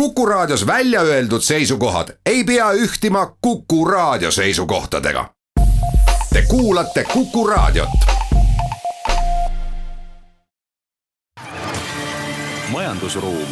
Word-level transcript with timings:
Kuku 0.00 0.26
Raadios 0.26 0.66
välja 0.66 1.00
öeldud 1.00 1.40
seisukohad 1.40 2.08
ei 2.26 2.44
pea 2.44 2.72
ühtima 2.72 3.36
Kuku 3.40 3.84
Raadio 3.84 4.30
seisukohtadega. 4.30 5.30
Te 6.32 6.42
kuulate 6.48 7.04
Kuku 7.04 7.46
Raadiot. 7.46 7.88
majandusruum. 12.72 13.48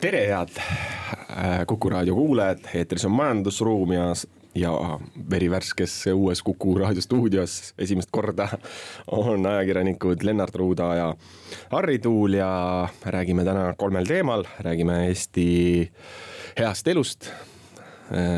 tere, 0.00 0.26
head 0.26 0.48
äh, 0.58 1.66
Kuku 1.66 1.90
Raadio 1.90 2.14
kuulajad, 2.14 2.58
eetris 2.74 3.04
on 3.04 3.10
Majandusruum 3.12 3.92
ja 3.92 4.02
ja 4.54 4.98
verivärskes 5.30 6.06
uues 6.14 6.42
Kuku 6.42 6.74
raadio 6.78 7.02
stuudios 7.02 7.74
esimest 7.78 8.08
korda 8.12 8.48
on 9.06 9.46
ajakirjanikud 9.46 10.22
Lennart 10.22 10.54
Ruuda 10.54 10.94
ja 10.94 11.14
Harri 11.70 11.98
Tuul 11.98 12.34
ja 12.34 12.88
räägime 13.06 13.44
täna 13.44 13.74
kolmel 13.78 14.06
teemal, 14.06 14.44
räägime 14.58 15.06
Eesti 15.06 15.46
heast 16.58 16.88
elust. 16.88 17.30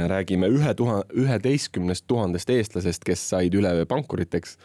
räägime 0.08 0.50
ühe 0.52 0.74
tuha-, 0.76 1.04
üheteistkümnest 1.16 2.04
tuhandest 2.06 2.50
eestlasest, 2.52 3.04
kes 3.08 3.22
said 3.30 3.54
üleöö 3.56 3.86
pankuriteks 3.88 4.58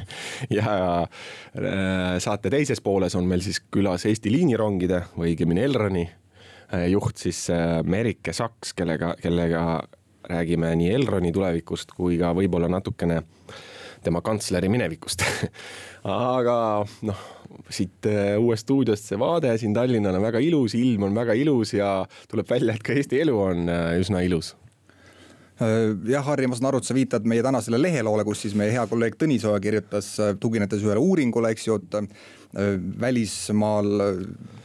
ja 0.58 0.74
äh, 1.00 2.18
saate 2.20 2.50
teises 2.52 2.82
pooles 2.84 3.16
on 3.16 3.24
meil 3.24 3.40
siis 3.40 3.62
külas 3.72 4.04
Eesti 4.04 4.28
liinirongide 4.34 5.00
või 5.14 5.30
õigemini 5.32 5.64
Elroni 5.64 6.04
äh, 6.04 6.84
juht 6.92 7.16
siis 7.24 7.46
äh, 7.48 7.80
Merike 7.88 8.36
Saks, 8.36 8.74
kellega, 8.76 9.14
kellega 9.22 9.64
räägime 10.30 10.72
nii 10.78 10.94
Elroni 10.94 11.32
tulevikust 11.34 11.92
kui 11.96 12.18
ka 12.20 12.32
võib-olla 12.36 12.70
natukene 12.70 13.20
tema 14.04 14.22
kantsleri 14.24 14.70
minevikust. 14.72 15.24
Aga 16.08 16.56
noh, 17.06 17.26
siit 17.72 18.08
äh, 18.08 18.38
uuest 18.40 18.66
stuudiost 18.66 19.10
see 19.10 19.18
vaade 19.20 19.52
siin 19.60 19.74
Tallinnale 19.76 20.20
on 20.20 20.24
väga 20.24 20.40
ilus, 20.44 20.74
ilm 20.78 21.08
on 21.08 21.16
väga 21.16 21.36
ilus 21.38 21.74
ja 21.76 22.00
tuleb 22.30 22.48
välja, 22.50 22.74
et 22.76 22.84
ka 22.86 22.96
Eesti 22.96 23.20
elu 23.24 23.36
on 23.36 23.68
äh, 23.68 23.92
üsna 24.00 24.22
ilus. 24.26 24.54
Äh, 25.60 25.92
jah, 26.08 26.24
Harri, 26.26 26.48
ma 26.48 26.58
saan 26.58 26.70
aru, 26.70 26.80
et 26.80 26.88
sa 26.88 26.96
viitad 26.96 27.28
meie 27.28 27.44
tänasele 27.44 27.80
leheloole, 27.80 28.24
kus 28.28 28.46
siis 28.46 28.56
meie 28.58 28.72
hea 28.74 28.86
kolleeg 28.90 29.18
Tõnis 29.20 29.44
Oja 29.48 29.60
kirjutas, 29.62 30.12
tuginedes 30.40 30.84
ühele 30.86 31.02
uuringule, 31.02 31.52
eks 31.52 31.68
ju, 31.68 31.80
et 31.80 32.00
välismaal 33.00 33.90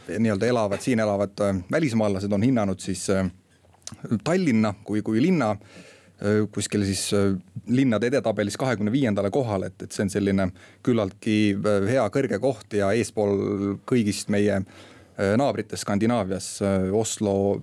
nii-öelda 0.08 0.48
elavad, 0.48 0.80
siin 0.82 0.98
elavad 0.98 1.42
välismaalased 1.70 2.32
on 2.34 2.42
hinnanud 2.42 2.80
siis 2.82 3.04
Tallinna 4.24 4.74
kui, 4.84 5.02
kui 5.06 5.22
linna 5.22 5.54
kuskil 6.52 6.84
siis 6.88 7.10
linnade 7.68 8.08
edetabelis 8.08 8.56
kahekümne 8.56 8.92
viiendale 8.92 9.30
kohale, 9.30 9.68
et, 9.68 9.82
et 9.84 9.92
see 9.92 10.06
on 10.06 10.12
selline 10.12 10.46
küllaltki 10.86 11.34
hea 11.90 12.06
kõrge 12.14 12.38
koht 12.40 12.76
ja 12.78 12.88
eespool 12.96 13.76
kõigist 13.88 14.32
meie 14.32 14.62
naabritest 15.16 15.84
Skandinaavias, 15.84 16.48
Oslo, 16.92 17.60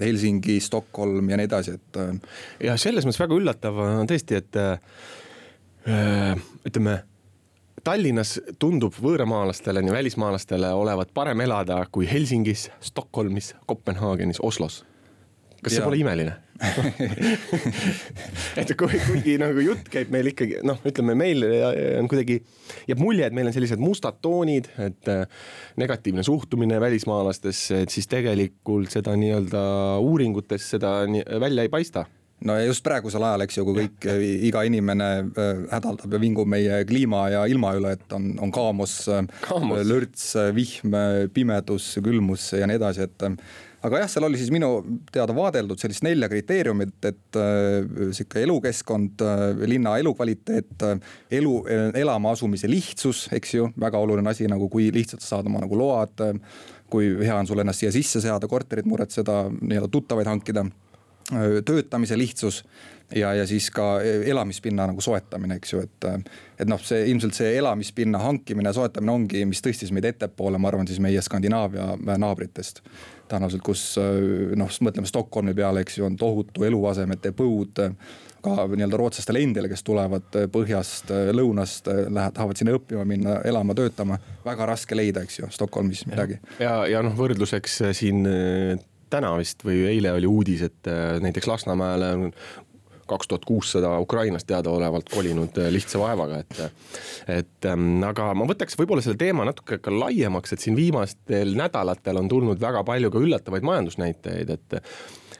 Helsingi, 0.00 0.58
Stockholm 0.60 1.28
ja 1.32 1.38
nii 1.40 1.48
edasi, 1.48 1.76
et. 1.76 2.00
ja 2.68 2.76
selles 2.80 3.04
mõttes 3.04 3.20
väga 3.20 3.36
üllatav 3.36 3.84
on 3.84 4.08
tõesti, 4.08 4.40
et 4.40 4.60
ütleme 6.68 6.98
Tallinnas 7.86 8.38
tundub 8.58 8.96
võõramaalastele, 8.98 9.84
nii 9.84 9.94
välismaalastele 9.94 10.72
olevat 10.74 11.12
parem 11.14 11.44
elada 11.44 11.78
kui 11.92 12.08
Helsingis, 12.10 12.70
Stockholmis, 12.82 13.54
Kopenhaagenis, 13.68 14.40
Oslos 14.42 14.82
kas 15.66 15.74
see 15.74 15.82
ja. 15.82 15.88
pole 15.88 15.98
imeline 15.98 16.36
et 18.60 18.72
kui, 18.78 18.98
kuigi 19.06 19.36
nagu 19.40 19.60
jutt 19.60 19.88
käib 19.92 20.12
meil 20.14 20.30
ikkagi 20.30 20.62
noh, 20.66 20.78
ütleme 20.88 21.16
meil 21.18 21.44
on 22.00 22.08
kuidagi, 22.10 22.38
jääb 22.88 23.02
mulje, 23.02 23.28
et 23.28 23.36
meil 23.36 23.50
on 23.50 23.56
sellised 23.56 23.82
mustad 23.82 24.20
toonid, 24.24 24.70
et 24.80 25.10
äh, 25.12 25.24
negatiivne 25.80 26.24
suhtumine 26.26 26.80
välismaalastesse, 26.80 27.82
et 27.84 27.94
siis 27.94 28.08
tegelikult 28.10 28.92
seda 28.94 29.16
nii-öelda 29.18 29.62
uuringutes 30.04 30.70
seda 30.76 30.98
nii, 31.10 31.24
välja 31.42 31.66
ei 31.66 31.72
paista 31.72 32.06
no 32.46 32.56
ja 32.56 32.66
just 32.68 32.84
praegusel 32.84 33.24
ajal, 33.24 33.46
eks 33.46 33.58
ju, 33.58 33.66
kui 33.68 33.82
kõik, 33.82 34.08
iga 34.48 34.64
inimene 34.68 35.10
äh, 35.26 35.62
hädaldab 35.72 36.16
ja 36.16 36.22
vingub 36.22 36.50
meie 36.52 36.82
kliima 36.88 37.26
ja 37.32 37.44
ilma 37.50 37.74
üle, 37.78 37.94
et 37.96 38.16
on, 38.16 38.32
on 38.44 38.52
kaamos, 38.54 38.98
kaamos., 39.44 39.86
lörts, 39.88 40.26
vihm, 40.56 40.98
pimedus, 41.36 41.94
külmus 42.04 42.50
ja 42.56 42.68
nii 42.68 42.80
edasi, 42.80 43.08
et 43.08 43.28
aga 43.84 44.02
jah, 44.02 44.10
seal 44.10 44.26
oli 44.28 44.38
siis 44.40 44.52
minu 44.54 44.70
teada 45.12 45.34
vaadeldud 45.36 45.80
sellist 45.80 46.04
nelja 46.06 46.28
kriteeriumit, 46.32 46.96
et 47.10 47.40
äh, 47.40 48.08
sihuke 48.16 48.42
elukeskkond 48.46 49.26
äh,, 49.26 49.66
linna 49.68 49.96
elukvaliteet 50.00 50.86
äh,, 50.88 51.12
elu 51.40 51.56
elama 51.94 52.32
asumise 52.36 52.70
lihtsus, 52.70 53.26
eks 53.36 53.54
ju, 53.58 53.68
väga 53.80 54.00
oluline 54.02 54.32
asi 54.32 54.48
nagu 54.50 54.70
kui 54.72 54.88
lihtsalt 54.94 55.22
sa 55.24 55.36
saad 55.36 55.50
oma 55.50 55.62
nagu 55.64 55.78
load 55.78 56.24
kui 56.90 57.08
hea 57.18 57.36
on 57.36 57.46
sul 57.48 57.60
ennast 57.62 57.82
siia 57.82 57.92
sisse 57.94 58.20
seada, 58.22 58.48
korterit 58.50 58.86
muretseda, 58.88 59.46
nii-öelda 59.58 59.90
tuttavaid 59.92 60.30
hankida. 60.30 60.66
Töötamise 61.66 62.18
lihtsus 62.18 62.60
ja, 63.14 63.34
ja 63.34 63.46
siis 63.46 63.70
ka 63.70 64.00
elamispinna 64.02 64.86
nagu 64.90 65.00
soetamine, 65.00 65.58
eks 65.60 65.72
ju, 65.72 65.82
et. 65.86 66.06
et 66.58 66.68
noh, 66.68 66.80
see 66.82 67.06
ilmselt 67.10 67.36
see 67.36 67.56
elamispinna 67.58 68.18
hankimine, 68.22 68.72
soetamine 68.74 69.12
ongi, 69.12 69.44
mis 69.48 69.62
tõstis 69.62 69.92
meid 69.94 70.08
ettepoole, 70.08 70.58
ma 70.58 70.70
arvan, 70.70 70.88
siis 70.88 71.00
meie 71.02 71.22
Skandinaavia 71.22 71.94
naabritest 72.18 72.82
tõenäoliselt, 73.26 73.64
kus 73.66 73.88
noh, 74.58 74.70
mõtleme 74.86 75.08
Stockholmi 75.10 75.54
peale, 75.54 75.82
eks 75.82 75.98
ju, 75.98 76.06
on 76.06 76.16
tohutu 76.18 76.66
eluasemete 76.66 77.34
põud 77.36 77.82
ka 78.46 78.66
nii-öelda 78.70 78.98
rootslastele 79.00 79.40
endile, 79.42 79.68
kes 79.70 79.82
tulevad 79.82 80.36
põhjast, 80.54 81.10
lõunast, 81.34 81.88
lähevad, 81.90 82.34
tahavad 82.36 82.60
sinna 82.60 82.76
õppima 82.76 83.02
minna, 83.08 83.40
elama, 83.48 83.74
töötama. 83.74 84.20
väga 84.44 84.68
raske 84.70 84.98
leida, 84.98 85.24
eks 85.26 85.40
ju, 85.40 85.48
Stockholmis 85.50 86.04
midagi. 86.06 86.38
ja, 86.62 86.84
ja 86.90 87.02
noh, 87.02 87.16
võrdluseks 87.18 87.80
siin 87.98 88.22
täna 89.10 89.32
vist 89.38 89.64
või 89.66 89.84
eile 89.90 90.12
oli 90.16 90.26
uudis, 90.26 90.62
et 90.66 90.88
näiteks 91.22 91.46
Lasnamäele 91.46 92.12
on 92.16 92.30
kaks 93.06 93.28
tuhat 93.28 93.44
kuussada 93.44 93.98
Ukrainast 93.98 94.46
teadaolevalt 94.46 95.08
kolinud 95.14 95.58
äh, 95.58 95.70
lihtsa 95.72 95.98
vaevaga, 95.98 96.38
et. 96.38 96.60
et 97.28 97.68
ähm, 97.70 98.02
aga 98.06 98.32
ma 98.34 98.46
võtaks 98.48 98.78
võib-olla 98.78 99.04
selle 99.04 99.20
teema 99.20 99.46
natuke 99.46 99.78
ka 99.82 99.94
laiemaks, 99.94 100.52
et 100.52 100.64
siin 100.64 100.76
viimastel 100.78 101.54
nädalatel 101.58 102.20
on 102.22 102.30
tulnud 102.30 102.60
väga 102.60 102.82
palju 102.86 103.12
ka 103.14 103.22
üllatavaid 103.22 103.66
majandusnäitajaid, 103.66 104.52
et 104.58 104.78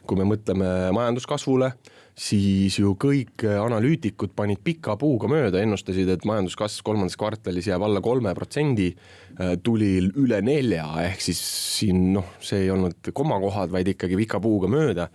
kui 0.07 0.19
me 0.19 0.27
mõtleme 0.29 0.69
majanduskasvule, 0.95 1.73
siis 2.17 2.79
ju 2.79 2.95
kõik 2.97 3.45
analüütikud 3.45 4.31
panid 4.37 4.63
pika 4.65 4.95
puuga 4.97 5.29
mööda, 5.29 5.61
ennustasid, 5.61 6.09
et 6.09 6.25
majanduskasv 6.25 6.81
kolmandas 6.85 7.17
kvartalis 7.19 7.69
jääb 7.69 7.85
alla 7.85 8.01
kolme 8.01 8.33
protsendi, 8.37 8.89
äh, 9.37 9.53
tuli 9.63 9.91
üle 10.07 10.41
nelja, 10.45 10.87
ehk 11.05 11.21
siis 11.27 11.43
siin 11.77 12.09
noh, 12.15 12.33
see 12.41 12.65
ei 12.65 12.73
olnud 12.73 13.11
komakohad, 13.13 13.71
vaid 13.73 13.93
ikkagi 13.93 14.17
pika 14.23 14.41
puuga 14.41 14.71
mööda. 14.71 15.11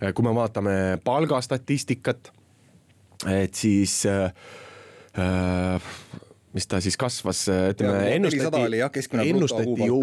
Äh, 0.00 0.14
kui 0.16 0.24
me 0.24 0.32
vaatame 0.36 0.76
palgastatistikat, 1.04 2.32
et 3.30 3.54
siis 3.54 4.02
äh, 4.08 4.32
äh 5.18 5.92
mis 6.52 6.66
ta 6.68 6.80
siis 6.84 6.98
kasvas, 7.00 7.46
äh, 7.48 7.70
ütleme 7.72 8.08
ennustati, 8.12 8.64
ennustati 9.24 9.86
ju 9.88 10.00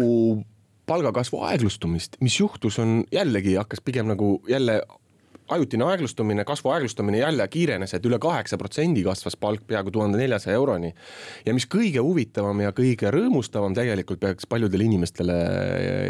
palgakasvu 0.90 1.44
aeglustumist, 1.46 2.16
mis 2.24 2.40
juhtus, 2.40 2.78
on 2.82 3.04
jällegi 3.14 3.54
hakkas 3.54 3.82
pigem 3.86 4.10
nagu 4.10 4.40
jälle 4.48 4.80
ajutine 5.54 5.84
aeglustumine, 5.86 6.44
kasvu 6.48 6.70
aeglustumine 6.74 7.20
jälle 7.20 7.46
kiirenes, 7.48 7.94
et 7.94 8.06
üle 8.06 8.18
kaheksa 8.22 8.58
protsendi 8.60 9.02
kasvas 9.06 9.36
palk 9.40 9.66
peaaegu 9.66 9.92
tuhande 9.94 10.18
neljasaja 10.20 10.56
euroni. 10.58 10.92
ja 11.46 11.54
mis 11.54 11.66
kõige 11.70 12.02
huvitavam 12.04 12.60
ja 12.60 12.72
kõige 12.76 13.10
rõõmustavam 13.14 13.74
tegelikult 13.76 14.20
peaks 14.20 14.46
paljudele 14.46 14.84
inimestele 14.84 15.36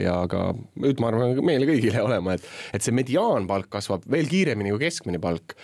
ja 0.04 0.16
ka 0.30 0.50
nüüd 0.54 1.00
ma 1.00 1.10
arvan, 1.12 1.40
meile 1.44 1.68
kõigile 1.68 2.02
olema, 2.04 2.36
et, 2.36 2.46
et 2.74 2.84
see 2.84 2.94
mediaanpalk 2.96 3.70
kasvab 3.72 4.06
veel 4.10 4.28
kiiremini 4.30 4.74
kui 4.74 4.86
keskmine 4.86 5.20
palk. 5.22 5.56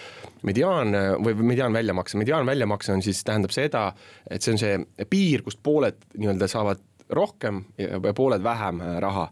mediaan 0.46 0.92
või 1.24 1.34
mediaanväljamakse, 1.54 2.18
mediaanväljamakse 2.20 2.92
on 2.92 3.02
siis, 3.02 3.22
tähendab 3.24 3.50
seda, 3.50 3.88
et 4.30 4.42
see 4.42 4.52
on 4.54 4.60
see 4.60 5.06
piir, 5.10 5.42
kust 5.42 5.58
pooled 5.62 5.98
nii-öelda 6.14 6.48
saavad 6.48 6.82
rohkem 7.10 7.64
ja 7.78 8.12
pooled 8.14 8.42
vähem 8.42 8.80
äh, 8.80 8.96
raha. 9.02 9.28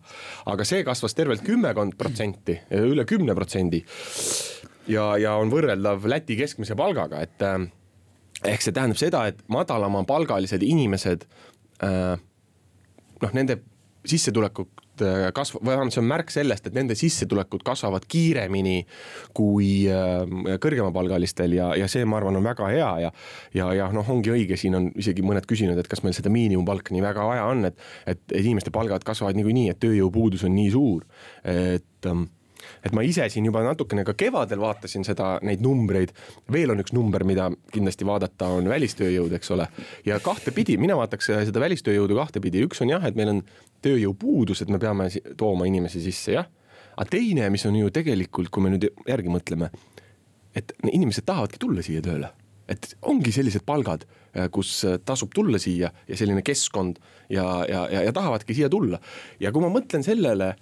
aga 0.46 0.64
see 0.64 0.84
kasvas 0.84 1.14
tervelt 1.14 1.42
kümmekond 1.46 1.96
protsenti, 1.98 2.58
üle 2.70 3.04
kümne 3.04 3.34
protsendi. 3.34 3.84
ja, 4.88 5.16
ja 5.18 5.34
on 5.40 5.50
võrreldav 5.50 6.06
Läti 6.08 6.36
keskmise 6.36 6.76
palgaga, 6.78 7.22
et 7.22 7.42
äh, 7.42 7.58
ehk 8.44 8.62
see 8.62 8.72
tähendab 8.72 9.00
seda, 9.00 9.26
et 9.26 9.42
madalamapalgalised 9.48 10.62
inimesed 10.62 11.26
äh, 11.82 12.14
noh, 13.22 13.34
nende 13.34 13.60
sissetulekud 14.04 14.83
kasv-, 15.34 15.60
või 15.60 15.72
vähemalt 15.72 15.94
see 15.96 16.02
on 16.02 16.08
märk 16.10 16.30
sellest, 16.34 16.68
et 16.68 16.76
nende 16.76 16.96
sissetulekud 16.98 17.64
kasvavad 17.66 18.06
kiiremini 18.10 18.76
kui 19.36 19.86
äh, 19.90 20.22
kõrgemapalgalistel 20.62 21.56
ja, 21.58 21.72
ja 21.78 21.88
see, 21.90 22.04
ma 22.08 22.20
arvan, 22.20 22.38
on 22.38 22.46
väga 22.46 22.70
hea 22.72 22.92
ja. 23.06 23.12
ja, 23.56 23.70
ja 23.80 23.90
noh, 23.94 24.08
ongi 24.14 24.34
õige, 24.34 24.58
siin 24.60 24.78
on 24.78 24.90
isegi 25.00 25.24
mõned 25.26 25.48
küsinud, 25.50 25.78
et 25.80 25.90
kas 25.90 26.04
meil 26.04 26.16
seda 26.16 26.32
miinimumpalka 26.34 26.94
nii 26.94 27.04
väga 27.04 27.26
vaja 27.28 27.50
on, 27.50 27.66
et, 27.70 27.84
et 28.10 28.38
inimeste 28.40 28.72
palgad 28.74 29.04
kasvavad 29.06 29.38
niikuinii, 29.38 29.70
et 29.72 29.82
tööjõupuudus 29.82 30.46
on 30.48 30.56
nii 30.56 30.72
suur, 30.74 31.04
et 31.44 32.10
ähm, 32.10 32.28
et 32.84 32.92
ma 32.96 33.04
ise 33.06 33.26
siin 33.32 33.46
juba 33.48 33.62
natukene 33.64 34.04
ka 34.04 34.14
kevadel 34.18 34.60
vaatasin 34.62 35.06
seda, 35.06 35.38
neid 35.42 35.62
numbreid. 35.64 36.12
veel 36.52 36.74
on 36.74 36.82
üks 36.82 36.94
number, 36.96 37.24
mida 37.24 37.50
kindlasti 37.72 38.06
vaadata, 38.06 38.48
on 38.58 38.68
välistööjõud, 38.70 39.32
eks 39.38 39.50
ole. 39.50 39.68
ja 40.06 40.20
kahtepidi, 40.20 40.76
mina 40.80 40.96
vaataks 40.96 41.30
seda 41.48 41.60
välistööjõudu 41.60 42.18
kahtepidi, 42.20 42.64
üks 42.68 42.82
on 42.82 42.92
jah, 42.94 43.04
et 43.04 43.16
meil 43.18 43.36
on 43.36 43.42
tööjõupuudus, 43.84 44.62
et 44.62 44.70
me 44.72 44.78
peame 44.78 45.10
tooma 45.36 45.68
inimesi 45.70 46.02
sisse, 46.04 46.38
jah. 46.38 46.48
aga 46.96 47.10
teine, 47.10 47.50
mis 47.50 47.66
on 47.66 47.76
ju 47.76 47.90
tegelikult, 47.90 48.50
kui 48.50 48.64
me 48.64 48.74
nüüd 48.76 48.88
järgi 49.08 49.32
mõtleme, 49.32 49.70
et 50.54 50.72
inimesed 50.86 51.26
tahavadki 51.26 51.58
tulla 51.60 51.82
siia 51.82 52.02
tööle 52.04 52.30
et 52.70 52.94
ongi 53.04 53.32
sellised 53.34 53.64
palgad, 53.66 54.04
kus 54.54 54.70
tasub 55.06 55.32
tulla 55.34 55.60
siia 55.62 55.90
ja 56.08 56.16
selline 56.18 56.42
keskkond 56.44 56.98
ja, 57.30 57.44
ja, 57.68 57.84
ja, 57.92 58.04
ja 58.08 58.12
tahavadki 58.14 58.56
siia 58.56 58.70
tulla. 58.72 58.98
ja 59.40 59.52
kui 59.52 59.62
ma 59.62 59.70
mõtlen 59.72 60.04
sellele 60.06 60.54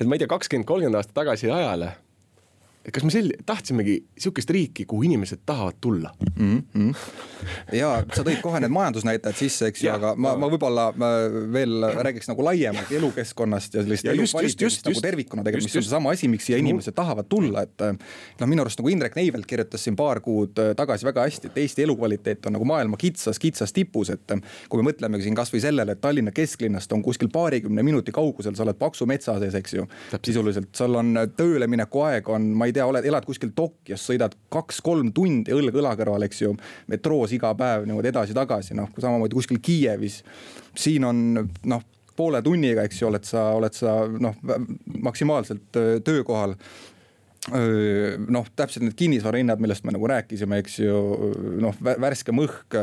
et 0.00 0.06
ma 0.06 0.16
ei 0.16 0.22
tea, 0.22 0.30
kakskümmend, 0.30 0.68
kolmkümmend 0.68 1.00
aastat 1.00 1.14
tagasi 1.22 1.50
ajale 1.50 1.92
kas 2.92 3.04
me 3.06 3.12
sel-, 3.12 3.32
tahtsimegi 3.46 3.96
sihukest 4.18 4.50
riiki, 4.50 4.84
kuhu 4.88 5.02
inimesed 5.08 5.44
tahavad 5.46 5.78
tulla 5.80 6.10
mm? 6.36 6.62
-hmm. 6.74 6.94
ja 7.72 8.04
sa 8.12 8.22
tõid 8.22 8.40
kohe 8.42 8.60
need 8.60 8.72
majandusnäitajad 8.74 9.38
sisse, 9.38 9.70
eks 9.72 9.84
ju, 9.84 9.92
aga 9.92 10.14
ma, 10.16 10.34
ma 10.36 10.50
võib-olla 10.52 10.90
veel 11.52 11.86
räägiks 11.96 12.28
nagu 12.28 12.44
laiemalt 12.44 12.92
elukeskkonnast 12.92 13.74
ja 13.74 13.84
sellist 13.84 14.08
elukvaliteedist 14.12 14.88
nagu 14.88 15.00
tervikuna 15.00 15.44
tegelikult, 15.46 15.72
mis 15.72 15.80
on 15.80 15.86
seesama 15.86 16.12
asi, 16.12 16.28
miks 16.28 16.48
siia 16.50 16.60
inimesed 16.60 16.96
tahavad 16.96 17.28
tulla, 17.28 17.64
et. 17.64 17.86
noh, 18.40 18.48
minu 18.50 18.64
arust 18.64 18.80
nagu 18.80 18.92
Indrek 18.92 19.16
Neivelt 19.16 19.46
kirjutas 19.46 19.84
siin 19.84 19.96
paar 19.96 20.20
kuud 20.20 20.60
tagasi 20.76 21.08
väga 21.08 21.24
hästi, 21.24 21.52
et 21.52 21.58
Eesti 21.64 21.86
elukvaliteet 21.86 22.46
on 22.46 22.56
nagu 22.58 22.68
maailma 22.68 23.00
kitsas, 23.00 23.40
kitsas 23.40 23.72
tipus, 23.72 24.10
et. 24.10 24.36
kui 24.68 24.82
me 24.82 24.90
mõtleme 24.90 25.20
siin 25.22 25.36
kasvõi 25.38 25.62
sellele, 25.64 25.96
et 25.96 26.00
Tallinna 26.04 26.34
kesklinnast 26.36 26.92
on 26.92 27.02
kuskil 27.02 27.32
paarikümne 27.32 27.82
minuti 27.82 28.12
kaugusel, 28.12 28.54
sa 28.54 28.66
oled 28.66 28.78
paksu 28.78 29.06
metsa 29.08 29.38
sees, 29.40 29.56
eks 29.56 29.74
ju. 29.74 29.88
sisuliselt, 30.20 30.70
sul 30.76 31.00
on 31.00 31.16
tööle 31.36 31.66
mineku 31.70 32.04
aeg 32.04 32.28
on, 32.28 32.52
ma 32.58 32.68
ei 32.68 32.73
tea, 32.74 32.86
oled, 32.86 33.06
elad 33.08 33.26
kuskil 33.26 33.52
Tokyos, 33.56 34.04
sõidad 34.04 34.34
kaks-kolm 34.52 35.12
tundi 35.16 35.54
õlg 35.54 35.80
õla 35.80 35.94
kõrval, 35.98 36.26
eks 36.26 36.44
ju. 36.44 36.54
metroos 36.90 37.32
iga 37.36 37.54
päev 37.58 37.88
niimoodi 37.88 38.12
edasi-tagasi, 38.12 38.76
noh 38.78 38.92
samamoodi 38.98 39.36
kuskil 39.38 39.60
Kiievis. 39.62 40.22
siin 40.74 41.04
on 41.04 41.22
noh, 41.64 41.84
poole 42.16 42.42
tunniga, 42.42 42.84
eks 42.86 43.02
ju, 43.02 43.08
oled 43.10 43.24
sa, 43.26 43.48
oled 43.58 43.74
sa 43.74 43.96
noh, 44.06 44.36
maksimaalselt 45.02 45.80
töökohal 46.04 46.56
noh, 47.52 48.46
täpselt 48.56 48.86
need 48.86 48.94
kinnisvarahinnad, 48.96 49.60
millest 49.60 49.84
me 49.84 49.92
nagu 49.92 50.08
rääkisime, 50.08 50.62
eks 50.62 50.78
ju, 50.80 51.00
noh 51.60 51.76
värskem 51.82 52.40
õhk, 52.40 52.78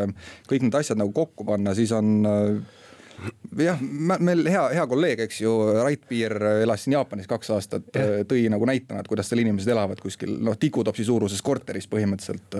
kõik 0.49 0.67
need 0.67 0.77
asjad 0.77 0.99
nagu 1.01 1.13
kokku 1.15 1.47
panna, 1.47 1.73
siis 1.77 1.93
on 1.97 2.21
jah, 3.61 3.79
meil 4.19 4.45
hea, 4.49 4.65
hea 4.77 4.85
kolleeg, 4.89 5.23
eks 5.27 5.41
ju, 5.43 5.55
Rait 5.77 6.03
Piir 6.09 6.35
elas 6.63 6.85
siin 6.85 6.97
Jaapanis 6.97 7.29
kaks 7.29 7.53
aastat, 7.55 7.89
tõi 8.27 8.45
nagu 8.51 8.67
näitena, 8.69 9.01
et 9.01 9.09
kuidas 9.11 9.31
seal 9.31 9.43
inimesed 9.43 9.71
elavad 9.73 10.01
kuskil 10.01 10.37
noh, 10.43 10.57
tikutopsi 10.59 11.05
suuruses 11.07 11.41
korteris 11.45 11.89
põhimõtteliselt 11.91 12.59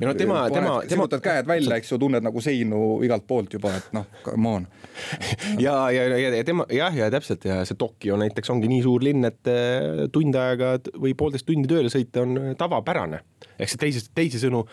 ja 0.00 0.06
no 0.06 0.14
tema, 0.14 0.50
tema, 0.50 0.50
tema. 0.50 0.82
sirutad 0.88 1.22
käed 1.24 1.46
välja, 1.48 1.76
eks 1.80 1.92
ju, 1.92 1.98
tunned 1.98 2.24
nagu 2.24 2.40
seinu 2.44 2.98
igalt 3.04 3.24
poolt 3.26 3.54
juba, 3.56 3.72
et 3.78 3.92
noh, 3.96 4.08
come 4.24 4.48
on. 4.58 4.66
ja, 5.64 5.90
ja, 5.94 6.04
ja, 6.18 6.42
tema 6.44 6.66
jah, 6.72 6.94
ja 6.94 7.08
täpselt 7.12 7.46
ja 7.48 7.62
see 7.68 7.78
Tokyo 7.78 8.18
näiteks 8.20 8.52
ongi 8.52 8.68
nii 8.70 8.82
suur 8.84 9.04
linn, 9.04 9.24
et 9.28 9.48
äh, 9.48 10.04
tund 10.12 10.36
aega 10.36 10.76
või 10.98 11.14
poolteist 11.18 11.48
tundi 11.48 11.70
tööle 11.70 11.92
sõita 11.92 12.26
on 12.26 12.54
tavapärane 12.58 13.22
ehk 13.58 13.72
see 13.72 13.82
teisest, 13.84 14.12
teisisõnu 14.16 14.64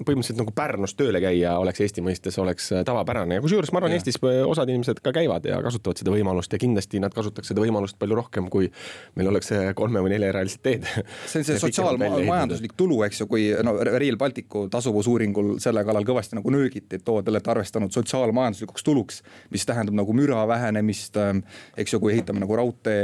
põhimõtteliselt 0.00 0.40
nagu 0.40 0.54
Pärnus 0.54 0.96
tööle 0.98 1.20
käia 1.22 1.56
oleks 1.60 1.82
Eesti 1.84 2.02
mõistes 2.04 2.38
oleks 2.42 2.70
äh, 2.74 2.84
tavapärane. 2.86 3.38
Ja 3.38 3.44
kusjuures 3.44 3.72
ma 3.72 3.80
arvan, 3.82 3.94
Eestis 3.96 4.18
äh, 4.22 4.40
osad 4.46 4.70
inimesed 4.72 5.00
ka 5.04 5.12
käivad 5.14 5.46
ja 5.48 5.60
kasutavad 5.64 6.00
seda 6.00 6.14
võimalust 6.14 6.52
ja 6.52 6.60
kindlasti 6.60 7.00
nad 7.02 7.14
kasutaks 7.14 7.52
seda 7.52 7.62
võimalust 7.64 7.98
palju 8.00 8.18
rohkem, 8.18 8.48
kui 8.52 8.70
meil 9.18 9.30
oleks 9.30 9.52
kolme 9.78 10.02
või 10.04 10.14
neljarealised 10.14 10.62
teed. 10.64 10.88
see 11.30 11.40
on 11.40 11.46
see 11.46 11.60
sotsiaalmajanduslik 11.62 12.74
tulu, 12.76 13.00
eks 13.06 13.22
ju, 13.22 13.28
kui 13.30 13.46
no 13.64 13.76
Rail 13.84 14.18
Balticu 14.20 14.66
tasuvusuuringul 14.72 15.54
selle 15.62 15.84
kallal 15.86 16.06
kõvasti 16.06 16.38
nagu 16.38 16.52
nöögiti, 16.54 16.98
et 16.98 17.08
oo, 17.08 17.22
te 17.22 17.32
olete 17.32 17.52
arvestanud 17.54 17.94
sotsiaalmajanduslikuks 17.94 18.86
tuluks, 18.86 19.22
mis 19.54 19.66
tähendab 19.68 19.96
nagu 19.98 20.16
müra 20.16 20.42
vähenemist, 20.48 21.16
ähm, 21.20 21.44
eks 21.78 21.94
ju, 21.94 22.02
kui 22.02 22.14
ehitame 22.16 22.42
nagu 22.42 22.58
raudtee 22.58 22.98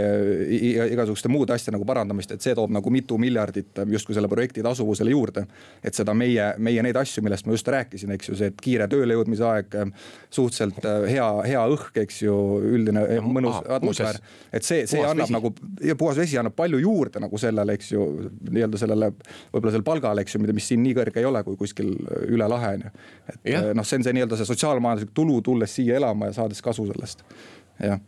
igasuguste 0.90 1.30
muude 1.32 1.54
asjade 1.54 1.76
nagu 1.76 1.86
parandamist, 1.88 2.34
et 2.34 2.44
see 2.44 2.56
toob 2.58 2.72
nagu 2.74 2.92
mitu 2.92 3.18
miljardit 3.20 3.82
ähm, 3.82 3.94
justkui 3.94 4.16
selle 4.16 4.30
projekti 4.30 4.64
tasuvusele 4.66 5.14
juurde 5.14 5.29
juurde. 5.30 5.46
et 5.82 5.94
seda 5.96 6.14
meie, 6.14 6.54
meie 6.58 6.82
neid 6.82 6.96
asju, 6.96 7.22
millest 7.24 7.46
ma 7.46 7.54
just 7.54 7.68
rääkisin, 7.68 8.10
eks 8.14 8.28
ju, 8.28 8.36
see, 8.36 8.50
et 8.52 8.60
kiire 8.60 8.86
tööle 8.90 9.14
jõudmise 9.16 9.46
aeg, 9.46 9.76
suhteliselt 10.30 10.84
äh, 10.84 11.06
hea, 11.14 11.28
hea 11.46 11.62
õhk, 11.72 11.96
eks 12.02 12.22
ju, 12.22 12.34
üldine 12.76 13.04
no, 13.06 13.32
mõnus 13.32 13.56
ah, 13.62 13.76
atmosfäär. 13.78 14.20
et 14.52 14.66
see, 14.66 14.84
see 14.90 15.02
annab 15.04 15.28
vesi. 15.28 15.36
nagu 15.36 15.52
ja 15.86 15.96
puhas 15.96 16.20
vesi 16.20 16.38
annab 16.40 16.56
palju 16.58 16.82
juurde 16.82 17.22
nagu 17.22 17.40
sellele, 17.40 17.78
eks 17.78 17.92
ju, 17.94 18.06
nii-öelda 18.50 18.80
sellele 18.80 19.10
võib-olla 19.14 19.72
sellele 19.72 19.88
palgale, 19.88 20.26
eks 20.26 20.36
ju, 20.36 20.44
mida, 20.44 20.56
mis 20.56 20.68
siin 20.70 20.84
nii 20.84 20.96
kõrge 21.00 21.22
ei 21.22 21.28
ole 21.28 21.44
kui 21.46 21.58
kuskil 21.60 21.94
üle 22.28 22.48
lahe 22.50 22.76
on 22.76 22.86
ju. 22.86 22.94
et 23.34 23.52
äh, 23.54 23.72
noh, 23.76 23.86
see 23.86 24.00
on 24.00 24.08
see 24.08 24.16
nii-öelda 24.18 24.40
see 24.40 24.52
sotsiaalmajanduslik 24.52 25.14
tulu, 25.16 25.40
tulles 25.44 25.74
siia 25.80 26.00
elama 26.00 26.30
ja 26.30 26.40
saades 26.42 26.62
kasu 26.64 26.88
sellest, 26.90 27.24
jah 27.80 28.00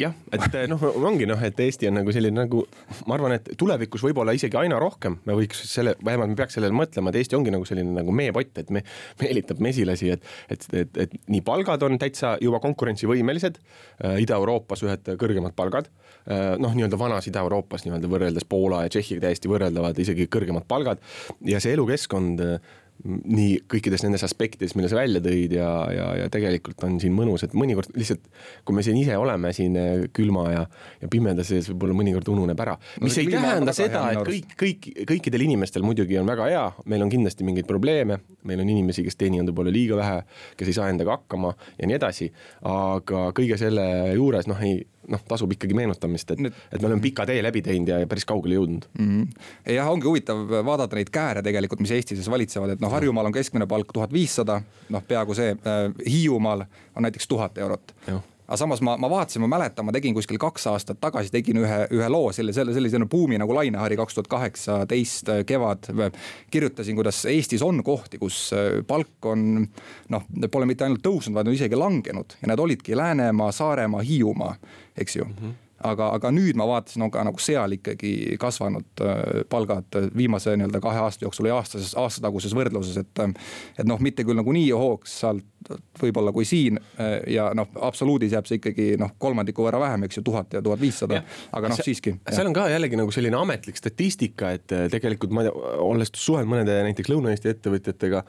jah, 0.00 0.14
et 0.34 0.56
noh, 0.70 0.80
ongi 1.06 1.26
noh, 1.28 1.40
et 1.46 1.60
Eesti 1.64 1.88
on 1.88 1.98
nagu 2.00 2.12
selline 2.14 2.34
nagu, 2.34 2.64
ma 3.08 3.16
arvan, 3.16 3.36
et 3.36 3.50
tulevikus 3.58 4.02
võib-olla 4.04 4.34
isegi 4.34 4.58
aina 4.58 4.78
rohkem 4.82 5.20
me 5.28 5.36
võiks 5.38 5.60
selle, 5.70 5.94
vähemalt 6.04 6.32
me 6.32 6.38
peaks 6.38 6.58
sellele 6.58 6.74
mõtlema, 6.74 7.12
et 7.12 7.20
Eesti 7.20 7.38
ongi 7.38 7.54
nagu 7.54 7.66
selline 7.68 7.94
nagu 7.94 8.14
meepott, 8.14 8.58
et 8.62 8.72
me 8.74 8.82
meelitab 9.22 9.62
mesilasi, 9.64 10.10
et, 10.16 10.30
et, 10.50 10.66
et, 10.82 11.02
et 11.06 11.16
nii 11.30 11.44
palgad 11.46 11.86
on 11.86 11.98
täitsa 12.02 12.34
juba 12.42 12.60
konkurentsivõimelised 12.64 13.60
äh,. 13.60 14.22
Ida-Euroopas 14.24 14.82
ühed 14.86 15.14
kõrgemad 15.20 15.54
palgad 15.58 15.90
äh,, 15.90 16.54
noh, 16.58 16.74
nii-öelda 16.74 16.98
vanas 16.98 17.28
Ida-Euroopas 17.30 17.86
nii-öelda 17.86 18.10
võrreldes 18.10 18.48
Poola 18.48 18.84
ja 18.84 18.92
Tšehhiga 18.92 19.28
täiesti 19.28 19.50
võrreldavad, 19.50 19.98
isegi 20.02 20.26
kõrgemad 20.32 20.66
palgad 20.70 21.02
ja 21.46 21.62
see 21.62 21.76
elukeskkond 21.78 22.42
äh, 22.42 22.72
nii 23.04 23.58
kõikides 23.68 24.04
nendes 24.04 24.22
aspektides, 24.24 24.72
mille 24.78 24.88
sa 24.88 24.96
välja 24.96 25.20
tõid 25.24 25.52
ja, 25.52 25.68
ja, 25.92 26.06
ja 26.22 26.28
tegelikult 26.32 26.80
on 26.86 26.96
siin 27.02 27.12
mõnus, 27.16 27.42
et 27.44 27.56
mõnikord 27.56 27.90
lihtsalt, 27.98 28.22
kui 28.64 28.76
me 28.76 28.84
siin 28.86 28.96
ise 28.96 29.16
oleme 29.20 29.50
siin 29.56 29.76
eh, 29.76 30.06
külma 30.14 30.46
ja, 30.52 30.62
ja 31.02 31.10
pimeda 31.12 31.44
sees, 31.44 31.68
võib-olla 31.72 31.98
mõnikord 31.98 32.30
ununeb 32.32 32.62
ära. 32.64 32.78
mis 33.02 33.18
no, 33.18 33.24
ei 33.24 33.34
tähenda 33.34 33.74
seda, 33.76 34.06
et 34.14 34.22
kõik, 34.30 34.56
kõik, 34.60 34.88
kõikidel 35.10 35.44
inimestel 35.48 35.84
muidugi 35.84 36.16
on 36.20 36.30
väga 36.30 36.48
hea, 36.52 36.64
meil 36.88 37.04
on 37.04 37.12
kindlasti 37.12 37.44
mingeid 37.44 37.68
probleeme, 37.68 38.22
meil 38.48 38.64
on 38.64 38.72
inimesi, 38.72 39.04
kes 39.04 39.20
teenivad 39.20 39.52
võib-olla 39.52 39.74
liiga 39.74 40.00
vähe, 40.00 40.24
kes 40.56 40.72
ei 40.72 40.78
saa 40.78 40.88
endaga 40.94 41.18
hakkama 41.18 41.52
ja 41.76 41.90
nii 41.90 41.98
edasi. 42.00 42.30
aga 42.70 43.28
kõige 43.36 43.60
selle 43.60 43.84
juures 44.14 44.48
noh, 44.48 44.64
ei 44.64 44.80
noh, 45.08 45.22
tasub 45.28 45.52
ikkagi 45.54 45.76
meenutamist, 45.76 46.34
et 46.34 46.42
Nüüd..., 46.44 46.60
et 46.72 46.80
me 46.80 46.90
oleme 46.90 47.02
pika 47.04 47.26
tee 47.28 47.42
läbi 47.44 47.62
teinud 47.64 47.92
ja 47.92 48.00
päris 48.10 48.26
kaugele 48.28 48.58
jõudnud 48.58 48.86
mm. 48.98 49.08
-hmm. 49.08 49.48
jah, 49.74 49.90
ongi 49.90 50.08
huvitav 50.08 50.44
vaadata 50.66 50.96
neid 50.98 51.10
kääre 51.14 51.42
tegelikult, 51.42 51.80
mis 51.84 51.94
Eesti 51.94 52.16
sees 52.16 52.30
valitsevad, 52.30 52.76
et 52.76 52.84
noh, 52.84 52.92
Harjumaal 52.92 53.30
on 53.30 53.36
keskmine 53.36 53.66
palk 53.66 53.92
tuhat 53.92 54.12
viissada, 54.12 54.60
noh, 54.88 55.02
peaaegu 55.08 55.34
see 55.34 55.54
äh,. 55.54 55.82
Hiiumaal 56.10 56.64
on 56.96 57.02
näiteks 57.02 57.28
tuhat 57.28 57.58
eurot 57.58 57.94
aga 58.46 58.58
samas 58.60 58.82
ma, 58.84 58.96
ma 59.00 59.08
vaatasin, 59.10 59.42
ma 59.44 59.48
mäletan, 59.56 59.86
ma 59.88 59.94
tegin 59.94 60.14
kuskil 60.16 60.38
kaks 60.40 60.66
aastat 60.72 61.00
tagasi 61.00 61.32
tegin 61.32 61.62
ühe, 61.62 61.80
ühe 61.96 62.08
loo 62.12 62.32
selle, 62.36 62.52
selle 62.56 62.74
sellise 62.76 63.00
buumi 63.10 63.38
nagu 63.40 63.56
Lainehari 63.56 63.96
kaks 64.00 64.18
tuhat 64.18 64.30
kaheksateist 64.32 65.32
äh, 65.32 65.42
kevad. 65.48 65.88
kirjutasin, 66.50 66.96
kuidas 66.96 67.24
Eestis 67.30 67.62
on 67.62 67.82
kohti, 67.84 68.20
kus 68.20 68.50
äh, 68.52 68.80
palk 68.86 69.26
on 69.30 69.66
noh, 70.12 70.30
pole 70.50 70.68
mitte 70.68 70.84
ainult 70.84 71.04
tõusnud, 71.04 71.34
vaid 71.36 71.48
on 71.48 71.56
isegi 71.56 71.78
langenud 71.78 72.38
ja 72.40 72.52
need 72.52 72.64
olidki 72.66 72.96
Läänemaa, 72.96 73.52
Saaremaa, 73.52 74.04
Hiiumaa, 74.04 74.56
eks 74.96 75.16
ju 75.16 75.24
mm. 75.24 75.36
-hmm 75.40 75.63
aga, 75.84 76.10
aga 76.16 76.32
nüüd 76.34 76.58
ma 76.58 76.66
vaatasin, 76.68 77.04
on 77.06 77.12
ka 77.14 77.24
nagu 77.26 77.40
seal 77.42 77.76
ikkagi 77.76 78.38
kasvanud 78.40 79.04
äh, 79.04 79.42
palgad 79.50 79.98
viimase 80.16 80.56
nii-öelda 80.58 80.80
kahe 80.84 81.02
aasta 81.04 81.26
jooksul 81.26 81.50
ja 81.50 81.58
aastases, 81.60 81.94
aastataguses 82.00 82.54
võrdluses, 82.56 83.00
et. 83.00 83.24
et 83.78 83.86
noh, 83.88 84.00
mitte 84.02 84.24
küll 84.24 84.38
nagu 84.38 84.52
nii 84.54 84.70
hoogsalt 84.74 85.44
võib-olla 86.00 86.32
kui 86.34 86.44
siin 86.48 86.78
äh, 87.00 87.16
ja 87.34 87.48
noh, 87.56 87.70
absoluudis 87.86 88.34
jääb 88.34 88.48
see 88.48 88.60
ikkagi 88.60 88.88
noh, 89.00 89.14
kolmandiku 89.20 89.64
võrra 89.66 89.80
vähem, 89.82 90.06
eks 90.06 90.20
ju, 90.20 90.24
tuhat 90.26 90.56
ja 90.56 90.62
tuhat 90.64 90.82
viissada, 90.82 91.22
aga 91.52 91.72
noh, 91.72 91.80
siiski. 91.80 92.16
seal 92.28 92.50
on 92.50 92.56
ka 92.56 92.66
jällegi 92.72 93.00
nagu 93.00 93.14
selline 93.14 93.38
ametlik 93.40 93.80
statistika, 93.80 94.54
et 94.58 94.74
äh, 94.74 94.86
tegelikult 94.92 95.34
ma 95.34 95.46
olles 95.84 96.12
suhelnud 96.14 96.52
mõnede 96.52 96.80
näiteks 96.88 97.12
Lõuna-Eesti 97.12 97.52
ettevõtjatega 97.54 98.24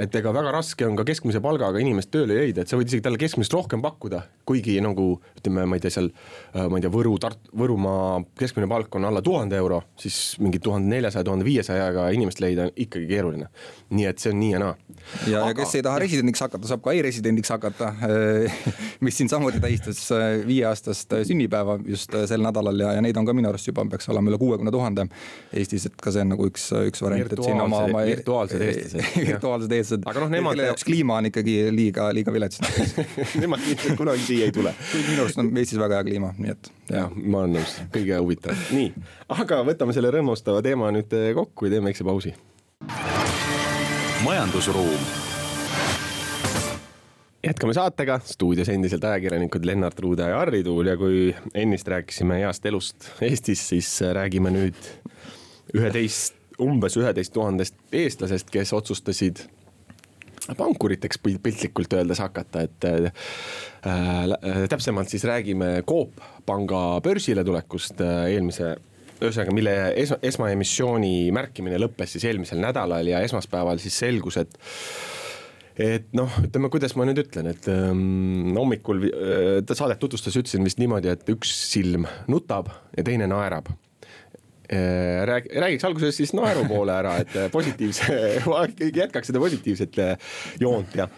et 0.00 0.14
ega 0.16 0.32
väga 0.34 0.52
raske 0.54 0.86
on 0.86 0.96
ka 0.96 1.04
keskmise 1.08 1.40
palgaga 1.44 1.80
inimest 1.82 2.10
tööle 2.14 2.36
leida, 2.38 2.62
et 2.62 2.70
sa 2.70 2.78
võid 2.78 2.88
isegi 2.88 3.04
talle 3.04 3.20
keskmisest 3.20 3.52
rohkem 3.56 3.82
pakkuda, 3.84 4.22
kuigi 4.48 4.78
nagu 4.84 5.14
ütleme, 5.38 5.66
ma 5.68 5.76
ei 5.76 5.84
tea, 5.84 5.92
seal 5.92 6.08
äh, 6.12 6.66
ma 6.68 6.78
ei 6.78 6.84
tea, 6.84 6.92
Võru, 6.92 7.14
Tart-, 7.20 7.50
Võrumaa 7.58 8.22
keskmine 8.38 8.68
palk 8.70 8.94
on 8.98 9.08
alla 9.08 9.22
tuhande 9.24 9.58
euro, 9.60 9.82
siis 10.00 10.38
mingi 10.42 10.60
tuhande 10.62 10.92
neljasaja, 10.94 11.26
tuhande 11.28 11.46
viiesajaga 11.46 12.08
inimest 12.16 12.40
leida 12.44 12.68
on 12.68 12.72
ikkagi 12.86 13.08
keeruline. 13.10 13.50
nii 13.92 14.08
et 14.08 14.22
see 14.22 14.32
on 14.32 14.38
nii 14.40 14.52
ja 14.54 14.62
naa. 14.62 14.76
ja 15.28 15.44
ja 15.48 15.56
kes 15.56 15.74
ei 15.76 15.84
taha 15.84 16.00
residendiks 16.02 16.40
hakata, 16.40 16.68
saab 16.70 16.84
ka 16.84 16.94
e-residendiks 16.96 17.52
hakata 17.52 17.92
mis 19.04 19.18
siin 19.18 19.28
samuti 19.28 19.60
tähistas 19.60 20.00
viieaastast 20.46 21.18
sünnipäeva 21.28 21.78
just 21.86 22.14
sel 22.30 22.44
nädalal 22.44 22.80
ja, 22.80 22.94
ja 22.96 23.04
neid 23.04 23.16
on 23.20 23.28
ka 23.28 23.36
minu 23.36 23.50
arust 23.52 23.68
juba 23.68 23.84
peaks 23.92 24.08
olema 24.12 24.32
üle 24.32 24.40
kuuekümne 24.40 24.72
tuhande 24.72 25.06
Eestis, 25.52 25.84
et 25.88 25.96
ka 26.00 26.12
see 26.14 26.24
on 26.24 26.32
nagu 26.32 26.46
üks, 26.48 26.70
üks 26.88 27.02
variant, 27.04 27.32
et 27.34 27.44
siin 27.44 27.60
oma, 27.60 27.84
oma. 27.88 28.04
virtuaalsed 28.08 28.62
eestlased 28.64 29.20
virtuaalsed 29.26 29.72
eestlased. 29.76 29.81
aga 29.90 30.24
noh, 30.24 30.30
nemad. 30.32 30.56
kelle 30.56 30.68
jaoks 30.70 30.86
kliima 30.88 31.18
on 31.20 31.28
ikkagi 31.30 31.56
liiga, 31.74 32.08
liiga 32.14 32.34
vilets 32.34 32.62
Nemad 33.42 33.64
ilmselt 33.66 33.98
kunagi 33.98 34.24
siia 34.26 34.48
ei 34.48 34.54
tule. 34.54 34.74
minu 34.94 35.24
arust 35.24 35.42
on 35.42 35.50
Eestis 35.56 35.80
väga 35.80 36.00
hea 36.00 36.08
kliima, 36.10 36.32
nii 36.38 36.54
et. 36.54 36.70
jah, 36.92 37.10
ma 37.16 37.42
olen 37.42 37.58
nõus, 37.58 37.74
kõige 37.94 38.20
huvitavam, 38.20 38.62
nii, 38.76 38.92
aga 39.38 39.62
võtame 39.66 39.96
selle 39.96 40.12
rõõmustava 40.14 40.62
teema 40.64 40.92
nüüd 40.94 41.12
kokku 41.38 41.68
ja 41.68 41.76
teeme 41.76 41.90
väikse 41.90 42.06
pausi. 42.06 42.34
majandusruum 44.24 45.30
jätkame 47.42 47.74
saatega, 47.74 48.20
stuudios 48.24 48.68
endiselt 48.68 49.04
ajakirjanikud 49.04 49.64
Lennart 49.66 49.98
Ruude 50.00 50.28
ja 50.30 50.38
Harri 50.38 50.62
Tuul 50.64 50.86
ja 50.86 50.96
kui 50.96 51.34
ennist 51.54 51.88
rääkisime 51.88 52.38
heast 52.44 52.66
elust 52.66 53.08
Eestis, 53.20 53.64
siis 53.68 53.90
räägime 54.14 54.52
nüüd 54.54 54.78
üheteist, 55.74 56.36
umbes 56.62 56.96
üheteist 57.00 57.32
tuhandest 57.34 57.74
eestlasest, 57.92 58.50
kes 58.52 58.72
otsustasid 58.76 59.46
pankuriteks 60.56 61.20
piltlikult 61.22 61.92
öeldes 61.96 62.22
hakata, 62.22 62.64
et 62.66 62.86
äh, 62.88 64.66
täpsemalt 64.70 65.12
siis 65.12 65.24
räägime 65.28 65.82
Coop 65.88 66.18
panga 66.46 67.00
börsile 67.04 67.44
tulekust 67.46 68.00
äh, 68.02 68.26
eelmise 68.34 68.74
ühesõnaga, 69.22 69.54
mille 69.54 69.74
esma, 70.02 70.18
esmaemissiooni 70.26 71.30
märkimine 71.34 71.78
lõppes 71.78 72.16
siis 72.16 72.26
eelmisel 72.30 72.62
nädalal 72.62 73.06
ja 73.06 73.22
esmaspäeval 73.22 73.80
siis 73.82 73.98
selgus, 74.02 74.40
et 74.42 74.58
et 75.82 76.10
noh, 76.16 76.28
ütleme, 76.44 76.68
kuidas 76.72 76.92
ma 77.00 77.06
nüüd 77.08 77.22
ütlen, 77.22 77.46
et 77.54 77.68
ähm, 77.72 78.52
hommikul 78.58 79.06
äh, 79.08 79.72
saadet 79.72 80.02
tutvustades 80.02 80.36
ütlesin 80.42 80.66
vist 80.66 80.82
niimoodi, 80.82 81.14
et 81.14 81.32
üks 81.32 81.54
silm 81.70 82.04
nutab 82.30 82.68
ja 82.96 83.06
teine 83.06 83.30
naerab 83.30 83.70
äh, 84.72 85.22
rääg-, 85.28 85.50
räägiks 85.64 85.84
alguses 85.88 86.16
siis 86.20 86.32
naeru 86.36 86.64
poole 86.70 86.96
ära, 86.96 87.18
et 87.22 87.36
positiivse, 87.52 88.18
jätkaks 89.02 89.32
seda 89.32 89.42
positiivset 89.42 90.00
äh, 90.02 90.32
joont 90.60 90.96
ja 90.98 91.08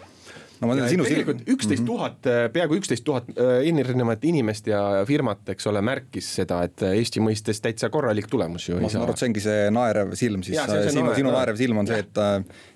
no 0.61 0.69
ma 0.69 0.75
tean 0.77 0.89
sinu 0.91 1.05
tegelikult 1.07 1.43
üksteist 1.51 1.81
mhm. 1.81 1.87
tuhat, 1.89 2.29
äh, 2.29 2.45
peaaegu 2.53 2.77
üksteist 2.79 3.05
tuhat 3.07 3.29
äh, 3.33 3.65
erinevat 3.69 4.23
inimest 4.27 4.69
ja 4.71 4.81
firmat, 5.07 5.43
eks 5.55 5.67
ole, 5.71 5.81
märkis 5.85 6.29
seda, 6.39 6.61
et 6.67 6.83
äh, 6.85 6.95
Eesti 6.99 7.23
mõistes 7.23 7.61
täitsa 7.63 7.89
korralik 7.93 8.29
tulemus 8.31 8.69
ju 8.69 8.79
ma 8.81 8.91
saan 8.91 9.05
aru, 9.05 9.15
et 9.15 9.21
see 9.21 9.29
ongi 9.31 9.43
see 9.43 9.67
naerev 9.75 10.15
silm 10.19 10.45
siis, 10.45 10.59
sinu, 10.93 11.11
sinu 11.17 11.33
naerev 11.33 11.59
silm 11.59 11.81
on 11.81 11.89
see, 11.89 11.99
et 12.03 12.21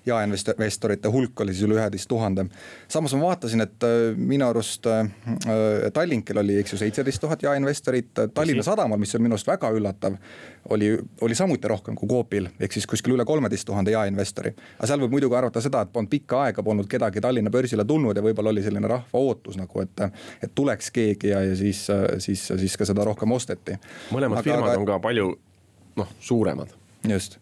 jaeinvestorite 0.06 1.12
hulk 1.12 1.44
oli 1.44 1.54
siis 1.56 1.68
üle 1.68 1.78
üheteist 1.78 2.08
tuhande. 2.10 2.46
samas 2.88 3.14
ma 3.16 3.30
vaatasin, 3.30 3.64
et 3.64 3.88
minu 4.16 4.48
arust 4.48 4.88
Tallinkil 5.94 6.40
oli, 6.42 6.58
eks 6.60 6.74
ju, 6.74 6.80
seitseteist 6.80 7.22
tuhat 7.22 7.42
jaeinvestorit, 7.44 8.12
Tallinna 8.34 8.64
Sadamal, 8.66 9.00
mis 9.00 9.14
on 9.16 9.24
minu 9.24 9.36
arust 9.36 9.48
väga 9.48 9.70
üllatav, 9.76 10.16
oli, 10.74 10.92
oli 11.20 11.34
samuti 11.34 11.68
rohkem 11.68 11.96
kui 11.98 12.08
Coopil, 12.08 12.48
ehk 12.60 12.74
siis 12.74 12.86
kuskil 12.90 13.14
üle 13.16 13.24
kolmeteist 13.28 13.66
tuhande 13.68 13.94
jaeinvestori. 13.94 14.52
aga 14.78 14.88
seal 14.90 15.02
võib 15.04 15.16
muidugi 15.16 15.36
arvata 15.36 15.62
seda, 15.64 15.84
et 15.84 15.92
polnud 15.92 16.10
pikka 16.12 16.44
aega 16.46 16.64
polnud 16.66 16.88
kedagi 16.90 17.20
Tallinna 17.20 17.52
börsile 17.70 17.86
tulnud 17.86 18.16
ja 18.16 18.22
võib-olla 18.22 18.50
oli 18.50 18.62
selline 18.62 18.88
rahva 18.88 19.20
ootus 19.20 19.56
nagu, 19.58 19.80
et, 19.80 20.02
et 20.42 20.54
tuleks 20.54 20.90
keegi 20.90 21.30
ja, 21.30 21.42
ja 21.44 21.56
siis, 21.56 21.86
siis, 22.18 22.46
siis 22.48 22.76
ka 22.76 22.84
seda 22.88 23.04
rohkem 23.04 23.30
osteti. 23.32 23.78
mõlemad 24.10 24.40
aga, 24.40 24.42
firmad 24.42 24.70
aga... 24.72 24.80
on 24.80 24.86
ka 24.86 24.98
palju 24.98 25.30
noh, 25.96 26.08
suuremad. 26.20 26.74
just 27.08 27.38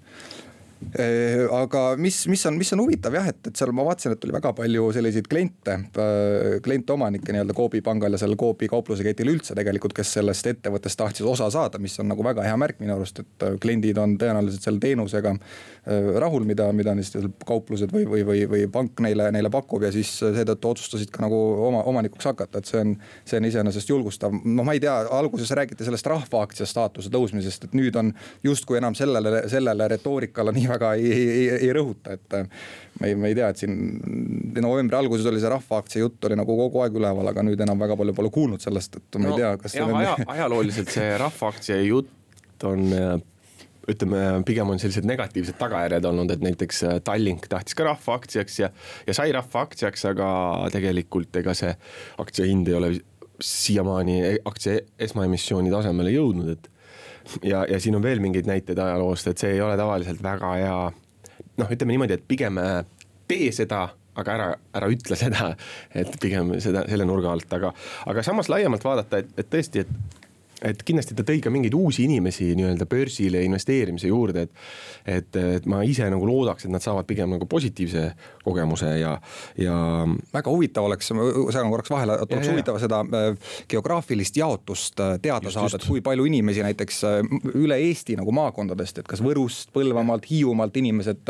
aga 1.53 1.83
mis, 2.01 2.21
mis 2.31 2.45
on, 2.47 2.57
mis 2.59 2.71
on 2.73 2.81
huvitav 2.85 3.15
jah, 3.19 3.27
et, 3.29 3.41
et 3.51 3.59
seal 3.59 3.73
ma 3.75 3.85
vaatasin, 3.87 4.15
et 4.15 4.25
oli 4.25 4.35
väga 4.37 4.53
palju 4.57 4.87
selliseid 4.95 5.27
kliente, 5.31 5.75
äh, 5.75 6.59
klientomanikke 6.65 7.35
nii-öelda 7.35 7.57
Coopi 7.57 7.83
pangal 7.85 8.15
ja 8.15 8.21
sellel 8.23 8.39
Coopi 8.39 8.69
kaupluseketil 8.71 9.33
üldse 9.33 9.57
tegelikult, 9.59 9.93
kes 9.97 10.15
sellest 10.19 10.47
ettevõttest 10.53 11.01
tahtsid 11.01 11.27
osa 11.29 11.51
saada, 11.53 11.81
mis 11.83 11.99
on 12.01 12.09
nagu 12.13 12.25
väga 12.25 12.47
hea 12.47 12.55
märk 12.61 12.79
minu 12.83 12.95
arust, 12.95 13.21
et 13.25 13.47
äh, 13.47 13.59
kliendid 13.61 13.99
on 14.01 14.15
tõenäoliselt 14.21 14.69
selle 14.69 14.83
teenusega 14.83 15.35
rahul, 16.21 16.45
mida, 16.45 16.67
mida 16.77 16.93
siis 17.01 17.15
kauplused 17.49 17.93
või, 17.95 18.05
või, 18.09 18.21
või, 18.29 18.43
või 18.51 18.65
pank 18.73 19.01
neile, 19.01 19.31
neile 19.33 19.49
pakub 19.53 19.87
ja 19.87 19.91
siis 19.95 20.11
seetõttu 20.21 20.69
otsustasid 20.75 21.09
ka 21.15 21.23
nagu 21.25 21.39
oma, 21.65 21.81
omanikuks 21.89 22.29
hakata, 22.29 22.61
et 22.61 22.69
see 22.69 22.83
on, 22.83 22.93
see 23.25 23.41
on 23.41 23.49
iseenesest 23.49 23.89
julgustav. 23.89 24.35
noh, 24.45 24.67
ma 24.69 24.77
ei 24.77 24.83
tea, 24.85 24.99
alguses 25.17 25.49
räägiti 25.57 25.87
sellest 25.89 26.11
rahvaaktsia 26.13 26.69
staatuse 26.69 27.09
tõusmisest, 27.15 27.71
et 27.71 27.77
nüüd 27.79 27.97
on 27.97 28.13
justkui 28.45 28.77
enam 28.83 28.97
sellele, 28.99 29.47
sellele 29.49 29.89
retoorikale 29.95 30.53
nii 30.59 30.68
väga 30.71 30.93
ei, 30.99 31.13
ei, 31.13 31.47
ei 31.59 31.73
rõhuta, 31.77 32.19
et 32.19 32.39
ma 33.01 33.09
ei, 33.09 33.17
ma 33.19 33.31
ei 33.31 33.39
tea, 33.39 33.49
et 33.53 33.63
siin 33.63 33.79
novembri 34.59 34.99
alguses 34.99 35.27
oli 35.31 35.41
see 35.43 35.53
rahvaaktsia 35.53 36.05
jutt 36.05 36.29
oli 36.29 36.39
nagu 36.39 36.59
kogu 36.65 36.85
aeg 36.85 37.01
üleval, 37.01 37.33
aga 37.33 37.47
nüüd 37.47 37.65
enam 37.65 37.81
väga 37.81 37.97
palju 37.99 38.17
pole 38.17 38.33
kuulnud 38.35 38.65
sellest, 38.65 39.01
et 39.01 39.19
ma 39.21 39.31
no, 39.31 39.35
ei 39.35 39.43
tea, 39.43 39.57
kas. 39.63 39.79
jah, 39.79 39.97
aja, 40.03 40.15
ajalooliselt 40.37 40.95
see 40.95 41.11
rahvaaktsia 41.25 41.81
jutt 41.87 42.69
on 42.69 42.89
ütleme, 43.89 44.23
pigem 44.47 44.69
on 44.69 44.81
sellised 44.81 45.07
negatiivsed 45.09 45.57
tagajärjed 45.61 46.07
olnud, 46.11 46.33
et 46.33 46.43
näiteks 46.45 46.83
äh, 46.85 46.97
Tallink 47.05 47.49
tahtis 47.51 47.77
ka 47.79 47.87
rahvaaktsiaks 47.89 48.59
ja, 48.61 48.73
ja 49.07 49.17
sai 49.17 49.33
rahvaaktsiaks, 49.37 50.05
aga 50.13 50.31
tegelikult 50.75 51.41
ega 51.41 51.55
see 51.57 51.73
aktsia 52.21 52.49
hind 52.49 52.69
ei 52.69 52.77
ole 52.79 52.93
siiamaani 53.45 54.19
aktsia 54.49 54.83
esmaemissiooni 55.07 55.73
tasemele 55.73 56.13
jõudnud, 56.13 56.57
et 56.57 56.69
ja, 57.43 57.65
ja 57.69 57.81
siin 57.81 57.97
on 57.99 58.03
veel 58.03 58.23
mingeid 58.25 58.49
näiteid 58.49 58.79
ajaloost, 58.79 59.31
et 59.31 59.39
see 59.43 59.55
ei 59.57 59.63
ole 59.65 59.77
tavaliselt 59.77 60.23
väga 60.23 60.53
hea. 60.59 60.79
noh, 61.59 61.73
ütleme 61.75 61.95
niimoodi, 61.95 62.19
et 62.19 62.29
pigem 62.29 62.59
äh, 62.63 62.83
tee 63.29 63.51
seda, 63.53 63.89
aga 64.19 64.35
ära, 64.35 64.49
ära 64.79 64.89
ütle 64.93 65.19
seda, 65.19 65.53
et 65.95 66.17
pigem 66.23 66.57
seda 66.63 66.85
selle 66.91 67.07
nurga 67.09 67.33
alt, 67.35 67.53
aga, 67.55 67.73
aga 68.07 68.25
samas 68.27 68.51
laiemalt 68.51 68.85
vaadata, 68.85 69.23
et, 69.23 69.35
et 69.39 69.51
tõesti, 69.51 69.85
et 69.85 70.19
et 70.67 70.81
kindlasti 70.83 71.15
ta 71.15 71.25
tõi 71.27 71.39
ka 71.43 71.51
mingeid 71.55 71.75
uusi 71.77 72.05
inimesi 72.09 72.51
nii-öelda 72.59 72.87
börsile 72.91 73.43
investeerimise 73.47 74.11
juurde, 74.11 74.47
et. 74.49 74.63
et, 75.07 75.39
et 75.59 75.67
ma 75.71 75.81
ise 75.87 76.07
nagu 76.11 76.27
loodaks, 76.27 76.67
et 76.67 76.73
nad 76.73 76.83
saavad 76.83 77.07
pigem 77.07 77.31
nagu 77.31 77.47
positiivse 77.49 78.05
kogemuse 78.45 78.91
ja, 78.99 79.15
ja. 79.61 79.77
väga 80.35 80.51
huvitav 80.51 80.89
oleks, 80.89 81.13
ma 81.15 81.29
segan 81.55 81.71
korraks 81.71 81.93
vahele, 81.93 82.17
et 82.25 82.35
oleks 82.35 82.51
huvitav 82.51 82.81
seda 82.83 83.03
äh, 83.05 83.53
geograafilist 83.71 84.39
jaotust 84.41 84.99
äh, 85.05 85.15
teada 85.23 85.47
just, 85.47 85.59
saada, 85.59 85.79
et 85.79 85.87
kui 85.87 86.03
palju 86.05 86.27
inimesi 86.31 86.65
näiteks 86.67 87.01
äh, 87.07 87.21
üle 87.55 87.79
Eesti 87.89 88.19
nagu 88.19 88.35
maakondadest, 88.35 89.03
et 89.03 89.09
kas 89.11 89.23
Võrust, 89.25 89.71
Põlvamaalt, 89.75 90.27
Hiiumaalt 90.31 90.77
inimesed. 90.81 91.23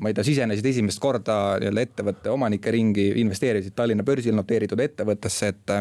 ma 0.00 0.10
ei 0.10 0.16
tea, 0.16 0.24
sisenesid 0.26 0.66
esimest 0.66 1.00
korda 1.02 1.36
nii-öelda 1.62 1.86
ettevõtte 1.86 2.32
omanike 2.34 2.72
ringi, 2.74 3.06
investeerisid 3.22 3.76
Tallinna 3.76 4.04
börsil 4.06 4.34
noteeritud 4.36 4.80
ettevõttesse, 4.82 5.52
et 5.52 5.74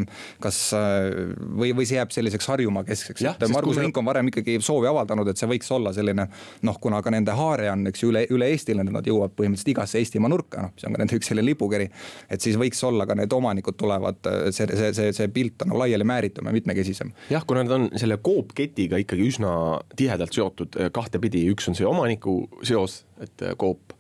kas 0.44 0.60
või, 0.76 1.72
või 1.76 1.88
see 1.88 1.98
jääb 1.98 2.14
selliseks 2.14 2.48
harjumuseks 2.52 2.75
Harjumaa 2.76 2.84
keskseks, 2.84 3.24
et 3.24 3.52
Margus 3.54 3.78
Rink 3.78 3.98
on 3.98 4.06
varem 4.06 4.30
ikkagi 4.32 4.58
soovi 4.64 4.90
avaldanud, 4.90 5.30
et 5.32 5.40
see 5.40 5.48
võiks 5.50 5.70
olla 5.72 5.94
selline 5.96 6.28
noh, 6.68 6.80
kuna 6.82 7.02
ka 7.04 7.14
nende 7.14 7.36
haare 7.36 7.70
on, 7.72 7.88
eks 7.90 8.04
ju, 8.04 8.12
üle, 8.12 8.26
üle 8.36 8.50
Eestile, 8.52 8.84
nad 8.84 9.08
jõuavad 9.08 9.36
põhimõtteliselt 9.38 9.72
igasse 9.74 10.00
Eestimaa 10.02 10.32
nurka, 10.32 10.66
noh, 10.66 10.76
see 10.80 10.90
on 10.90 10.96
ka 10.98 11.04
nende 11.04 11.18
üks 11.20 11.32
selline 11.32 11.48
lipukiri. 11.52 11.90
et 12.30 12.42
siis 12.42 12.60
võiks 12.60 12.82
olla 12.88 13.08
ka 13.08 13.18
need 13.18 13.34
omanikud 13.34 13.78
tulevad, 13.80 14.20
see, 14.52 14.68
see, 14.68 14.92
see, 14.98 15.12
see 15.16 15.32
pilt 15.34 15.64
on 15.64 15.72
nagu 15.72 15.84
laiali 15.84 16.08
määritum 16.08 16.50
ja 16.50 16.56
mitmekesisem. 16.56 17.14
jah, 17.32 17.46
kuna 17.48 17.66
nad 17.66 17.76
on 17.80 17.90
selle 17.96 18.20
Coop 18.26 18.56
ketiga 18.58 19.00
ikkagi 19.02 19.30
üsna 19.30 19.52
tihedalt 19.96 20.36
seotud 20.36 20.80
eh, 20.80 20.92
kahtepidi, 20.94 21.46
üks 21.54 21.70
on 21.72 21.78
see 21.78 21.88
omaniku 21.88 22.42
seos, 22.64 23.04
et 23.24 23.46
eh, 23.46 23.56
Coop 23.60 23.96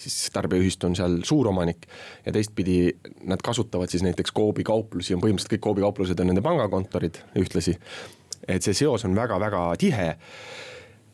siis 0.00 0.30
tarbijaühistu 0.32 0.88
on 0.88 0.96
seal 0.96 1.18
suuromanik 1.24 1.84
ja 2.26 2.32
teistpidi 2.32 2.78
nad 3.28 3.42
kasutavad 3.44 3.92
siis 3.92 4.02
näiteks 4.02 4.32
Coopi 4.36 4.64
kauplusi, 4.64 5.14
on 5.14 5.20
põhimõtteliselt 5.20 5.52
kõik 5.56 5.66
Coopi 5.66 5.84
kauplused 5.84 6.22
on 6.22 6.30
nende 6.32 6.44
pangakontorid 6.44 7.20
ühtlasi 7.40 7.76
et 8.48 8.64
see 8.64 8.76
seos 8.76 9.04
on 9.08 9.16
väga-väga 9.16 9.64
tihe. 9.80 10.12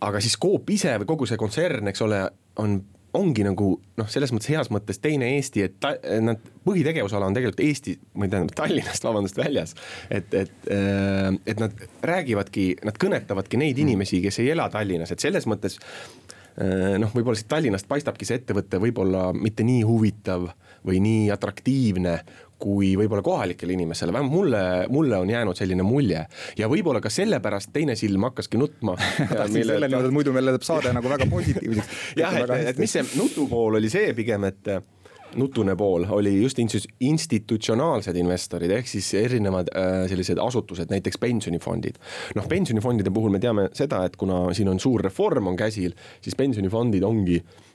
aga 0.06 0.21
siis 0.21 0.37
Coop 0.37 0.71
ise 0.71 0.99
või 1.00 1.09
kogu 1.09 1.26
see 1.26 1.38
kontsern, 1.40 1.88
eks 1.88 2.02
ole, 2.04 2.21
on 2.61 2.80
ongi 3.16 3.45
nagu 3.47 3.71
noh, 3.97 4.09
selles 4.11 4.33
mõttes 4.35 4.50
heas 4.52 4.71
mõttes 4.73 5.00
teine 5.02 5.28
Eesti, 5.37 5.64
et 5.66 5.76
ta, 5.80 5.95
nad 6.25 6.42
põhitegevusala 6.66 7.28
on 7.28 7.37
tegelikult 7.37 7.64
Eesti, 7.64 7.97
või 8.16 8.30
tähendab 8.33 8.56
Tallinnast, 8.59 9.06
vabandust, 9.06 9.40
väljas. 9.40 9.75
et, 10.11 10.35
et, 10.35 10.54
äh, 10.73 11.30
et 11.47 11.62
nad 11.62 11.87
räägivadki, 12.06 12.68
nad 12.87 12.99
kõnetavadki 13.00 13.61
neid 13.61 13.76
mm. 13.76 13.87
inimesi, 13.87 14.23
kes 14.25 14.40
ei 14.42 14.52
ela 14.54 14.68
Tallinnas, 14.73 15.14
et 15.14 15.25
selles 15.25 15.49
mõttes 15.50 15.78
äh, 15.80 16.97
noh, 17.00 17.12
võib-olla 17.14 17.38
siit 17.38 17.50
Tallinnast 17.52 17.88
paistabki 17.88 18.28
see 18.28 18.40
ettevõte 18.42 18.80
võib-olla 18.83 19.30
mitte 19.37 19.66
nii 19.66 19.83
huvitav 19.88 20.50
või 20.87 21.00
nii 21.02 21.30
atraktiivne, 21.35 22.18
kui 22.58 22.94
võib-olla 22.98 23.22
kohalikele 23.25 23.76
inimesele, 23.76 24.12
vähemalt 24.14 24.32
mulle, 24.32 24.62
mulle 24.92 25.20
on 25.20 25.30
jäänud 25.30 25.58
selline 25.58 25.84
mulje. 25.86 26.25
ja 26.58 26.68
võib-olla 26.72 27.00
ka 27.04 27.12
sellepärast 27.12 27.72
teine 27.72 27.96
silm 27.96 28.28
hakkaski 28.30 28.60
nutma 28.60 28.96
tahtsin 28.98 29.62
selle 29.62 29.88
niimoodi, 29.88 30.10
et 30.10 30.18
muidu 30.18 30.36
meil 30.36 30.48
läheb 30.50 30.66
saade 30.66 30.92
nagu 30.96 31.10
väga 31.12 31.28
positiivseks. 31.30 31.96
jah, 32.22 32.36
et, 32.42 32.54
et 32.72 32.82
mis 32.82 32.92
see 32.92 33.04
nutu 33.16 33.48
pool 33.50 33.80
oli 33.80 33.92
see 33.92 34.12
pigem, 34.16 34.48
et 34.48 34.76
nutune 35.36 35.76
pool 35.76 36.06
oli 36.16 36.32
just 36.42 36.58
institutsionaalsed 37.00 38.16
investorid, 38.16 38.72
ehk 38.78 38.88
siis 38.88 39.08
erinevad 39.18 39.70
äh, 39.75 40.04
sellised 40.10 40.40
asutused, 40.42 40.90
näiteks 40.92 41.18
pensionifondid. 41.20 42.00
noh, 42.38 42.48
pensionifondide 42.48 43.12
puhul 43.12 43.34
me 43.34 43.42
teame 43.42 43.68
seda, 43.76 44.04
et 44.06 44.16
kuna 44.16 44.46
siin 44.56 44.70
on 44.72 44.80
suur 44.80 45.04
reform 45.04 45.52
on 45.52 45.56
käsil, 45.58 45.96
siis 46.25 46.36
pensionifondid 46.38 47.04
ongi 47.04 47.40
see 47.40 47.65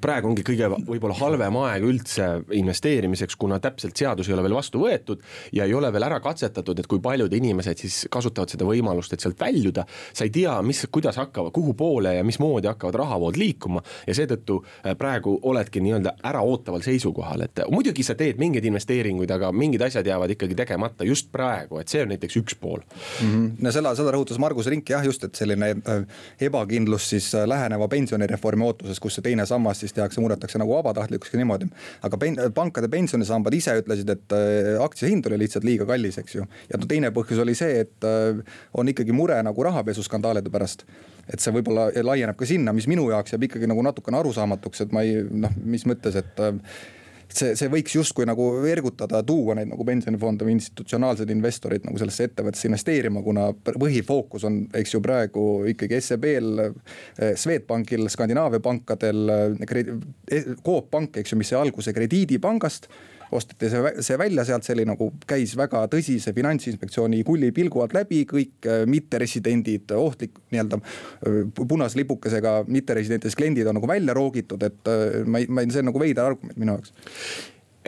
praegu 0.00 0.30
ongi 0.30 0.44
kõige 0.46 0.68
võib-olla 0.86 1.16
halvem 1.18 1.56
aeg 1.62 1.84
üldse 1.88 2.28
investeerimiseks, 2.56 3.36
kuna 3.40 3.58
täpselt 3.62 3.96
seadus 3.98 4.28
ei 4.28 4.36
ole 4.36 4.44
veel 4.46 4.56
vastu 4.58 4.82
võetud 4.82 5.22
ja 5.54 5.66
ei 5.68 5.74
ole 5.74 5.90
veel 5.92 6.06
ära 6.08 6.20
katsetatud, 6.24 6.78
et 6.78 6.88
kui 6.90 7.00
paljud 7.02 7.32
inimesed 7.34 7.82
siis 7.82 7.98
kasutavad 8.12 8.52
seda 8.52 8.66
võimalust, 8.68 9.12
et 9.12 9.24
sealt 9.24 9.40
väljuda. 9.40 9.84
sa 10.12 10.24
ei 10.24 10.30
tea, 10.34 10.54
mis, 10.62 10.84
kuidas 10.92 11.16
hakkavad, 11.16 11.52
kuhu 11.52 11.74
poole 11.74 12.14
ja 12.16 12.24
mismoodi 12.24 12.68
hakkavad 12.70 12.98
rahavood 13.00 13.36
liikuma 13.36 13.82
ja 14.06 14.14
seetõttu 14.14 14.60
äh, 14.64 14.94
praegu 14.98 15.38
oledki 15.42 15.80
nii-öelda 15.84 16.14
äraootaval 16.30 16.84
seisukohal, 16.84 17.46
et 17.46 17.64
muidugi 17.70 18.02
sa 18.06 18.14
teed 18.18 18.38
mingeid 18.38 18.64
investeeringuid, 18.68 19.30
aga 19.34 19.52
mingid 19.52 19.82
asjad 19.86 20.06
jäävad 20.06 20.34
ikkagi 20.36 20.58
tegemata 20.58 21.06
just 21.08 21.32
praegu, 21.32 21.80
et 21.80 21.88
see 21.88 22.02
on 22.02 22.12
näiteks 22.14 22.40
üks 22.42 22.58
pool 22.60 22.80
mm. 22.80 23.28
-hmm. 23.28 23.50
no 23.62 23.72
seda, 23.72 23.94
seda 23.98 24.14
rõhutas 24.14 24.38
Margus 24.38 24.66
Rink 24.66 24.90
jah, 24.90 25.04
just, 25.04 25.24
et 25.24 25.34
selline 25.34 25.70
äh, 25.76 26.04
ebakindlus 26.40 27.10
siis 27.10 27.34
äh, 27.34 27.46
läheneva 27.48 27.88
pensionireformi 27.88 28.64
ootuses, 28.64 29.00
kus 29.00 29.18
see 29.18 29.26
teine 29.30 29.46
sammas 29.48 29.82
siis 29.82 29.94
tehakse, 29.96 30.20
muudetakse 30.22 30.60
nagu 30.60 30.74
vabatahtlikuks 30.76 31.34
ja 31.34 31.40
niimoodi. 31.40 31.68
aga 32.06 32.20
pen, 32.20 32.38
pankade 32.54 32.90
pensionisambad 32.92 33.54
ise 33.54 33.78
ütlesid, 33.82 34.10
et 34.14 34.36
äh, 34.36 34.72
aktsia 34.84 35.10
hind 35.10 35.26
oli 35.26 35.40
lihtsalt 35.44 35.66
liiga 35.66 35.86
kallis, 35.88 36.18
eks 36.22 36.38
ju. 36.38 36.46
ja 36.70 36.80
no 36.80 36.88
teine 36.90 37.12
põhjus 37.14 37.42
oli 37.44 37.56
see, 37.58 37.84
et 37.84 38.08
äh, 38.08 38.42
on 38.74 38.92
ikkagi 38.92 39.16
mure 39.16 39.40
nagu 39.42 39.68
rahapesuskandaalide 39.70 40.52
pärast 40.54 40.86
et 41.28 41.42
see 41.44 41.52
võib-olla 41.52 41.90
laieneb 41.92 42.38
ka 42.38 42.46
sinna, 42.48 42.72
mis 42.72 42.86
minu 42.88 43.10
jaoks 43.10 43.34
jääb 43.34 43.48
ikkagi 43.48 43.68
nagu 43.68 43.82
natukene 43.84 44.16
arusaamatuks, 44.20 44.86
et 44.86 44.94
ma 44.96 45.02
ei 45.04 45.20
noh, 45.28 45.52
mis 45.60 45.84
mõttes, 45.88 46.16
et 46.16 46.40
see, 47.28 47.54
see 47.58 47.70
võiks 47.72 47.94
justkui 47.96 48.26
nagu 48.28 48.46
ergutada, 48.68 49.20
tuua 49.26 49.56
neid 49.58 49.70
nagu 49.70 49.84
pensionifonde 49.86 50.46
või 50.46 50.56
institutsionaalsed 50.56 51.30
investorid 51.32 51.86
nagu 51.86 52.00
sellesse 52.00 52.28
ettevõttesse 52.28 52.68
investeerima, 52.70 53.22
kuna 53.24 53.50
põhifookus 53.68 54.46
on, 54.48 54.62
eks 54.78 54.96
ju, 54.96 55.02
praegu 55.04 55.44
ikkagi 55.74 56.00
SEB-l, 56.04 56.64
eh, 56.64 57.36
Swedbankil, 57.38 58.08
Skandinaavia 58.12 58.62
pankadel, 58.64 59.22
eh, 59.34 60.50
Coop 60.64 60.90
Pank, 60.90 61.20
eks 61.20 61.32
ju, 61.34 61.40
mis 61.40 61.52
sai 61.52 61.62
alguse 61.62 61.94
krediidipangast 61.96 62.88
osteti 63.34 63.70
see, 63.72 63.92
see 64.04 64.18
välja 64.20 64.44
sealt, 64.48 64.66
see 64.66 64.76
oli 64.76 64.86
nagu, 64.88 65.10
käis 65.28 65.54
väga 65.58 65.84
tõsise 65.92 66.32
finantsinspektsiooni 66.36 67.20
kullipilgu 67.26 67.84
alt 67.84 67.96
läbi, 67.96 68.22
kõik 68.28 68.68
äh, 68.68 68.84
mitteresidendid, 68.88 69.92
ohtlik 69.98 70.40
nii-öelda 70.54 70.80
äh, 70.80 71.42
punase 71.58 72.00
lipukesega 72.00 72.62
mitteresidentidest 72.68 73.38
kliendid 73.38 73.68
on 73.68 73.78
nagu 73.80 73.90
välja 73.90 74.16
roogitud, 74.16 74.64
et 74.64 74.90
äh, 74.90 75.22
ma 75.26 75.42
ei, 75.42 75.50
ma 75.50 75.64
ei, 75.64 75.70
see 75.72 75.84
on 75.84 75.92
nagu 75.92 76.02
veider 76.02 76.32
argument 76.32 76.58
minu 76.58 76.78
jaoks 76.78 76.92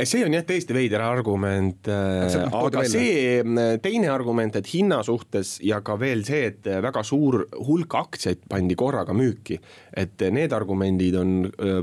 see 0.00 0.22
on 0.24 0.32
jah 0.32 0.44
tõesti 0.46 0.72
veider 0.72 1.02
argument, 1.04 1.88
aga 1.90 2.84
see 2.88 3.42
teine 3.84 4.08
argument, 4.08 4.54
et 4.56 4.70
hinna 4.70 5.02
suhtes 5.04 5.58
ja 5.66 5.82
ka 5.84 5.98
veel 6.00 6.22
see, 6.24 6.46
et 6.54 6.68
väga 6.80 7.02
suur 7.04 7.42
hulk 7.66 7.96
aktsiaid 7.98 8.46
pandi 8.48 8.78
korraga 8.80 9.12
müüki. 9.12 9.58
et 9.92 10.22
need 10.32 10.54
argumendid 10.56 11.18
on, 11.20 11.34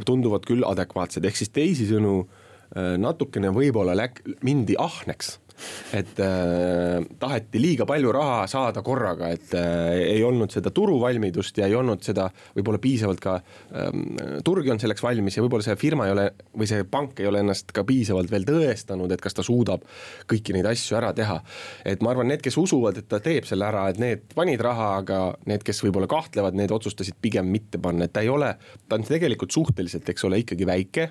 tunduvad 0.08 0.48
küll 0.50 0.66
adekvaatsed, 0.66 1.28
ehk 1.30 1.38
siis 1.38 1.54
teisisõnu 1.54 2.16
natukene 2.76 3.52
võib-olla 3.56 3.96
läk-, 3.96 4.24
mindi 4.44 4.76
ahneks 4.80 5.38
et 5.98 6.20
äh, 6.22 7.04
taheti 7.20 7.62
liiga 7.62 7.86
palju 7.90 8.12
raha 8.14 8.42
saada 8.50 8.84
korraga, 8.86 9.30
et 9.34 9.54
äh, 9.58 9.96
ei 10.14 10.22
olnud 10.26 10.54
seda 10.54 10.72
turuvalmidust 10.76 11.58
ja 11.62 11.70
ei 11.70 11.76
olnud 11.78 12.04
seda 12.06 12.28
võib-olla 12.56 12.82
piisavalt 12.84 13.22
ka 13.24 13.38
ähm,, 13.38 14.04
turg 14.46 14.68
ei 14.68 14.74
olnud 14.74 14.86
selleks 14.86 15.04
valmis 15.04 15.38
ja 15.38 15.46
võib-olla 15.46 15.66
see 15.66 15.78
firma 15.80 16.08
ei 16.08 16.14
ole 16.14 16.28
või 16.54 16.70
see 16.70 16.86
pank 16.90 17.22
ei 17.24 17.30
ole 17.30 17.42
ennast 17.44 17.74
ka 17.76 17.86
piisavalt 17.88 18.32
veel 18.32 18.46
tõestanud, 18.48 19.14
et 19.14 19.24
kas 19.24 19.38
ta 19.38 19.46
suudab 19.46 19.86
kõiki 20.30 20.56
neid 20.56 20.70
asju 20.70 21.00
ära 21.00 21.14
teha. 21.18 21.40
et 21.86 22.04
ma 22.06 22.14
arvan, 22.14 22.30
need, 22.32 22.44
kes 22.46 22.58
usuvad, 22.62 23.02
et 23.02 23.10
ta 23.10 23.22
teeb 23.24 23.48
selle 23.50 23.68
ära, 23.68 23.88
et 23.90 24.02
need 24.02 24.28
panid 24.38 24.62
raha, 24.64 24.94
aga 25.02 25.22
need, 25.50 25.66
kes 25.66 25.82
võib-olla 25.86 26.10
kahtlevad, 26.12 26.58
need 26.58 26.74
otsustasid 26.74 27.18
pigem 27.22 27.50
mitte 27.50 27.82
panna, 27.82 28.06
et 28.06 28.14
ta 28.14 28.26
ei 28.26 28.30
ole, 28.30 28.54
ta 28.88 29.00
on 29.00 29.08
tegelikult 29.08 29.56
suhteliselt, 29.56 30.10
eks 30.10 30.28
ole, 30.28 30.44
ikkagi 30.44 30.68
väike 30.70 31.10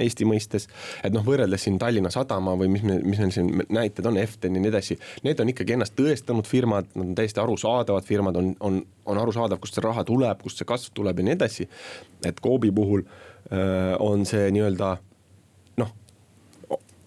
Eesti 0.00 0.26
mõistes. 0.28 0.68
et 1.04 1.12
noh, 1.14 1.24
võrreldes 1.26 1.64
siin 1.66 1.78
Tallinna 1.78 2.10
Sadama 2.10 2.54
või 2.58 2.68
mis 2.72 2.82
me, 2.82 2.98
mis 3.02 3.20
meil 3.22 3.32
siin 3.34 3.50
näited 3.68 4.06
on, 4.06 4.18
Eften 4.18 4.56
ja 4.56 4.62
nii 4.62 4.72
edasi. 4.72 4.98
Need 5.26 5.40
on 5.40 5.52
ikkagi 5.52 5.76
ennast 5.76 5.96
tõestanud 5.98 6.48
firmad, 6.50 6.90
nad 6.94 7.06
on 7.06 7.14
täiesti 7.18 7.42
arusaadavad 7.42 8.06
firmad, 8.06 8.38
on, 8.40 8.52
on, 8.60 8.80
on 9.06 9.22
arusaadav, 9.22 9.60
kust 9.62 9.78
see 9.78 9.84
raha 9.84 10.04
tuleb, 10.08 10.42
kust 10.42 10.60
see 10.60 10.68
kasv 10.68 10.94
tuleb 10.94 11.20
ja 11.20 11.28
nii 11.28 11.36
edasi. 11.38 11.68
et 12.24 12.40
Coopi 12.42 12.70
puhul 12.74 13.04
öö, 13.04 13.96
on 14.02 14.24
see 14.26 14.50
nii-öelda 14.54 14.94
noh, 15.82 15.90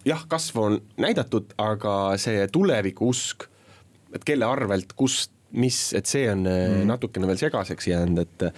jah, 0.04 0.26
kasv 0.28 0.60
on 0.62 0.80
näidatud, 0.96 1.52
aga 1.58 2.16
see 2.20 2.46
tulevikuusk, 2.52 3.48
et 4.14 4.24
kelle 4.24 4.46
arvelt, 4.48 4.94
kust 4.96 5.32
mis, 5.56 5.76
et 5.96 6.08
see 6.08 6.26
on 6.30 6.42
mm. 6.44 6.82
natukene 6.88 7.28
veel 7.30 7.38
segaseks 7.40 7.88
jäänud, 7.88 8.24
et. 8.24 8.48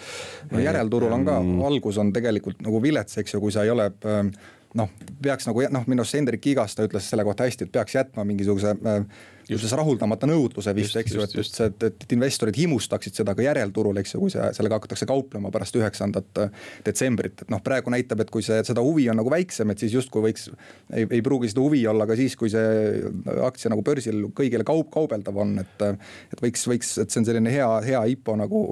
no 0.51 0.63
järelturul 0.63 1.13
on 1.15 1.27
ka 1.27 1.37
mm., 1.43 1.61
algus 1.69 2.01
on 2.03 2.13
tegelikult 2.15 2.63
nagu 2.67 2.81
vilets, 2.83 3.21
eks 3.23 3.37
ju, 3.37 3.43
kui 3.43 3.55
sa 3.55 3.63
ei 3.67 3.71
ole 3.71 3.91
ähm, 4.11 4.33
noh, 4.79 4.91
peaks 5.23 5.49
nagu 5.49 5.65
noh, 5.75 5.87
minu 5.91 6.05
arust 6.05 6.19
Hendrik 6.19 6.47
Igasta 6.51 6.87
ütles 6.87 7.07
selle 7.11 7.25
kohta 7.27 7.47
hästi, 7.47 7.67
et 7.67 7.75
peaks 7.75 7.97
jätma 7.97 8.25
mingisuguse 8.27 8.75
äh, 8.75 9.05
niisuguses 9.51 9.77
rahuldamata 9.79 10.29
nõudluse 10.31 10.75
vist, 10.77 10.97
eks 11.01 11.15
ju, 11.17 11.25
et, 11.25 11.35
et, 11.41 11.83
et, 11.91 12.05
et 12.05 12.15
investorid 12.15 12.57
himustaksid 12.57 13.19
seda 13.19 13.35
ka 13.37 13.45
järelturul, 13.45 13.99
eks 14.01 14.15
ju, 14.15 14.23
kui 14.23 14.33
see, 14.33 14.47
sellega 14.57 14.79
hakatakse 14.79 15.09
kauplema 15.11 15.51
pärast 15.55 15.77
üheksandat 15.79 16.43
äh, 16.45 16.53
detsembrit, 16.87 17.45
et 17.45 17.53
noh, 17.53 17.63
praegu 17.65 17.93
näitab, 17.93 18.23
et 18.25 18.31
kui 18.33 18.45
see, 18.47 18.61
seda 18.67 18.85
huvi 18.85 19.09
on 19.11 19.19
nagu 19.21 19.33
väiksem, 19.33 19.73
et 19.73 19.83
siis 19.83 19.97
justkui 19.99 20.25
võiks, 20.29 20.49
ei, 20.95 21.07
ei 21.07 21.23
pruugi 21.27 21.51
seda 21.51 21.65
huvi 21.65 21.83
olla 21.91 22.07
ka 22.09 22.17
siis, 22.19 22.37
kui 22.39 22.53
see 22.53 23.03
aktsia 23.47 23.73
nagu 23.73 23.85
börsil 23.87 24.29
kõigile 24.37 24.67
kaup, 24.67 24.91
kaubeldav 24.95 25.43
on, 25.43 25.59
et 25.63 25.87
et 26.31 26.43
võiks, 26.43 26.63
võiks, 26.69 26.93
et 27.03 27.11
see 27.11 27.23
on 27.23 27.27
selline 27.27 27.53
hea, 27.53 27.69
hea 27.87 28.01
IPO 28.15 28.37
nagu 28.41 28.63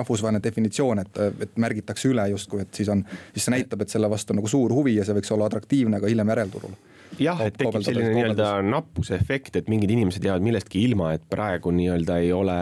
rahvusvaheline 0.00 0.42
definitsioon, 0.44 1.02
et, 1.04 1.22
et 1.46 1.56
märgitakse 1.60 2.10
üle 2.10 2.26
justkui, 2.32 2.64
et 2.64 2.80
siis 2.80 2.90
on, 2.92 3.04
siis 3.34 3.46
see 3.46 3.54
näitab, 3.54 3.84
et 3.84 3.92
selle 3.92 4.10
vastu 4.10 4.34
on 4.34 4.40
nagu 4.40 4.50
suur 4.50 4.74
huvi 4.74 4.96
ja 4.98 5.06
see 5.06 5.16
võiks 5.16 5.32
olla 5.34 5.48
atraktiivne 5.50 6.00
ka 6.02 6.10
hiljem 6.10 6.34
järelturul 6.34 6.76
jah, 7.20 7.40
et 7.46 7.56
tekib 7.58 7.84
selline 7.86 8.12
nii-öelda 8.16 8.50
nappuse 8.66 9.16
efekt, 9.16 9.56
et 9.60 9.70
mingid 9.72 9.92
inimesed 9.94 10.24
jäävad 10.24 10.44
millestki 10.44 10.82
ilma, 10.88 11.12
et 11.16 11.24
praegu 11.30 11.72
nii-öelda 11.74 12.20
ei 12.24 12.32
ole 12.36 12.58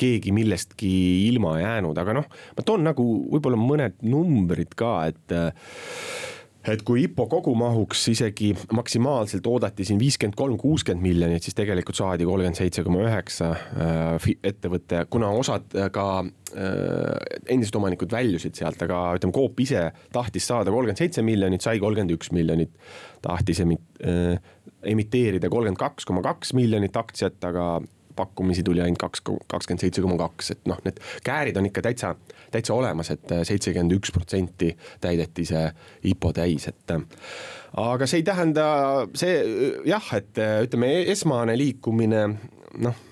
keegi 0.00 0.32
millestki 0.32 0.92
ilma 1.28 1.58
jäänud, 1.60 1.98
aga 2.00 2.16
noh, 2.20 2.30
ma 2.56 2.66
toon 2.66 2.86
nagu 2.88 3.06
võib-olla 3.34 3.60
mõned 3.60 4.00
numbrid 4.06 4.76
ka, 4.78 4.94
et 5.10 5.36
et 6.72 6.82
kui 6.86 7.04
IPO 7.04 7.26
kogumahuks 7.30 8.02
isegi 8.12 8.50
maksimaalselt 8.76 9.46
oodati 9.50 9.86
siin 9.86 10.00
viiskümmend 10.00 10.36
kolm, 10.38 10.56
kuuskümmend 10.60 11.04
miljonit, 11.04 11.44
siis 11.44 11.56
tegelikult 11.58 11.98
saadi 11.98 12.26
kolmkümmend 12.28 12.58
seitse 12.58 12.84
koma 12.86 13.02
üheksa 13.06 13.50
äh, 13.54 14.28
ettevõte, 14.52 15.04
kuna 15.12 15.30
osad 15.36 15.76
ka 15.94 16.06
äh, 16.22 17.44
endised 17.50 17.76
omanikud 17.78 18.12
väljusid 18.12 18.58
sealt, 18.58 18.82
aga 18.86 19.02
ütleme, 19.18 19.34
Coop 19.36 19.62
ise 19.62 19.88
tahtis 20.14 20.48
saada 20.50 20.72
kolmkümmend 20.74 21.00
seitse 21.00 21.24
miljonit, 21.26 21.64
sai 21.64 21.78
kolmkümmend 21.82 22.16
üks 22.16 22.32
miljonit. 22.36 22.74
tahtis 23.22 23.60
emit-, 23.60 24.04
äh, 24.04 24.36
emiteerida 24.82 25.50
kolmkümmend 25.52 25.80
kaks 25.80 26.08
koma 26.08 26.22
kaks 26.24 26.54
miljonit 26.56 26.96
aktsiat, 26.96 27.42
aga 27.44 27.80
pakkumisi 28.20 28.64
tuli 28.66 28.82
ainult 28.84 29.00
kaks, 29.00 29.24
kakskümmend 29.24 29.84
seitse 29.84 30.04
koma 30.04 30.18
kaks, 30.20 30.54
et 30.54 30.70
noh, 30.70 30.80
need 30.86 31.00
käärid 31.26 31.58
on 31.60 31.68
ikka 31.70 31.84
täitsa, 31.88 32.14
täitsa 32.52 32.76
olemas 32.76 33.12
et, 33.14 33.24
et 33.32 33.46
seitsekümmend 33.48 33.98
üks 33.98 34.14
protsenti 34.14 34.72
täideti 35.02 35.46
see 35.48 35.66
IPO 36.12 36.32
täis, 36.36 36.68
et. 36.70 36.96
aga 37.80 38.08
see 38.10 38.22
ei 38.22 38.26
tähenda 38.26 38.64
see 39.14 39.36
jah, 39.88 40.10
et 40.18 40.40
ütleme, 40.66 40.94
esmane 41.14 41.56
liikumine 41.58 42.26
noh 42.80 43.06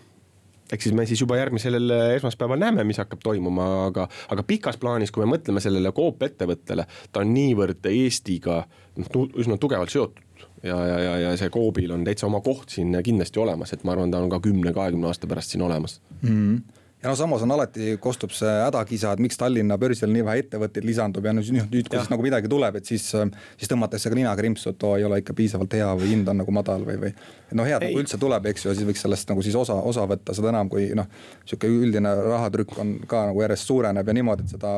eks 0.73 0.85
siis 0.85 0.95
me 0.95 1.07
siis 1.09 1.21
juba 1.21 1.39
järgmisel 1.39 1.91
esmaspäeval 2.17 2.61
näeme, 2.61 2.85
mis 2.85 3.01
hakkab 3.01 3.23
toimuma, 3.25 3.69
aga, 3.87 4.05
aga 4.29 4.45
pikas 4.45 4.77
plaanis, 4.77 5.13
kui 5.13 5.25
me 5.25 5.31
mõtleme 5.33 5.63
sellele 5.65 5.93
Coop 5.97 6.23
ettevõttele, 6.27 6.85
ta 7.13 7.25
on 7.25 7.33
niivõrd 7.33 7.89
Eestiga 7.89 8.61
noh, 8.99 9.29
üsna 9.41 9.57
tugevalt 9.61 9.95
seotud 9.95 10.28
ja, 10.63 10.79
ja, 10.87 10.99
ja, 10.99 11.19
ja 11.19 11.37
see 11.37 11.51
Coobil 11.55 11.93
on 11.95 12.05
täitsa 12.05 12.27
oma 12.27 12.41
koht 12.45 12.75
siin 12.75 12.97
kindlasti 13.05 13.41
olemas, 13.41 13.73
et 13.73 13.85
ma 13.85 13.95
arvan, 13.95 14.11
ta 14.11 14.23
on 14.23 14.33
ka 14.33 14.41
kümne, 14.45 14.73
kahekümne 14.75 15.11
aasta 15.11 15.31
pärast 15.31 15.55
siin 15.55 15.63
olemas 15.63 16.01
mm. 16.23 16.29
-hmm 16.29 16.78
ja 17.03 17.09
no 17.09 17.17
samas 17.17 17.43
on 17.43 17.53
alati, 17.55 17.93
kostub 18.03 18.33
see 18.35 18.51
hädakisa, 18.51 19.13
et 19.15 19.23
miks 19.23 19.39
Tallinna 19.39 19.77
börsil 19.79 20.11
nii 20.11 20.25
vähe 20.27 20.43
ettevõtteid 20.43 20.87
lisandub 20.87 21.27
ja 21.29 21.35
nüüd, 21.37 21.51
nüüd 21.71 21.87
kui 21.87 21.99
siis 21.99 22.11
nagu 22.11 22.25
midagi 22.25 22.51
tuleb, 22.51 22.81
et 22.81 22.91
siis, 22.91 23.05
siis 23.13 23.71
tõmmatakse 23.71 24.11
ka 24.11 24.19
ninaga 24.19 24.43
rimpsu, 24.43 24.73
et 24.73 24.87
oo 24.87 24.97
ei 24.99 25.07
ole 25.07 25.21
ikka 25.23 25.37
piisavalt 25.39 25.77
hea 25.79 25.89
või 25.99 26.11
hind 26.11 26.31
on 26.33 26.41
nagu 26.43 26.55
madal 26.55 26.83
või, 26.89 26.97
või. 27.05 27.13
no 27.55 27.67
head 27.69 27.85
nagu 27.87 28.03
üldse 28.03 28.19
tuleb, 28.19 28.49
eks 28.51 28.67
ju, 28.67 28.73
ja 28.73 28.79
siis 28.79 28.89
võiks 28.89 29.05
sellest 29.07 29.31
nagu 29.31 29.45
siis 29.47 29.55
osa, 29.59 29.77
osa 29.79 30.09
võtta, 30.11 30.35
seda 30.35 30.51
enam, 30.51 30.71
kui 30.73 30.89
noh. 30.99 31.07
sihuke 31.47 31.71
üldine 31.71 32.15
rahatrükk 32.19 32.81
on 32.83 32.93
ka 33.07 33.29
nagu 33.31 33.45
järjest 33.47 33.71
suureneb 33.71 34.11
ja 34.11 34.17
niimoodi, 34.19 34.49
et 34.49 34.57
seda 34.57 34.75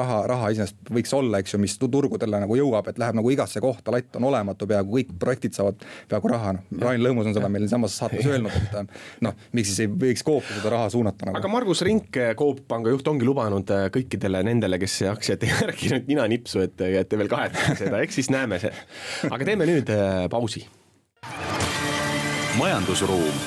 raha, 0.00 0.24
raha 0.30 0.50
iseenesest 0.56 0.90
võiks 0.90 1.14
olla, 1.14 1.38
eks 1.38 1.54
ju, 1.54 1.62
mis 1.62 1.78
turgudele 1.78 2.42
nagu 2.42 2.58
jõuab, 2.58 2.90
et 2.90 2.98
läheb 2.98 3.18
nagu 3.20 3.30
igasse 3.30 3.62
kohta, 3.62 3.94
latt 3.94 4.18
on 4.18 4.26
olematu 4.32 4.66
peaaegu, 4.70 4.98
kõik 4.98 5.14
projektid 5.22 5.54
saavad 5.54 5.86
peaaegu 6.10 6.34
raha, 6.34 6.56
noh. 6.58 6.82
Rain 6.82 7.06
Lõõmus 7.06 7.30
on 7.30 7.38
seda 7.38 7.48
meil 7.52 7.70
samas 7.70 7.94
saates 8.00 8.26
öelnud, 8.26 8.58
et 8.58 8.94
noh, 9.24 9.38
miks 9.54 9.70
siis 9.70 9.86
ei 9.86 9.90
võiks 9.90 10.26
Coopi 10.26 10.58
seda 10.58 10.74
raha 10.74 10.90
suunata 10.92 11.28
nagu. 11.28 11.38
Margus 11.60 11.82
Rink, 11.84 12.16
Coop 12.38 12.62
Panga 12.64 12.88
juht, 12.88 13.04
ongi 13.10 13.26
lubanud 13.28 13.68
äh, 13.74 13.90
kõikidele 13.92 14.40
nendele, 14.48 14.78
kes 14.80 14.94
aktsiat 15.10 15.42
ei 15.44 15.50
järginud 15.58 16.06
nina 16.08 16.24
nipsu, 16.32 16.62
et, 16.64 16.80
et 16.80 17.08
te 17.08 17.18
veel 17.20 17.28
kahetate 17.28 17.74
seda, 17.76 17.98
eks 18.00 18.14
siis 18.16 18.30
näeme 18.32 18.56
see. 18.62 18.70
aga 19.28 19.44
teeme 19.44 19.66
nüüd 19.68 19.90
äh, 19.92 20.22
pausi. 20.32 20.62
majandusruum. 22.56 23.42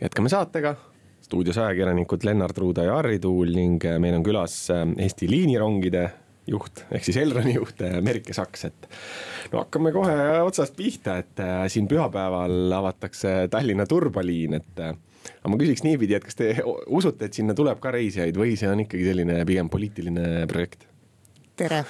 jätkame 0.00 0.32
saatega 0.32 0.72
stuudios 1.22 1.60
ajakirjanikud 1.62 2.26
Lennart 2.26 2.58
Ruuda 2.58 2.88
ja 2.88 2.96
Harri 2.98 3.20
Tuul 3.22 3.52
ning 3.54 3.86
meil 4.02 4.16
on 4.16 4.24
külas 4.26 4.56
Eesti 4.74 5.28
liinirongide 5.30 6.02
juht 6.50 6.82
ehk 6.90 7.06
siis 7.06 7.20
Elroni 7.22 7.54
juht 7.54 7.84
Merike 8.02 8.34
Saks, 8.34 8.66
et 8.66 8.90
no 9.52 9.62
hakkame 9.62 9.94
kohe 9.94 10.18
otsast 10.42 10.74
pihta, 10.74 11.20
et 11.22 11.44
siin 11.70 11.86
pühapäeval 11.86 12.74
avatakse 12.80 13.44
Tallinna 13.54 13.86
turbaliin, 13.86 14.58
et 14.58 14.82
aga 15.40 15.52
ma 15.52 15.58
küsiks 15.60 15.84
niipidi, 15.86 16.16
et 16.16 16.24
kas 16.24 16.36
te 16.38 16.52
usute, 16.86 17.26
et 17.26 17.36
sinna 17.36 17.56
tuleb 17.56 17.80
ka 17.82 17.92
reisijaid 17.96 18.36
või 18.36 18.56
see 18.60 18.70
on 18.70 18.84
ikkagi 18.84 19.06
selline 19.08 19.40
pigem 19.48 19.70
poliitiline 19.72 20.46
projekt? 20.50 20.86
tere, 21.60 21.84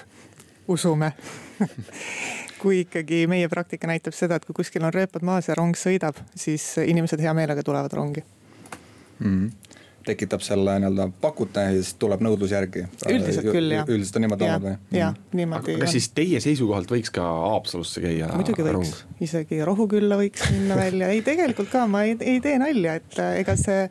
usume 0.71 1.13
kui 2.61 2.83
ikkagi 2.85 3.25
meie 3.31 3.49
praktika 3.51 3.91
näitab 3.91 4.15
seda, 4.17 4.39
et 4.39 4.47
kui 4.47 4.57
kuskil 4.57 4.85
on 4.87 4.95
rööpad 4.95 5.25
maas 5.27 5.51
ja 5.51 5.57
rong 5.59 5.79
sõidab, 5.79 6.19
siis 6.35 6.73
inimesed 6.83 7.23
hea 7.23 7.35
meelega 7.37 7.65
tulevad 7.67 7.93
rongi 7.97 8.23
mm. 8.23 9.27
-hmm 9.27 9.70
tekitab 10.07 10.45
selle 10.45 10.77
nii-öelda 10.81 11.09
pakute 11.21 11.65
ja 11.67 11.75
siis 11.75 11.93
tuleb 12.01 12.23
nõudlus 12.25 12.55
järgi. 12.55 12.87
üldiselt 13.09 13.51
küll 13.51 13.75
jah. 13.75 13.89
üldiselt 13.89 14.17
on 14.19 14.27
niimoodi 14.27 14.47
olnud 14.47 14.67
või? 14.69 14.75
jah, 14.97 15.13
mhm. 15.13 15.37
niimoodi. 15.41 15.77
kas 15.83 15.95
siis 15.97 16.09
teie 16.17 16.41
seisukohalt 16.43 16.91
võiks 16.93 17.13
ka 17.15 17.25
Haapsalusse 17.25 18.03
käia? 18.05 18.31
muidugi 18.37 18.67
võiks, 18.67 19.05
isegi 19.21 19.61
Rohukülla 19.67 20.19
võiks 20.21 20.49
minna 20.55 20.79
välja, 20.81 21.13
ei 21.15 21.23
tegelikult 21.27 21.71
ka, 21.73 21.87
ma 21.91 22.05
ei, 22.09 22.17
ei 22.21 22.41
tee 22.45 22.57
nalja, 22.63 22.97
et 23.01 23.23
ega 23.43 23.57
see 23.61 23.87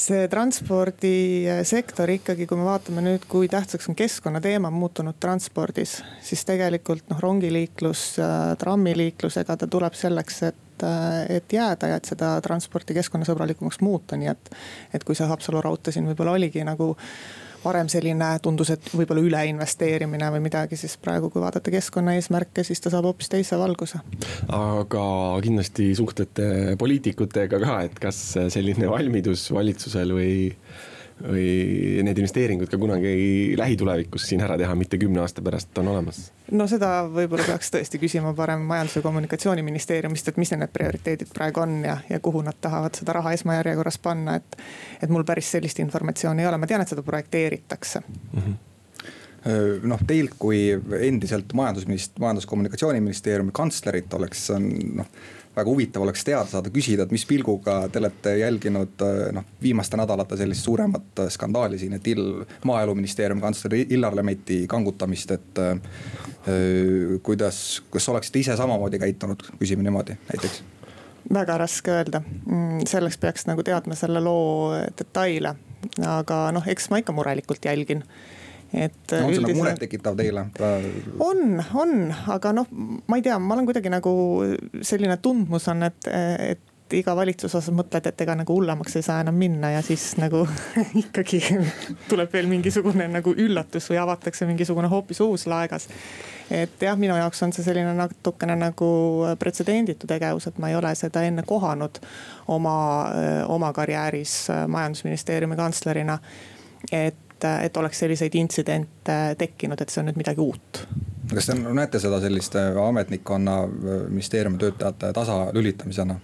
see 0.00 0.28
transpordisektor 0.32 2.10
ikkagi, 2.14 2.46
kui 2.48 2.58
me 2.58 2.66
vaatame 2.66 3.02
nüüd, 3.04 3.26
kui 3.30 3.50
tähtsaks 3.52 3.90
on 3.90 3.98
keskkonnateema 3.98 4.70
muutunud 4.72 5.18
transpordis, 5.20 5.98
siis 6.24 6.44
tegelikult 6.48 7.04
noh, 7.12 7.20
rongiliiklus, 7.20 8.04
trammiliiklusega 8.60 9.58
ta 9.60 9.68
tuleb 9.70 9.98
selleks, 9.98 10.40
et, 10.48 10.86
et 11.36 11.52
jääda 11.52 11.92
ja 11.92 12.00
et 12.00 12.08
seda 12.08 12.32
transporti 12.44 12.96
keskkonnasõbralikumaks 12.96 13.82
muuta, 13.84 14.16
nii 14.20 14.32
et. 14.32 14.50
et 14.94 15.04
kui 15.04 15.18
see 15.18 15.28
Haapsalu 15.28 15.60
raudtee 15.64 15.92
siin 15.94 16.08
võib-olla 16.08 16.38
oligi 16.38 16.64
nagu 16.64 16.94
varem 17.64 17.88
selline 17.92 18.28
tundus, 18.42 18.70
et 18.74 18.90
võib-olla 18.94 19.24
üleinvesteerimine 19.26 20.30
või 20.34 20.44
midagi, 20.46 20.78
siis 20.80 20.96
praegu, 21.00 21.30
kui 21.30 21.42
vaadata 21.42 21.72
keskkonnaeesmärke, 21.72 22.64
siis 22.66 22.80
ta 22.80 22.92
saab 22.92 23.10
hoopis 23.10 23.30
teise 23.32 23.58
valguse. 23.60 24.00
aga 24.48 25.04
kindlasti 25.44 25.90
suhtlete 25.98 26.76
poliitikutega 26.80 27.60
ka, 27.62 27.80
et 27.88 27.98
kas 28.02 28.22
selline 28.52 28.88
valmidus 28.90 29.48
valitsusel 29.54 30.14
või 30.16 30.32
või 31.22 32.02
need 32.06 32.18
investeeringud 32.18 32.70
ka 32.70 32.78
kunagi 32.80 33.12
lähitulevikus 33.58 34.28
siin 34.28 34.44
ära 34.44 34.56
teha, 34.60 34.74
mitte 34.78 34.98
kümne 35.00 35.22
aasta 35.24 35.42
pärast 35.44 35.78
on 35.82 35.90
olemas? 35.92 36.22
no 36.50 36.66
seda 36.70 36.92
võib-olla 37.10 37.46
peaks 37.46 37.72
tõesti 37.74 38.00
küsima 38.02 38.32
parem 38.36 38.64
Majandus- 38.70 38.96
ja 39.00 39.04
Kommunikatsiooniministeeriumist, 39.04 40.32
et 40.32 40.40
mis 40.40 40.54
need 40.54 40.72
prioriteedid 40.72 41.34
praegu 41.34 41.64
on 41.64 41.76
ja, 41.84 41.98
ja 42.10 42.20
kuhu 42.20 42.42
nad 42.46 42.58
tahavad 42.60 42.96
seda 42.98 43.18
raha 43.18 43.34
esmajärjekorras 43.36 44.00
panna, 44.02 44.40
et. 44.40 44.58
et 45.02 45.10
mul 45.10 45.24
päris 45.24 45.52
sellist 45.52 45.78
informatsiooni 45.78 46.42
ei 46.42 46.50
ole, 46.50 46.58
ma 46.58 46.70
tean, 46.70 46.82
et 46.82 46.88
seda 46.88 47.02
projekteeritakse 47.06 48.02
mm. 48.06 48.40
-hmm 48.40 48.58
noh, 49.82 50.00
teilt 50.06 50.34
kui 50.38 50.66
endiselt 51.00 51.54
majandusminist-, 51.56 52.18
majandus-kommunikatsiooniministeeriumi 52.20 53.54
kantslerit 53.56 54.12
oleks 54.18 54.50
noh 54.56 55.08
väga 55.56 55.70
huvitav 55.70 56.02
oleks 56.02 56.24
teada 56.24 56.46
saada, 56.46 56.70
küsida, 56.70 57.04
et 57.04 57.12
mis 57.14 57.24
pilguga 57.26 57.82
te 57.92 57.98
olete 57.98 58.36
jälginud 58.38 59.04
noh, 59.34 59.46
viimaste 59.62 59.98
nädalate 59.98 60.38
sellist 60.38 60.66
suuremat 60.66 61.24
skandaali 61.34 61.78
siin, 61.78 61.96
et 61.98 62.06
il-, 62.10 62.44
maaeluministeeriumi 62.64 63.42
kantsleri 63.42 63.86
Illar 63.96 64.16
Lemetti 64.16 64.62
kangutamist, 64.70 65.30
et 65.36 65.62
äh,. 65.62 65.78
kuidas, 67.22 67.82
kas 67.90 68.08
oleksite 68.08 68.40
ise 68.40 68.56
samamoodi 68.56 68.98
käitunud, 68.98 69.42
küsime 69.58 69.84
niimoodi 69.84 70.16
näiteks? 70.30 70.62
Väga 71.34 71.58
raske 71.60 71.92
öelda, 71.92 72.22
mm, 72.46 72.86
selleks 72.88 73.18
peaks 73.20 73.44
nagu 73.46 73.62
teadma 73.62 73.94
selle 73.98 74.22
loo 74.24 74.72
detaile, 74.98 75.54
aga 76.06 76.38
noh, 76.54 76.64
eks 76.66 76.88
ma 76.90 77.02
ikka 77.02 77.12
murelikult 77.14 77.66
jälgin 77.68 78.06
et. 78.74 79.12
no 79.12 79.26
on 79.26 79.34
see 79.34 79.44
nagu 79.44 79.58
murettekitav 79.58 80.18
teile? 80.18 80.46
on, 81.18 81.62
on, 81.74 81.94
aga 82.36 82.54
noh, 82.54 82.68
ma 83.06 83.18
ei 83.18 83.24
tea, 83.26 83.38
ma 83.42 83.56
olen 83.56 83.68
kuidagi 83.68 83.92
nagu 83.92 84.12
selline 84.86 85.16
tundmus 85.22 85.68
on, 85.72 85.88
et, 85.88 86.10
et 86.10 86.66
iga 86.96 87.14
valitsuse 87.16 87.58
osas 87.58 87.74
mõtled, 87.74 88.06
et 88.06 88.22
ega 88.24 88.34
nagu 88.38 88.54
hullemaks 88.54 88.96
ei 88.98 89.04
saa 89.06 89.20
enam 89.24 89.36
minna 89.38 89.72
ja 89.74 89.82
siis 89.84 90.12
nagu 90.20 90.42
ikkagi 91.04 91.40
tuleb 92.08 92.32
veel 92.32 92.50
mingisugune 92.50 93.06
nagu 93.10 93.34
üllatus 93.36 93.90
või 93.92 94.00
avatakse 94.02 94.48
mingisugune 94.48 94.90
hoopis 94.90 95.20
uus 95.24 95.46
laegas. 95.50 95.88
et 96.50 96.82
jah, 96.82 96.98
minu 96.98 97.16
jaoks 97.18 97.42
on 97.46 97.54
see 97.54 97.66
selline 97.66 97.94
natukene 97.94 98.56
nagu 98.58 98.90
pretsedenditu 99.38 100.10
tegevus, 100.10 100.48
et 100.50 100.58
ma 100.58 100.70
ei 100.70 100.78
ole 100.78 100.94
seda 100.98 101.22
enne 101.26 101.46
kohanud 101.46 102.00
oma, 102.48 102.76
oma 103.48 103.72
karjääris 103.72 104.48
majandusministeeriumi 104.66 105.56
kantslerina. 105.56 106.18
et 106.92 107.29
et, 107.40 107.66
et 107.66 107.76
oleks 107.76 108.02
selliseid 108.04 108.34
intsidente 108.38 109.20
tekkinud, 109.38 109.80
et 109.80 109.92
see 109.92 110.02
on 110.02 110.10
nüüd 110.10 110.20
midagi 110.20 110.42
uut. 110.44 110.82
kas 111.30 111.46
te 111.46 111.54
näete 111.54 112.00
seda 112.02 112.20
selliste 112.20 112.62
ametnikkonna, 112.82 113.56
ministeeriumi 114.08 114.58
töötajate 114.58 115.12
tasalülitamisena? 115.16 116.18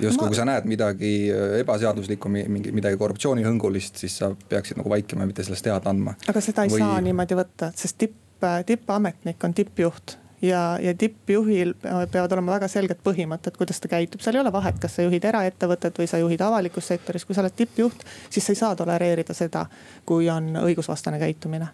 justkui 0.00 0.24
ma... 0.24 0.30
kui 0.30 0.38
sa 0.38 0.46
näed 0.46 0.68
midagi 0.70 1.12
ebaseaduslikku, 1.60 2.30
mingi 2.30 2.72
midagi 2.72 2.98
korruptsioonihõngulist, 3.00 3.98
siis 3.98 4.20
sa 4.22 4.30
peaksid 4.48 4.78
nagu 4.78 4.90
vaikima 4.90 5.26
ja 5.26 5.32
mitte 5.32 5.44
sellest 5.46 5.66
teada 5.66 5.90
andma. 5.90 6.14
aga 6.30 6.42
seda 6.44 6.66
ei 6.66 6.74
Või... 6.74 6.82
saa 6.84 7.00
niimoodi 7.04 7.38
võtta, 7.38 7.72
sest 7.76 7.98
tipp, 7.98 8.50
tippametnik 8.66 9.44
on 9.44 9.56
tippjuht 9.56 10.18
ja, 10.42 10.78
ja 10.82 10.94
tippjuhil 10.94 11.74
peavad 11.82 12.32
olema 12.32 12.56
väga 12.56 12.68
selged 12.68 13.02
põhimõtted, 13.04 13.56
kuidas 13.58 13.80
ta 13.80 13.90
käitub, 13.92 14.22
seal 14.24 14.38
ei 14.38 14.44
ole 14.44 14.52
vahet, 14.54 14.78
kas 14.80 14.96
sa 14.96 15.04
juhid 15.04 15.26
eraettevõtet 15.30 16.00
või 16.00 16.08
sa 16.10 16.20
juhid 16.22 16.40
avalikus 16.44 16.88
sektoris, 16.92 17.26
kui 17.28 17.36
sa 17.36 17.44
oled 17.44 17.56
tippjuht, 17.56 18.06
siis 18.30 18.46
sa 18.46 18.54
ei 18.54 18.62
saa 18.62 18.78
tolereerida 18.78 19.36
seda, 19.36 19.66
kui 20.08 20.30
on 20.32 20.54
õigusvastane 20.62 21.20
käitumine. 21.22 21.68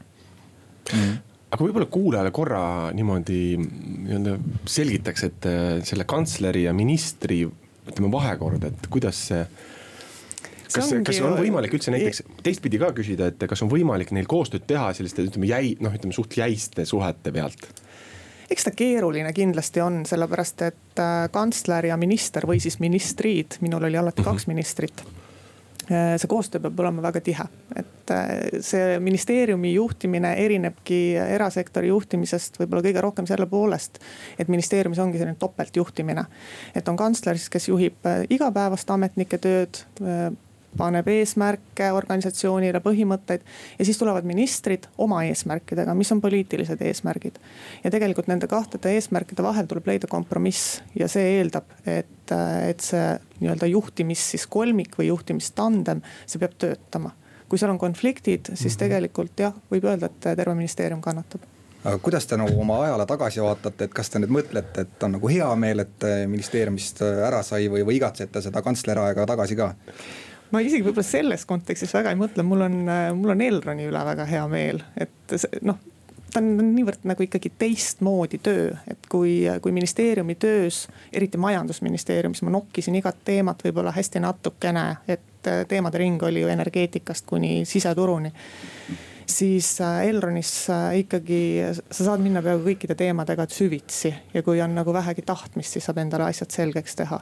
Mm. 0.93 1.17
Aga 1.47 1.63
võib-olla 1.63 1.87
kuulajale 1.91 2.33
korra 2.35 2.65
niimoodi 2.95 3.41
nii-öelda 3.61 4.35
selgitaks, 4.69 5.25
et 5.29 5.47
äh, 5.47 5.65
selle 5.87 6.05
kantsleri 6.09 6.67
ja 6.67 6.75
ministri 6.75 7.45
ütleme 7.47 8.11
vahekord, 8.11 8.67
et 8.67 8.89
kuidas 8.91 9.21
see 9.29 9.45
kas, 10.67 10.91
kas 11.07 11.21
on 11.23 11.37
võimalik 11.39 11.77
üldse 11.79 11.95
näiteks 11.95 12.25
teistpidi 12.43 12.81
ka 12.83 12.91
küsida, 12.97 13.31
et 13.31 13.47
kas 13.49 13.63
on 13.63 13.71
võimalik 13.71 14.11
neil 14.17 14.27
koostööd 14.31 14.67
teha 14.67 14.91
selliste 14.99 15.23
ütleme 15.27 15.47
jäi, 15.51 15.77
noh, 15.79 15.95
ütleme 15.95 16.17
suht 16.17 16.35
jäiste 16.39 16.87
suhete 16.89 17.33
pealt? 17.35 17.69
Eks 18.51 18.67
ta 18.69 18.73
keeruline 18.77 19.33
kindlasti 19.37 19.83
on, 19.85 20.03
sellepärast 20.09 20.67
et 20.67 21.03
äh, 21.03 21.29
kantsler 21.33 21.91
ja 21.91 21.97
minister 22.01 22.47
või 22.49 22.61
siis 22.63 22.81
ministrid, 22.83 23.59
minul 23.65 23.89
oli 23.89 23.99
alati 23.99 24.25
kaks 24.25 24.47
mhm. 24.47 24.55
ministrit 24.55 25.03
äh, 25.91 26.15
see 26.21 26.31
koostöö 26.31 26.63
peab 26.67 26.81
olema 26.85 27.05
väga 27.09 27.23
tihe, 27.27 27.49
et 27.77 28.15
äh, 28.15 28.33
see 28.65 28.97
ministeeriumi 29.03 29.75
juhtimine 29.75 30.35
erinebki 30.45 31.01
erasektori 31.27 31.91
juhtimisest 31.93 32.61
võib-olla 32.63 32.87
kõige 32.87 33.05
rohkem 33.05 33.29
selle 33.29 33.49
poolest. 33.51 34.01
et 34.39 34.49
ministeeriumis 34.49 35.03
ongi 35.03 35.19
selline 35.19 35.39
topeltjuhtimine, 35.41 36.27
et 36.75 36.89
on 36.89 36.97
kantsler 36.97 37.39
siis, 37.39 37.51
kes 37.51 37.71
juhib 37.73 38.11
igapäevast 38.31 38.91
ametnike 38.95 39.39
tööd 39.43 39.85
paneb 40.79 41.09
eesmärke 41.11 41.91
organisatsioonile, 41.97 42.81
põhimõtteid. 42.85 43.45
ja 43.79 43.85
siis 43.85 43.99
tulevad 43.99 44.27
ministrid 44.29 44.89
oma 44.99 45.23
eesmärkidega, 45.29 45.95
mis 45.95 46.13
on 46.13 46.21
poliitilised 46.21 46.83
eesmärgid. 46.83 47.39
ja 47.85 47.91
tegelikult 47.91 48.31
nende 48.31 48.47
kahtede 48.51 48.95
eesmärkide 48.97 49.43
vahel 49.43 49.67
tuleb 49.67 49.87
leida 49.87 50.11
kompromiss 50.11 50.81
ja 50.99 51.09
see 51.09 51.39
eeldab, 51.39 51.71
et, 51.87 52.33
et 52.69 52.81
see 52.81 53.09
nii-öelda 53.41 53.69
juhtimis 53.71 54.31
siis 54.33 54.47
kolmik 54.47 54.99
või 54.99 55.11
juhtimistandem, 55.11 56.03
see 56.27 56.43
peab 56.43 56.57
töötama. 56.59 57.13
kui 57.49 57.59
seal 57.59 57.71
on 57.71 57.79
konfliktid, 57.79 58.53
siis 58.55 58.75
mhm. 58.75 58.81
tegelikult 58.87 59.45
jah, 59.47 59.55
võib 59.71 59.85
öelda, 59.87 60.11
et 60.11 60.33
terve 60.37 60.55
ministeerium 60.55 61.01
kannatab 61.01 61.45
aga 61.87 61.99
kuidas 62.03 62.27
te 62.27 62.37
nagu 62.39 62.61
oma 62.61 62.81
ajale 62.85 63.07
tagasi 63.07 63.43
vaatate, 63.43 63.87
et 63.87 63.95
kas 63.95 64.11
te 64.11 64.21
nüüd 64.23 64.33
mõtlete, 64.35 64.87
et 64.87 65.05
on 65.07 65.15
nagu 65.17 65.31
hea 65.31 65.49
meel, 65.61 65.85
et 65.85 66.07
ministeeriumist 66.31 67.03
ära 67.07 67.43
sai 67.47 67.69
või, 67.73 67.85
või 67.87 68.01
igatsete 68.01 68.43
seda 68.43 68.63
kantsleriaega 68.67 69.27
tagasi 69.29 69.59
ka? 69.59 69.73
Ma 70.53 70.63
isegi 70.63 70.85
võib-olla 70.87 71.07
selles 71.07 71.45
kontekstis 71.49 71.95
väga 71.95 72.15
ei 72.15 72.21
mõtle, 72.21 72.45
mul 72.47 72.69
on, 72.69 72.81
mul 73.19 73.35
on 73.35 73.45
Elroni 73.45 73.89
üle 73.91 74.07
väga 74.13 74.27
hea 74.29 74.47
meel, 74.51 74.83
et 75.01 75.37
noh 75.67 75.79
ta 76.37 76.43
on 76.43 76.73
niivõrd 76.75 77.07
nagu 77.09 77.25
ikkagi 77.25 77.51
teistmoodi 77.59 78.39
töö, 78.45 78.69
et 78.91 79.09
kui, 79.11 79.39
kui 79.63 79.73
ministeeriumi 79.73 80.37
töös, 80.41 80.85
eriti 81.13 81.41
majandusministeeriumis, 81.41 82.43
ma 82.45 82.53
nokkisin 82.59 82.99
igat 83.01 83.23
teemat 83.25 83.65
võib-olla 83.65 83.95
hästi 83.97 84.21
natukene, 84.21 84.87
et 85.09 85.51
teemade 85.69 86.03
ring 86.03 86.23
oli 86.27 86.43
ju 86.45 86.53
energeetikast 86.53 87.27
kuni 87.27 87.65
siseturuni. 87.65 88.33
siis 89.27 89.81
äh, 89.81 90.07
Elronis 90.07 90.71
äh, 90.71 90.99
ikkagi 90.99 91.41
sa 91.91 92.05
saad 92.05 92.21
minna 92.23 92.43
peaaegu 92.43 92.69
kõikide 92.69 92.95
teemadega 92.95 93.47
süvitsi 93.51 94.15
ja 94.35 94.43
kui 94.43 94.61
on 94.63 94.75
nagu 94.75 94.93
vähegi 94.93 95.23
tahtmist, 95.23 95.73
siis 95.73 95.85
saab 95.85 95.99
endale 95.99 96.29
asjad 96.29 96.51
selgeks 96.51 96.97
teha 96.97 97.21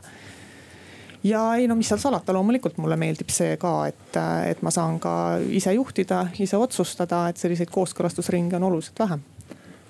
ja 1.25 1.43
ei 1.55 1.69
no 1.69 1.77
mis 1.79 1.89
seal 1.89 2.01
salata, 2.01 2.33
loomulikult 2.37 2.79
mulle 2.83 2.97
meeldib 3.01 3.31
see 3.33 3.57
ka, 3.61 3.75
et, 3.91 4.19
et 4.51 4.61
ma 4.63 4.73
saan 4.75 4.99
ka 5.03 5.15
ise 5.49 5.73
juhtida, 5.75 6.27
ise 6.41 6.59
otsustada, 6.61 7.29
et 7.31 7.41
selliseid 7.41 7.73
kooskõlastusringe 7.73 8.59
on 8.61 8.69
oluliselt 8.71 9.01
vähem. 9.05 9.25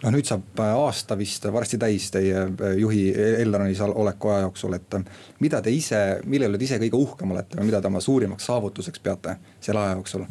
Noh, 0.05 0.13
nüüd 0.13 0.29
saab 0.29 0.61
aasta 0.61 1.17
vist 1.17 1.47
varsti 1.53 1.79
täis 1.81 2.11
teie 2.13 2.45
juhi 2.77 3.07
Elronis 3.41 3.81
oleku 3.87 4.35
aja 4.35 4.45
jooksul, 4.45 4.77
et 4.77 4.99
mida 5.41 5.63
te 5.65 5.73
ise, 5.73 6.01
mille 6.29 6.51
üle 6.51 6.61
te 6.61 6.69
ise 6.69 6.79
kõige 6.83 7.01
uhkem 7.01 7.33
olete 7.33 7.57
või 7.61 7.71
mida 7.71 7.81
te 7.81 7.89
oma 7.89 8.03
suurimaks 8.05 8.51
saavutuseks 8.51 9.01
peate 9.01 9.39
selle 9.61 9.81
aja 9.81 9.99
jooksul? 9.99 10.27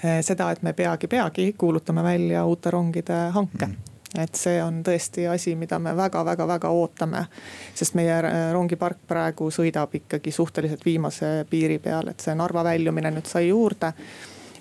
seda, 0.00 0.46
et 0.54 0.62
me 0.64 0.72
peagi, 0.72 1.10
peagi 1.12 1.50
kuulutame 1.58 2.02
välja 2.06 2.46
uute 2.48 2.70
rongide 2.72 3.18
hanke. 3.34 3.66
Mm 3.66 3.89
et 4.18 4.34
see 4.34 4.62
on 4.62 4.82
tõesti 4.82 5.28
asi, 5.30 5.54
mida 5.56 5.78
me 5.78 5.94
väga-väga-väga 5.96 6.68
ootame. 6.68 7.26
sest 7.74 7.94
meie 7.94 8.16
rongipark 8.52 8.98
praegu 9.08 9.50
sõidab 9.50 9.94
ikkagi 9.94 10.32
suhteliselt 10.32 10.84
viimase 10.84 11.46
piiri 11.50 11.78
peal, 11.78 12.08
et 12.08 12.20
see 12.20 12.34
Narva 12.34 12.64
väljumine 12.64 13.10
nüüd 13.14 13.26
sai 13.26 13.48
juurde 13.48 13.92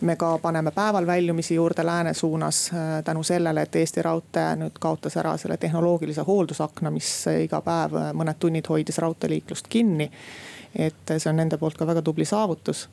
me 0.02 0.16
ka 0.16 0.38
paneme 0.38 0.72
päeval 0.72 1.08
väljumisi 1.08 1.56
juurde 1.56 1.86
lääne 1.86 2.14
suunas 2.14 2.72
äh, 2.74 3.04
tänu 3.04 3.24
sellele, 3.24 3.62
et 3.62 3.76
Eesti 3.76 4.02
Raudtee 4.02 4.56
nüüd 4.56 4.80
kaotas 4.80 5.18
ära 5.18 5.38
selle 5.38 5.58
tehnoloogilise 5.58 6.24
hooldusakna, 6.28 6.92
mis 6.92 7.10
iga 7.44 7.62
päev 7.62 7.96
äh, 8.00 8.14
mõned 8.16 8.40
tunnid 8.40 8.70
hoidis 8.70 8.98
raudteeliiklust 8.98 9.68
kinni. 9.70 10.12
Et 10.76 11.16
see 11.18 11.30
on 11.30 11.40
nende 11.42 11.58
poolt 11.58 11.78
ka 11.78 11.88
väga 11.88 12.02
tubli 12.06 12.26
saavutus 12.26 12.88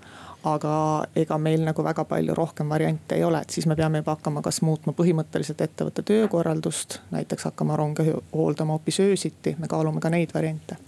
aga 0.46 1.06
ega 1.16 1.38
meil 1.38 1.64
nagu 1.66 1.84
väga 1.84 2.04
palju 2.08 2.34
rohkem 2.34 2.68
variante 2.70 3.16
ei 3.18 3.24
ole, 3.24 3.40
et 3.42 3.50
siis 3.50 3.66
me 3.66 3.76
peame 3.76 4.02
juba 4.02 4.16
hakkama 4.16 4.42
kas 4.44 4.62
muutma 4.62 4.94
põhimõtteliselt 4.96 5.62
ettevõtte 5.64 6.04
töökorraldust, 6.06 7.00
näiteks 7.14 7.50
hakkama 7.50 7.76
ronge 7.76 8.06
hooldama 8.34 8.76
hoopis 8.76 9.00
öösiti, 9.02 9.56
me 9.58 9.68
kaalume 9.70 10.00
ka 10.00 10.12
neid 10.12 10.34
variante 10.34 10.78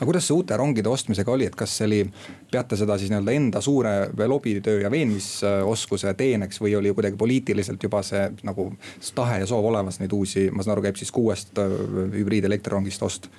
aga 0.00 0.06
kuidas 0.08 0.26
see 0.28 0.34
uute 0.36 0.56
rongide 0.56 0.88
ostmisega 0.88 1.32
oli, 1.32 1.46
et 1.48 1.56
kas 1.56 1.74
see 1.78 1.86
oli, 1.86 2.00
peate 2.52 2.76
seda 2.76 2.96
siis 3.00 3.10
nii-öelda 3.12 3.34
enda 3.36 3.60
suure 3.64 3.92
lobitöö 4.28 4.80
ja 4.80 4.90
veenmisoskuse 4.92 6.14
teeneks 6.16 6.60
või 6.60 6.74
oli 6.78 6.92
kuidagi 6.96 7.16
poliitiliselt 7.20 7.82
juba 7.82 8.02
see 8.06 8.26
nagu 8.46 8.70
tahe 9.14 9.40
ja 9.42 9.48
soov 9.48 9.68
olemas 9.72 10.00
neid 10.00 10.12
uusi, 10.16 10.48
ma 10.52 10.64
saan 10.64 10.76
aru, 10.76 10.86
käib 10.88 11.00
siis 11.00 11.12
kuuest 11.12 11.60
äh, 11.60 11.78
hübriidelektrorongist 12.16 13.08
ost? 13.08 13.30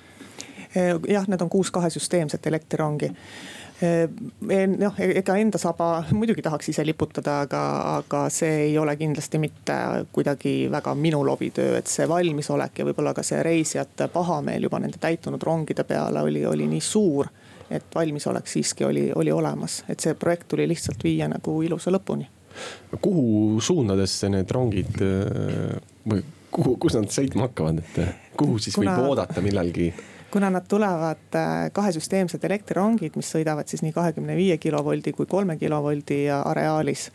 Jah, 0.74 1.26
need 1.28 1.42
on 1.44 1.50
kuus 1.52 1.70
kahesüsteemset 1.70 2.46
elektrirongi 2.46 3.12
noh, 4.78 4.98
ega 4.98 5.36
enda 5.40 5.58
saba 5.58 5.88
muidugi 6.14 6.42
tahaks 6.44 6.70
ise 6.70 6.84
liputada, 6.86 7.40
aga, 7.46 7.62
aga 7.96 8.22
see 8.32 8.68
ei 8.68 8.76
ole 8.78 8.94
kindlasti 8.96 9.40
mitte 9.42 9.76
kuidagi 10.14 10.68
väga 10.70 10.94
minu 10.94 11.22
lobitöö, 11.26 11.76
et 11.78 11.90
see 11.90 12.06
valmisolek 12.08 12.78
ja 12.78 12.86
võib-olla 12.86 13.14
ka 13.16 13.24
see 13.26 13.42
reisijate 13.42 14.08
pahameel 14.12 14.68
juba 14.68 14.80
nende 14.82 15.00
täitunud 15.02 15.42
rongide 15.42 15.84
peale 15.88 16.22
oli, 16.22 16.44
oli 16.46 16.68
nii 16.70 16.80
suur. 16.80 17.30
et 17.72 17.94
valmisolek 17.94 18.46
siiski 18.46 18.84
oli, 18.84 19.06
oli 19.16 19.32
olemas, 19.32 19.82
et 19.88 20.00
see 20.00 20.14
projekt 20.14 20.48
tuli 20.48 20.66
lihtsalt 20.68 21.04
viia 21.04 21.28
nagu 21.28 21.62
ilusa 21.62 21.90
lõpuni. 21.90 22.26
kuhu 23.00 23.60
suundadesse 23.60 24.28
need 24.28 24.50
rongid 24.50 25.00
või 26.08 26.22
kuhu, 26.50 26.76
kus 26.76 26.94
nad 26.94 27.08
sõitma 27.08 27.48
hakkavad, 27.48 27.78
et 27.80 28.36
kuhu 28.36 28.58
siis 28.58 28.76
Kuna... 28.76 28.96
võib 28.96 29.08
oodata 29.08 29.40
millalgi? 29.40 29.92
Kuna 30.32 30.50
nad 30.50 30.64
tulevad 30.68 31.36
äh, 31.36 31.70
kahesüsteemsed 31.72 32.44
elektrirongid, 32.48 33.16
mis 33.20 33.32
sõidavad 33.34 33.68
siis 33.68 33.82
nii 33.84 33.92
kahekümne 33.92 34.36
viie 34.36 34.56
kilovoldi 34.58 35.12
kui 35.12 35.28
kolme 35.28 35.58
kilovoldi 35.60 36.24
areaalis. 36.32 37.10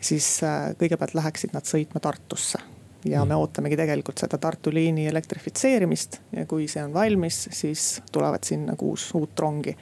siis 0.00 0.42
äh, 0.42 0.70
kõigepealt 0.78 1.14
läheksid 1.14 1.52
nad 1.52 1.66
sõitma 1.66 2.00
Tartusse 2.00 2.60
ja 3.04 3.24
me 3.24 3.34
mm. 3.34 3.40
ootamegi 3.40 3.76
tegelikult 3.76 4.20
seda 4.20 4.38
Tartu 4.38 4.72
liini 4.74 5.06
elektrifitseerimist 5.08 6.20
ja 6.36 6.46
kui 6.46 6.68
see 6.68 6.82
on 6.84 6.94
valmis, 6.94 7.48
siis 7.52 8.02
tulevad 8.12 8.44
sinna 8.44 8.76
kuus 8.76 9.10
uut 9.14 9.38
rongi. 9.38 9.76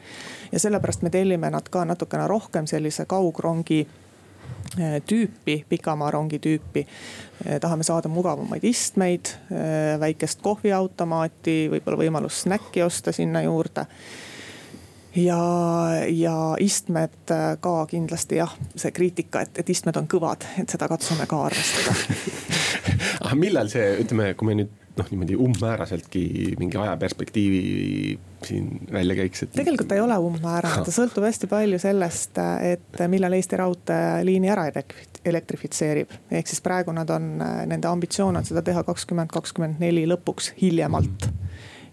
ja 0.53 0.59
sellepärast 0.61 1.03
me 1.03 1.11
tellime 1.11 1.51
nad 1.51 1.68
ka 1.70 1.85
natukene 1.85 2.27
rohkem 2.27 2.66
sellise 2.66 3.07
kaugrongi 3.07 3.87
Eh, 4.78 5.02
tüüpi, 5.06 5.64
pikamaarongi 5.68 6.38
tüüpi. 6.38 6.87
Eh, 7.44 7.58
tahame 7.61 7.82
saada 7.82 8.08
mugavamaid 8.08 8.64
istmeid, 8.64 9.26
eh, 9.50 9.96
väikest 10.00 10.42
kohviautomaati, 10.42 11.56
võib-olla 11.72 11.98
võimalus 12.04 12.44
snäkki 12.44 12.82
osta 12.84 13.12
sinna 13.12 13.42
juurde 13.42 13.87
ja, 15.16 15.40
ja 16.11 16.37
istmed 16.61 17.32
ka 17.61 17.74
kindlasti 17.90 18.38
jah, 18.38 18.54
see 18.76 18.92
kriitika, 18.94 19.42
et, 19.42 19.58
et 19.58 19.70
istmed 19.72 19.96
on 19.98 20.06
kõvad, 20.06 20.46
et 20.61 20.70
seda 20.70 20.87
katsume 20.88 21.26
ka 21.26 21.40
arvestada 21.48 21.96
aga 23.24 23.34
millal 23.44 23.72
see, 23.72 23.96
ütleme, 24.04 24.34
kui 24.38 24.50
me 24.50 24.61
nüüd 24.61 24.74
noh, 25.00 25.11
niimoodi 25.11 25.38
umbmääraseltki 25.48 26.22
mingi 26.61 26.78
ajaperspektiivi 26.78 28.18
siin 28.46 28.81
välja 28.92 29.16
käiks, 29.18 29.42
et. 29.42 29.53
tegelikult 29.57 29.88
ta 29.90 29.96
ei 29.98 30.03
ole 30.05 30.18
umbmäärane, 30.22 30.85
ta 30.87 30.94
sõltub 30.94 31.27
hästi 31.27 31.51
palju 31.51 31.81
sellest, 31.83 32.40
et 32.64 33.03
millal 33.11 33.37
Eesti 33.38 33.61
Raudtee 33.61 34.24
liini 34.29 34.51
ära 34.53 34.68
elektrifitseerib. 35.24 36.12
ehk 36.31 36.51
siis 36.51 36.62
praegu 36.64 36.94
nad 36.94 37.11
on, 37.11 37.31
nende 37.66 37.90
ambitsioon 37.90 38.38
on 38.40 38.46
seda 38.48 38.62
teha 38.62 38.85
kakskümmend, 38.87 39.33
kakskümmend 39.33 39.83
neli 39.83 40.07
lõpuks 40.11 40.53
hiljemalt. 40.62 41.31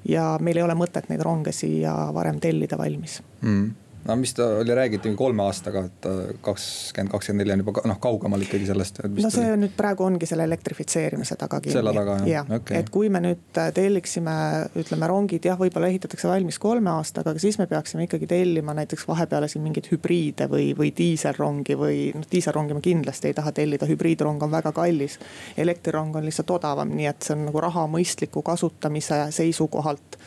ja 0.09 0.35
meil 0.41 0.61
ei 0.61 0.67
ole 0.67 0.77
mõtet 0.77 1.09
neid 1.09 1.23
ronge 1.25 1.55
siia 1.55 1.95
varem 2.13 2.39
tellida 2.39 2.77
valmis 2.77 3.21
mm 3.41 3.84
no 4.07 4.15
mis 4.15 4.33
ta 4.33 4.45
oli, 4.61 4.75
räägiti 4.75 5.13
kolme 5.15 5.43
aastaga, 5.43 5.85
et 5.85 6.07
kakskümmend, 6.45 7.11
kakskümmend 7.11 7.41
neli 7.41 7.53
on 7.55 7.63
juba 7.63 7.83
noh, 7.89 7.97
kaugemal 8.01 8.41
ikkagi 8.45 8.67
sellest. 8.69 9.01
no 9.05 9.31
see 9.33 9.51
on 9.51 9.63
nüüd 9.65 9.73
praegu 9.77 10.05
ongi 10.05 10.29
selle 10.29 10.45
elektrifitseerimise 10.45 11.37
taga 11.41 11.59
kinni. 11.61 11.73
selle 11.73 11.93
taga 11.95 12.17
jah 12.21 12.29
ja. 12.29 12.59
okay., 12.59 12.79
et 12.79 12.91
kui 12.93 13.09
me 13.13 13.21
nüüd 13.23 13.61
telliksime, 13.75 14.35
ütleme 14.81 15.09
rongid 15.09 15.47
jah, 15.49 15.57
võib-olla 15.59 15.89
ehitatakse 15.89 16.29
valmis 16.29 16.59
kolme 16.61 16.93
aastaga, 16.93 17.33
aga 17.33 17.41
siis 17.41 17.57
me 17.61 17.67
peaksime 17.71 18.05
ikkagi 18.05 18.29
tellima 18.29 18.77
näiteks 18.77 19.07
vahepeale 19.09 19.49
siin 19.51 19.65
mingeid 19.65 19.89
hübriide 19.91 20.49
või, 20.51 20.69
või 20.77 20.93
diiselrongi 20.97 21.77
või 21.79 21.99
noh, 22.15 22.29
diiselrongi 22.31 22.77
me 22.77 22.85
kindlasti 22.85 23.31
ei 23.31 23.37
taha 23.37 23.55
tellida, 23.57 23.89
hübriidrong 23.89 24.43
on 24.45 24.53
väga 24.53 24.73
kallis. 24.75 25.17
elektrirong 25.57 26.15
on 26.15 26.29
lihtsalt 26.29 26.53
odavam, 26.59 26.93
nii 26.93 27.09
et 27.09 27.25
see 27.25 27.37
on 27.37 27.47
nagu 27.49 27.65
raha 27.65 27.87
mõistliku 27.89 28.45
kasutamise 28.45 29.25
seisukohalt 29.33 30.19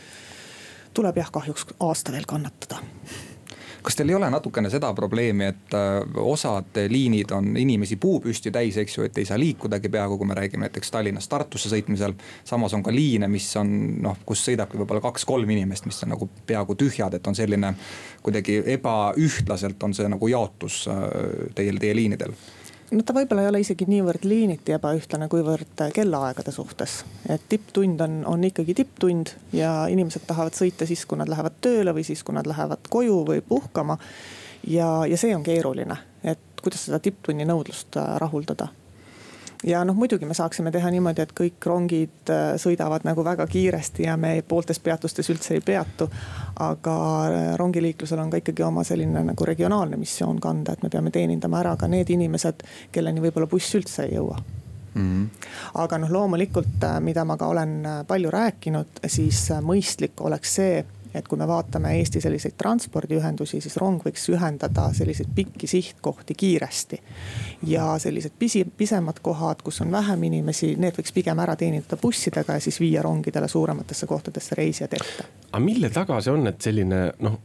tuleb 0.99 1.19
jah, 1.21 1.31
kahjuks 1.31 1.69
aasta 1.85 2.13
veel 2.13 2.27
kannatada 2.27 2.81
kas 3.83 3.97
teil 3.97 4.13
ei 4.13 4.17
ole 4.19 4.31
natukene 4.31 4.71
seda 4.71 4.91
probleemi, 4.95 5.49
et 5.53 5.75
äh, 5.77 6.21
osad 6.23 6.79
liinid 6.91 7.33
on 7.35 7.57
inimesi 7.57 7.97
puupüsti 8.01 8.53
täis, 8.55 8.77
eks 8.81 8.99
ju, 8.99 9.07
et 9.09 9.19
ei 9.19 9.29
saa 9.29 9.39
liikudagi 9.41 9.89
peaaegu, 9.93 10.19
kui 10.19 10.29
me 10.29 10.37
räägime 10.39 10.67
näiteks 10.67 10.91
Tallinnast 10.95 11.31
Tartusse 11.31 11.71
sõitmisel. 11.73 12.15
samas 12.45 12.75
on 12.75 12.83
ka 12.83 12.95
liine, 12.95 13.29
mis 13.29 13.49
on 13.57 13.73
noh, 14.03 14.19
kus 14.27 14.45
sõidabki 14.49 14.81
võib-olla 14.81 15.05
kaks-kolm 15.05 15.51
inimest, 15.51 15.87
mis 15.87 16.03
on 16.07 16.15
nagu 16.15 16.29
peaaegu 16.47 16.75
tühjad, 16.79 17.15
et 17.15 17.27
on 17.27 17.35
selline 17.35 17.75
kuidagi 18.23 18.63
ebaühtlaselt 18.79 19.83
on 19.83 19.95
see 19.95 20.09
nagu 20.09 20.29
jaotus 20.29 20.87
äh, 20.93 21.05
teil, 21.55 21.79
teie 21.83 21.97
liinidel 21.97 22.35
no 22.91 23.05
ta 23.05 23.15
võib-olla 23.17 23.45
ei 23.45 23.51
ole 23.53 23.61
isegi 23.63 23.87
niivõrd 23.89 24.25
liiniti 24.29 24.75
ebaühtlane, 24.77 25.29
kuivõrd 25.29 25.85
kellaaegade 25.95 26.53
suhtes. 26.55 27.03
et 27.29 27.45
tipptund 27.49 28.01
on, 28.01 28.19
on 28.27 28.45
ikkagi 28.45 28.75
tipptund 28.75 29.35
ja 29.53 29.73
inimesed 29.93 30.27
tahavad 30.27 30.57
sõita 30.57 30.89
siis, 30.89 31.05
kui 31.07 31.21
nad 31.21 31.29
lähevad 31.29 31.61
tööle 31.65 31.95
või 31.95 32.05
siis, 32.07 32.23
kui 32.25 32.37
nad 32.37 32.49
lähevad 32.49 32.91
koju 32.91 33.23
või 33.29 33.45
puhkama. 33.45 33.99
ja, 34.67 35.07
ja 35.07 35.21
see 35.21 35.37
on 35.37 35.45
keeruline, 35.47 35.97
et 36.25 36.63
kuidas 36.63 36.89
seda 36.89 37.01
tipptunni 37.03 37.47
nõudlust 37.49 37.97
äh, 38.01 38.17
rahuldada 38.23 38.69
ja 39.67 39.85
noh, 39.85 39.97
muidugi 39.97 40.27
me 40.27 40.35
saaksime 40.35 40.71
teha 40.71 40.91
niimoodi, 40.91 41.23
et 41.23 41.33
kõik 41.37 41.67
rongid 41.67 42.33
äh, 42.33 42.53
sõidavad 42.61 43.07
nagu 43.09 43.25
väga 43.25 43.47
kiiresti 43.51 44.07
ja 44.07 44.17
me 44.21 44.37
pooltes 44.49 44.81
peatustes 44.81 45.31
üldse 45.31 45.57
ei 45.57 45.65
peatu. 45.65 46.11
aga 46.59 46.95
äh, 47.27 47.57
rongiliiklusel 47.57 48.19
on 48.19 48.31
ka 48.31 48.43
ikkagi 48.43 48.63
oma 48.63 48.85
selline 48.85 49.25
nagu 49.25 49.45
regionaalne 49.45 49.97
missioon 49.97 50.41
kanda, 50.41 50.73
et 50.73 50.83
me 50.83 50.91
peame 50.91 51.11
teenindama 51.11 51.61
ära 51.61 51.77
ka 51.77 51.89
need 51.89 52.11
inimesed, 52.11 52.63
kelleni 52.93 53.23
võib-olla 53.23 53.51
buss 53.51 53.75
üldse 53.75 54.07
ei 54.07 54.15
jõua 54.15 54.39
Mm 54.95 55.05
-hmm. 55.05 55.49
aga 55.75 55.99
noh, 55.99 56.11
loomulikult, 56.11 56.83
äh, 56.83 57.01
mida 57.01 57.25
ma 57.25 57.37
ka 57.37 57.47
olen 57.47 57.87
palju 58.07 58.31
rääkinud, 58.31 58.87
siis 59.07 59.51
mõistlik 59.63 60.21
oleks 60.21 60.55
see 60.55 60.85
et 61.15 61.29
kui 61.29 61.39
me 61.39 61.47
vaatame 61.49 61.95
Eesti 61.99 62.21
selliseid 62.21 62.57
transpordiühendusi, 62.61 63.61
siis 63.65 63.77
rong 63.81 64.03
võiks 64.05 64.29
ühendada 64.33 64.89
selliseid 64.97 65.31
pikki 65.35 65.67
sihtkohti 65.67 66.35
kiiresti. 66.35 67.01
ja 67.67 67.99
sellised 67.99 68.33
pisi, 68.39 68.65
pisemad 68.77 69.21
kohad, 69.23 69.63
kus 69.65 69.81
on 69.81 69.93
vähem 69.93 70.23
inimesi, 70.31 70.75
need 70.77 70.97
võiks 70.99 71.15
pigem 71.15 71.39
ära 71.39 71.57
teenindada 71.57 71.97
bussidega 72.03 72.59
ja 72.59 72.61
siis 72.61 72.81
viia 72.81 73.03
rongidele 73.03 73.49
suurematesse 73.49 74.07
kohtadesse 74.07 74.55
reisijad 74.55 74.93
ette. 74.93 75.29
aga 75.53 75.65
mille 75.65 75.91
taga 75.91 76.21
see 76.21 76.33
on, 76.33 76.47
et 76.47 76.61
selline 76.61 77.07
noh 77.19 77.39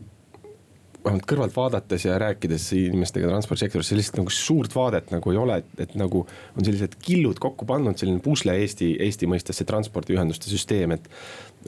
vähemalt 1.03 1.25
kõrvalt 1.27 1.55
vaadates 1.55 2.05
ja 2.05 2.15
rääkides 2.21 2.69
inimestega 2.77 3.27
transpordisektoris, 3.27 3.89
sellist 3.91 4.15
nagu 4.17 4.31
suurt 4.33 4.75
vaadet 4.75 5.11
nagu 5.11 5.33
ei 5.33 5.39
ole, 5.39 5.57
et, 5.63 5.73
et 5.85 5.95
nagu 5.99 6.23
on 6.23 6.65
sellised 6.65 6.95
killud 7.03 7.39
kokku 7.43 7.67
pandud, 7.67 7.97
selline 7.99 8.21
pusle 8.23 8.55
Eesti, 8.59 8.93
Eesti 9.03 9.27
mõistes 9.29 9.59
see 9.59 9.67
transpordiühenduste 9.69 10.51
süsteem, 10.51 10.95
et. 10.95 11.09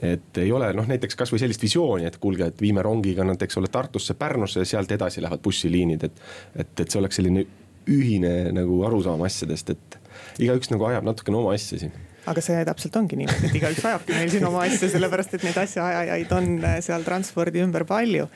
et 0.04 0.40
ei 0.40 0.50
ole 0.52 0.72
noh, 0.76 0.88
näiteks 0.88 1.16
kasvõi 1.16 1.40
sellist 1.40 1.62
visiooni, 1.62 2.08
et 2.08 2.18
kuulge, 2.20 2.50
et 2.50 2.60
viime 2.60 2.82
rongiga 2.84 3.24
näiteks 3.24 3.60
ole 3.60 3.68
Tartusse, 3.72 4.14
Pärnusse 4.14 4.64
ja 4.64 4.68
sealt 4.68 4.92
edasi 4.92 5.24
lähevad 5.24 5.44
bussiliinid, 5.44 6.08
et. 6.08 6.26
et, 6.56 6.74
et 6.80 6.90
see 6.90 7.00
oleks 7.00 7.20
selline 7.20 7.46
ühine 7.86 8.50
nagu 8.52 8.82
arusaam 8.88 9.22
asjadest, 9.22 9.70
et 9.76 9.98
igaüks 10.42 10.72
nagu 10.72 10.88
ajab 10.88 11.06
natukene 11.06 11.38
oma 11.38 11.54
asja 11.54 11.78
siin 11.84 11.92
aga 12.26 12.42
see 12.42 12.62
täpselt 12.66 12.96
ongi 12.98 13.14
niimoodi, 13.20 13.46
et 13.46 13.58
igaüks 13.60 13.84
ajabki 13.86 14.16
meil 14.16 14.30
siin 14.32 14.46
oma 14.48 14.64
asja, 14.66 14.88
sellepärast 14.90 15.36
et 15.36 15.44
neid 15.46 15.58
asjaajajaid 15.62 16.32
on 16.34 16.48
seal 16.82 17.04
transpordi 17.06 17.62
ümber 17.62 17.84
palju 17.86 18.26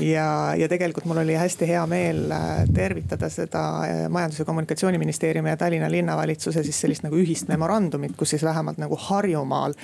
ja, 0.00 0.54
ja 0.56 0.68
tegelikult 0.68 1.04
mul 1.04 1.22
oli 1.22 1.34
hästi 1.34 1.68
hea 1.68 1.82
meel 1.86 2.24
äh, 2.32 2.64
tervitada 2.74 3.28
seda 3.32 3.64
äh, 3.84 4.08
Majandus- 4.08 4.38
ja 4.38 4.44
Kommunikatsiooniministeeriumi 4.44 5.48
ja 5.48 5.56
Tallinna 5.56 5.90
linnavalitsuse 5.90 6.62
siis 6.62 6.80
sellist 6.80 7.04
nagu 7.06 7.18
ühist 7.18 7.48
memorandumit, 7.48 8.16
kus 8.16 8.34
siis 8.34 8.44
vähemalt 8.46 8.80
nagu 8.82 8.96
Harjumaal 8.96 9.76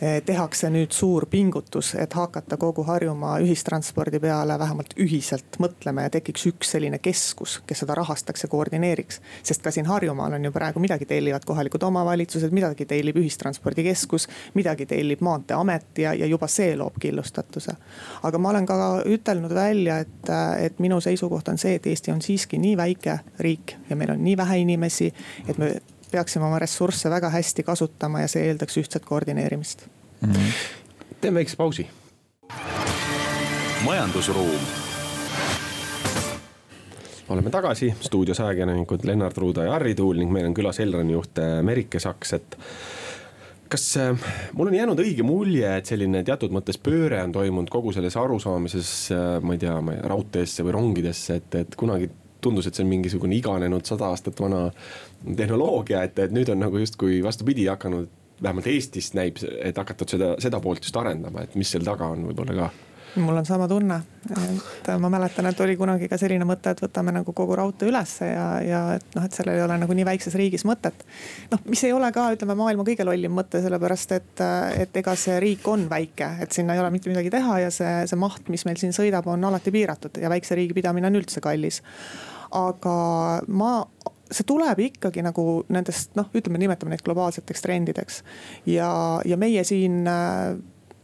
tehakse 0.00 0.70
nüüd 0.72 0.94
suur 0.96 1.26
pingutus, 1.28 1.92
et 1.94 2.14
hakata 2.16 2.56
kogu 2.56 2.82
Harjumaa 2.88 3.34
ühistranspordi 3.44 4.20
peale 4.20 4.56
vähemalt 4.58 4.94
ühiselt 4.96 5.58
mõtlema 5.60 6.06
ja 6.06 6.12
tekiks 6.14 6.46
üks 6.48 6.72
selline 6.74 6.98
keskus, 7.04 7.58
kes 7.66 7.82
seda 7.82 7.94
rahastaks 7.98 8.46
ja 8.46 8.48
koordineeriks. 8.48 9.20
sest 9.42 9.62
ka 9.62 9.70
siin 9.70 9.86
Harjumaal 9.86 10.38
on 10.38 10.44
ju 10.44 10.52
praegu 10.52 10.80
midagi 10.80 11.06
tellivad 11.06 11.44
kohalikud 11.44 11.82
omavalitsused, 11.82 12.52
midagi 12.52 12.86
tellib 12.86 13.20
ühistranspordikeskus, 13.20 14.28
midagi 14.54 14.86
tellib 14.86 15.20
maanteeamet 15.20 15.98
ja, 15.98 16.14
ja 16.14 16.26
juba 16.26 16.48
see 16.48 16.76
loob 16.76 16.96
killustatuse. 17.00 17.76
aga 18.22 18.38
ma 18.38 18.54
olen 18.54 18.66
ka 18.66 18.80
ütelnud 19.04 19.54
välja, 19.54 19.98
et, 19.98 20.34
et 20.60 20.78
minu 20.78 21.00
seisukoht 21.00 21.48
on 21.48 21.58
see, 21.58 21.76
et 21.76 21.86
Eesti 21.86 22.12
on 22.12 22.22
siiski 22.24 22.58
nii 22.58 22.76
väike 22.76 23.18
riik 23.38 23.76
ja 23.90 23.96
meil 23.96 24.16
on 24.16 24.24
nii 24.24 24.36
vähe 24.36 24.62
inimesi, 24.64 25.12
et 25.48 25.58
me 25.58 25.74
peaksime 26.10 26.46
oma 26.46 26.58
ressursse 26.58 27.10
väga 27.10 27.30
hästi 27.30 27.62
kasutama 27.66 28.24
ja 28.24 28.28
see 28.28 28.46
eeldaks 28.50 28.76
ühtset 28.82 29.04
koordineerimist 29.08 29.86
mm. 30.20 30.32
-hmm. 30.32 30.52
teeme 31.20 31.40
väikse 31.40 31.56
pausi. 31.56 31.88
majandusruum 33.84 34.60
oleme 37.30 37.50
tagasi 37.50 37.94
stuudios 38.00 38.40
ajakirjanikud 38.40 39.04
Lennart 39.04 39.38
Ruuda 39.38 39.64
ja 39.64 39.72
Harri 39.72 39.94
Tuul 39.94 40.18
ning 40.18 40.32
meil 40.32 40.48
on 40.48 40.54
külas 40.54 40.80
Elroni 40.82 41.14
juht 41.14 41.38
äh, 41.38 41.60
Merike 41.62 42.00
Saks, 42.02 42.32
et 42.32 42.56
kas 43.70 43.84
äh, 44.02 44.30
mul 44.58 44.70
on 44.70 44.74
jäänud 44.74 44.98
õige 44.98 45.22
mulje, 45.26 45.76
et 45.78 45.86
selline 45.86 46.24
teatud 46.26 46.50
mõttes 46.54 46.80
pööre 46.82 47.22
on 47.22 47.34
toimunud 47.34 47.70
kogu 47.70 47.94
selles 47.94 48.16
arusaamises, 48.18 48.90
äh, 49.14 49.28
ma 49.42 49.54
ei 49.54 49.62
tea, 49.62 49.76
raudteesse 50.10 50.66
või 50.66 50.74
rongidesse, 50.74 51.38
et, 51.38 51.58
et 51.62 51.78
kunagi 51.78 52.10
tundus, 52.40 52.66
et 52.66 52.76
see 52.76 52.84
on 52.84 52.90
mingisugune 52.90 53.36
iganenud 53.36 53.86
sada 53.88 54.10
aastat 54.10 54.40
vana 54.40 54.68
tehnoloogia, 55.36 56.04
et, 56.08 56.18
et 56.18 56.34
nüüd 56.34 56.50
on 56.52 56.60
nagu 56.64 56.82
justkui 56.82 57.22
vastupidi 57.24 57.66
hakanud. 57.70 58.08
vähemalt 58.42 58.66
Eestis 58.66 59.10
näib, 59.12 59.36
et 59.60 59.76
hakatud 59.76 60.08
seda, 60.08 60.28
seda 60.40 60.60
poolt 60.64 60.80
just 60.80 60.96
arendama, 60.96 61.42
et 61.44 61.54
mis 61.60 61.68
seal 61.70 61.84
taga 61.84 62.06
on 62.08 62.22
võib-olla 62.30 62.54
ka 62.56 62.68
mul 63.16 63.36
on 63.36 63.46
sama 63.46 63.68
tunne, 63.68 63.96
et 64.30 64.90
ma 65.00 65.10
mäletan, 65.12 65.48
et 65.50 65.60
oli 65.60 65.76
kunagi 65.78 66.08
ka 66.10 66.18
selline 66.20 66.46
mõte, 66.46 66.74
et 66.74 66.82
võtame 66.82 67.14
nagu 67.14 67.32
kogu 67.36 67.56
raudtee 67.58 67.88
ülesse 67.90 68.28
ja, 68.30 68.46
ja 68.64 68.80
et 68.98 69.16
noh, 69.16 69.26
et 69.26 69.34
sellel 69.34 69.58
ei 69.58 69.64
ole 69.64 69.78
nagu 69.82 69.96
nii 69.96 70.06
väikses 70.06 70.36
riigis 70.38 70.64
mõtet. 70.68 71.04
noh, 71.50 71.62
mis 71.70 71.82
ei 71.88 71.94
ole 71.96 72.12
ka, 72.14 72.28
ütleme 72.36 72.56
maailma 72.58 72.86
kõige 72.86 73.06
lollim 73.08 73.34
mõte, 73.34 73.62
sellepärast 73.64 74.16
et, 74.18 74.44
et 74.84 75.00
ega 75.02 75.16
see 75.18 75.38
riik 75.42 75.66
on 75.68 75.88
väike, 75.90 76.32
et 76.44 76.52
sinna 76.54 76.76
ei 76.76 76.84
ole 76.84 76.92
mitte 76.94 77.10
midagi 77.12 77.32
teha 77.34 77.58
ja 77.66 77.74
see, 77.74 77.94
see 78.10 78.20
maht, 78.20 78.46
mis 78.52 78.66
meil 78.68 78.78
siin 78.80 78.94
sõidab, 78.96 79.28
on 79.30 79.50
alati 79.50 79.74
piiratud 79.74 80.22
ja 80.22 80.32
väikse 80.32 80.58
riigi 80.58 80.76
pidamine 80.76 81.10
on 81.10 81.20
üldse 81.22 81.42
kallis 81.44 81.82
aga 82.50 82.96
ma 83.46 83.74
see 84.30 84.46
tuleb 84.46 84.78
ikkagi 84.84 85.24
nagu 85.26 85.44
nendest 85.74 86.14
noh, 86.18 86.28
ütleme, 86.36 86.60
nimetame 86.62 86.94
neid 86.94 87.02
globaalseteks 87.06 87.64
trendideks. 87.64 88.22
ja, 88.70 88.90
ja 89.26 89.38
meie 89.40 89.64
siin 89.66 90.04
äh, 90.06 90.54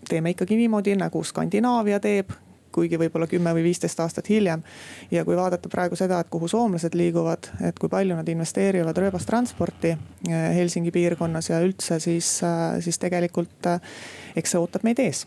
teeme 0.09 0.35
ikkagi 0.35 0.57
niimoodi, 0.57 0.97
nagu 0.99 1.23
Skandinaavia 1.25 2.01
teeb 2.01 2.35
kuigi 2.77 2.99
võib-olla 3.01 3.25
kümme 3.31 3.55
või 3.57 3.65
viisteist 3.71 4.01
aastat 4.05 4.29
hiljem. 4.29 4.63
ja 5.11 5.25
kui 5.25 5.37
vaadata 5.37 5.71
praegu 5.73 5.97
seda, 5.97 6.21
et 6.21 6.29
kuhu 6.31 6.49
soomlased 6.49 6.95
liiguvad, 6.99 7.49
et 7.65 7.79
kui 7.79 7.89
palju 7.89 8.17
nad 8.19 8.29
investeerivad 8.29 8.99
rööbastransporti 9.01 9.95
äh, 9.97 10.49
Helsingi 10.59 10.93
piirkonnas 10.93 11.51
ja 11.51 11.63
üldse, 11.65 12.01
siis, 12.01 12.41
äh, 12.45 12.77
siis 12.85 13.01
tegelikult 13.01 13.71
eks 14.37 14.53
see 14.53 14.61
ootab 14.61 14.85
meid 14.85 15.01
ees 15.01 15.25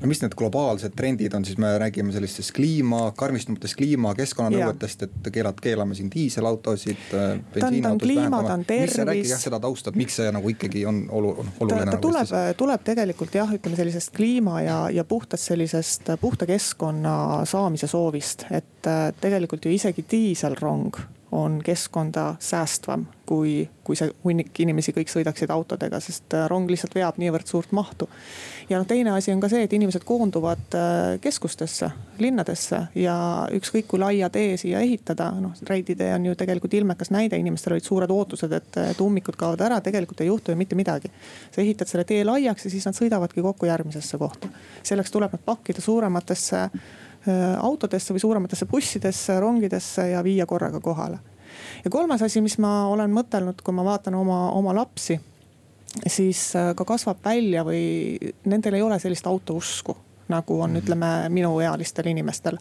no 0.00 0.08
mis 0.10 0.20
need 0.22 0.34
globaalsed 0.38 0.94
trendid 0.96 1.34
on, 1.34 1.44
siis 1.44 1.58
me 1.58 1.72
räägime 1.80 2.12
sellistest 2.14 2.52
kliima, 2.56 3.00
karmistumatest 3.18 3.76
kliima, 3.78 4.14
keskkonnanõuetest, 4.18 5.04
et 5.08 5.30
keelad, 5.34 5.58
keelame 5.62 5.96
siin 5.98 6.10
diiselautosid. 6.12 7.02
Äh, 7.18 7.34
ta 7.58 7.66
on, 7.66 7.80
ta 7.82 7.92
on 7.92 8.00
kliima, 8.02 8.42
ta 8.46 8.54
on 8.54 8.64
tervis. 8.68 8.98
rääkige 8.98 9.32
jah 9.32 9.42
seda 9.42 9.60
tausta, 9.62 9.92
et 9.92 10.00
miks 10.00 10.18
see 10.20 10.30
nagu 10.34 10.54
ikkagi 10.54 10.84
on 10.88 11.02
olu-, 11.10 11.34
oluline. 11.42 11.84
ta, 11.84 11.90
nagu 11.90 12.02
tuleb, 12.04 12.32
tuleb 12.62 12.86
tegelikult 12.86 13.38
jah, 13.40 13.52
ütleme 13.58 13.78
sellisest 13.80 14.14
kliima 14.16 14.62
ja, 14.62 14.78
ja 14.94 15.04
puhtast 15.08 15.50
sellisest 15.50 16.14
puhta 16.20 16.46
keskkonna 16.46 17.44
saamise 17.48 17.90
soovist, 17.90 18.46
et 18.50 18.90
äh, 18.90 19.08
tegelikult 19.20 19.66
ju 19.66 19.74
isegi 19.74 20.06
diiselrong 20.10 20.98
on 21.34 21.60
keskkonda 21.64 22.34
säästvam, 22.40 23.06
kui, 23.28 23.62
kui 23.84 23.96
see 23.98 24.10
hunnik 24.24 24.56
inimesi 24.64 24.94
kõik 24.96 25.10
sõidaksid 25.12 25.52
autodega, 25.52 26.00
sest 26.00 26.34
äh, 26.36 26.46
rong 26.50 26.70
lihtsalt 26.70 26.96
veab 26.96 27.18
niivõrd 27.20 27.48
suurt 27.50 27.72
mahtu. 27.76 28.08
ja 28.68 28.80
noh, 28.80 28.86
teine 28.88 29.12
asi 29.14 29.32
on 29.32 29.40
ka 29.40 29.50
see, 29.52 29.66
et 29.66 29.74
inimesed 29.76 30.04
koonduvad 30.08 30.76
äh, 30.78 31.16
keskustesse, 31.24 31.90
linnadesse 32.18 32.82
ja 32.98 33.16
ükskõik 33.54 33.88
kui 33.90 34.00
laia 34.02 34.30
tee 34.32 34.56
siia 34.60 34.80
ehitada, 34.84 35.30
noh 35.40 35.56
Reidi 35.68 35.96
tee 35.98 36.12
on 36.14 36.30
ju 36.30 36.36
tegelikult 36.38 36.74
ilmekas 36.80 37.12
näide, 37.14 37.40
inimestel 37.40 37.76
olid 37.76 37.86
suured 37.86 38.12
ootused, 38.14 38.52
et, 38.52 38.80
et 38.92 39.02
ummikud 39.04 39.36
kaovad 39.36 39.66
ära, 39.68 39.80
tegelikult 39.84 40.22
ei 40.24 40.30
juhtu 40.30 40.54
ju 40.54 40.60
mitte 40.60 40.78
midagi. 40.78 41.12
sa 41.50 41.60
ehitad 41.60 41.90
selle 41.90 42.04
tee 42.08 42.24
laiaks 42.24 42.64
ja 42.64 42.72
siis 42.72 42.86
nad 42.88 42.96
sõidavadki 42.96 43.44
kokku 43.44 43.68
järgmisesse 43.68 44.18
kohta. 44.18 44.48
selleks 44.82 45.12
tuleb 45.12 45.36
nad 45.36 45.44
pakkida 45.44 45.84
suurematesse 45.84 46.68
Äh, 47.28 47.58
autodesse 47.58 48.14
või 48.14 48.20
suurematesse 48.22 48.66
bussidesse, 48.70 49.34
rongidesse 49.40 50.04
ja 50.12 50.20
viia 50.24 50.46
korraga 50.46 50.78
kohale. 50.80 51.18
Ja 51.84 51.90
kolmas 51.90 52.22
asi, 52.22 52.40
mis 52.44 52.58
ma 52.58 52.86
olen 52.88 53.12
mõtelnud, 53.14 53.62
kui 53.64 53.74
ma 53.74 53.84
vaatan 53.86 54.18
oma, 54.18 54.48
oma 54.56 54.74
lapsi, 54.76 55.18
siis 56.06 56.50
äh, 56.56 56.74
ka 56.76 56.84
kasvab 56.84 57.24
välja 57.24 57.64
või 57.66 58.18
nendel 58.44 58.78
ei 58.78 58.84
ole 58.84 58.98
sellist 59.02 59.26
autousku 59.26 59.96
nagu 60.28 60.60
on, 60.60 60.70
mhm. 60.70 60.78
ütleme 60.78 61.28
minuealistel 61.28 62.06
inimestel. 62.06 62.58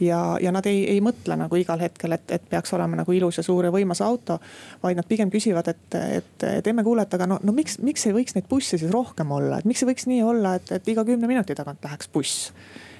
ja, 0.00 0.38
ja 0.40 0.52
nad 0.52 0.66
ei, 0.66 0.82
ei 0.90 1.00
mõtle 1.00 1.36
nagu 1.40 1.56
igal 1.56 1.80
hetkel, 1.80 2.12
et, 2.12 2.30
et 2.30 2.48
peaks 2.50 2.72
olema 2.76 3.00
nagu 3.00 3.12
ilus 3.12 3.40
ja 3.40 3.44
suur 3.46 3.64
ja 3.64 3.72
võimas 3.72 4.02
auto. 4.04 4.38
vaid 4.82 4.96
nad 4.96 5.08
pigem 5.08 5.30
küsivad, 5.30 5.68
et, 5.68 5.94
et, 5.94 6.44
et 6.60 6.66
emme 6.66 6.84
kuule, 6.84 7.02
et 7.02 7.14
aga 7.14 7.26
no, 7.26 7.38
no 7.42 7.54
miks, 7.56 7.78
miks 7.84 8.06
ei 8.06 8.16
võiks 8.16 8.36
neid 8.36 8.48
busse 8.50 8.78
siis 8.78 8.92
rohkem 8.92 9.32
olla, 9.32 9.58
et 9.58 9.68
miks 9.68 9.82
ei 9.82 9.92
võiks 9.92 10.06
nii 10.10 10.22
olla, 10.22 10.54
et, 10.60 10.72
et 10.72 10.92
iga 10.92 11.04
kümne 11.04 11.30
minuti 11.30 11.56
tagant 11.56 11.84
läheks 11.84 12.12
buss 12.12 12.52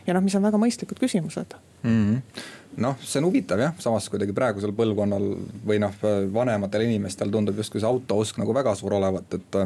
ja 0.07 0.17
noh, 0.17 0.25
mis 0.25 0.37
on 0.39 0.49
väga 0.49 0.61
mõistlikud 0.61 1.01
küsimused 1.05 1.59
mm. 1.83 1.91
-hmm 1.91 2.57
noh, 2.77 2.97
see 3.03 3.19
on 3.21 3.27
huvitav 3.29 3.61
jah, 3.61 3.75
samas 3.83 4.07
kuidagi 4.13 4.35
praegusel 4.37 4.73
põlvkonnal 4.77 5.25
või 5.67 5.81
noh, 5.83 5.95
vanematel 6.35 6.85
inimestel 6.87 7.31
tundub 7.33 7.59
justkui 7.59 7.81
see 7.83 7.89
autoosk 7.89 8.39
nagu 8.41 8.55
väga 8.55 8.75
suur 8.79 8.99
olevat, 8.99 9.39
et. 9.39 9.59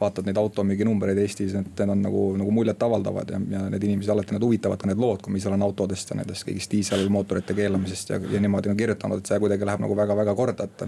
vaatad 0.00 0.26
neid 0.28 0.36
automüüginumbreid 0.36 1.18
Eestis, 1.22 1.54
et 1.56 1.68
need 1.80 1.92
on 1.92 2.02
nagu, 2.04 2.22
nagu 2.36 2.50
muljetavaldavad 2.52 3.30
ja, 3.32 3.40
ja 3.50 3.62
need 3.72 3.84
inimesed 3.86 4.12
alati 4.12 4.34
need 4.34 4.44
huvitavad 4.44 4.80
ka 4.82 4.90
need 4.90 5.00
lood, 5.00 5.22
kui 5.24 5.32
ma 5.32 5.40
ise 5.40 5.48
olen 5.48 5.64
autodest 5.64 6.10
ja 6.12 6.18
nendest 6.18 6.44
kõigist 6.48 6.72
diiselmootorite 6.72 7.56
keelamisest 7.56 8.12
ja, 8.12 8.20
ja 8.32 8.42
niimoodi 8.42 8.72
on 8.72 8.76
kirjutanud, 8.76 9.22
et 9.22 9.30
see 9.30 9.40
kuidagi 9.40 9.68
läheb 9.68 9.84
nagu 9.84 9.96
väga-väga 9.96 10.34
korda, 10.36 10.68
et. 10.68 10.86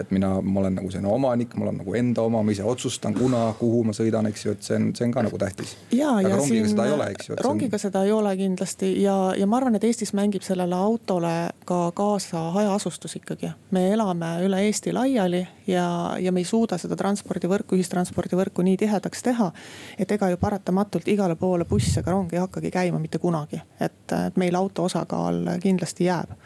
et 0.00 0.10
mina, 0.14 0.32
ma 0.42 0.62
olen 0.62 0.78
nagu 0.78 0.90
selline 0.90 1.10
omanik, 1.12 1.54
mul 1.58 1.72
on 1.72 1.80
nagu 1.82 1.94
enda 1.98 2.24
oma, 2.26 2.42
ma 2.42 2.54
ise 2.54 2.64
otsustan, 2.66 3.14
kuna, 3.18 3.52
kuhu 3.58 3.84
ma 3.88 3.94
sõidan, 3.96 4.28
eks 4.30 4.44
ju, 4.46 4.54
et 4.56 4.66
see 4.66 4.78
on, 4.78 4.90
see 4.96 5.06
on 5.06 5.14
ka 5.14 5.24
nagu 5.26 5.38
tähtis. 5.40 5.76
aga 6.18 6.34
rongiga 6.34 6.64
siin, 6.64 6.70
seda 6.72 6.88
ei 6.88 6.94
ole, 6.96 7.08
eks 7.14 7.30
ju. 7.30 7.38
rongiga 7.44 7.78
on... 7.78 7.84
seda 7.84 8.04
ei 8.06 8.12
ole 8.14 8.34
kindlasti 8.38 8.92
ja, 9.02 9.16
ja 9.38 9.46
ma 9.50 9.60
arvan, 9.60 9.78
et 9.78 9.86
Eestis 9.88 10.14
mängib 10.16 10.46
sellele 10.46 10.78
auto 10.78 11.17
autole 11.18 11.50
ka 11.64 11.92
kaasa 11.94 12.50
hajaasustus 12.50 13.16
ikkagi. 13.16 13.50
me 13.70 13.92
elame 13.92 14.26
üle 14.44 14.60
Eesti 14.62 14.92
laiali 14.92 15.48
ja, 15.66 16.16
ja 16.20 16.32
me 16.32 16.40
ei 16.40 16.44
suuda 16.44 16.78
seda 16.78 16.96
transpordivõrku, 16.96 17.76
ühistranspordivõrku 17.76 18.62
nii 18.62 18.76
tihedaks 18.76 19.22
teha. 19.22 19.50
et 19.98 20.10
ega 20.10 20.30
ju 20.30 20.36
paratamatult 20.36 21.08
igale 21.08 21.36
poole 21.36 21.64
buss 21.64 21.98
ega 21.98 22.10
rong 22.10 22.32
ei 22.32 22.38
hakkagi 22.38 22.70
käima 22.70 22.98
mitte 22.98 23.18
kunagi, 23.18 23.60
et, 23.80 24.12
et 24.12 24.36
meil 24.36 24.54
auto 24.54 24.84
osakaal 24.84 25.58
kindlasti 25.62 26.04
jääb 26.04 26.36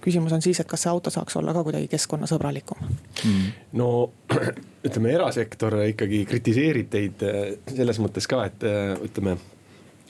küsimus 0.00 0.32
on 0.32 0.42
siis, 0.42 0.60
et 0.60 0.68
kas 0.68 0.82
see 0.82 0.90
auto 0.90 1.10
saaks 1.10 1.36
olla 1.36 1.52
ka 1.52 1.64
kuidagi 1.64 1.88
keskkonnasõbralikum 1.88 2.84
mm.. 3.24 3.48
no 3.72 4.10
ütleme, 4.86 5.14
erasektor 5.14 5.80
ikkagi 5.88 6.24
kritiseerib 6.28 6.92
teid 6.92 7.24
eh, 7.24 7.56
selles 7.72 8.00
mõttes 8.00 8.28
ka, 8.28 8.44
et 8.44 8.68
eh, 8.68 8.94
ütleme 9.08 9.38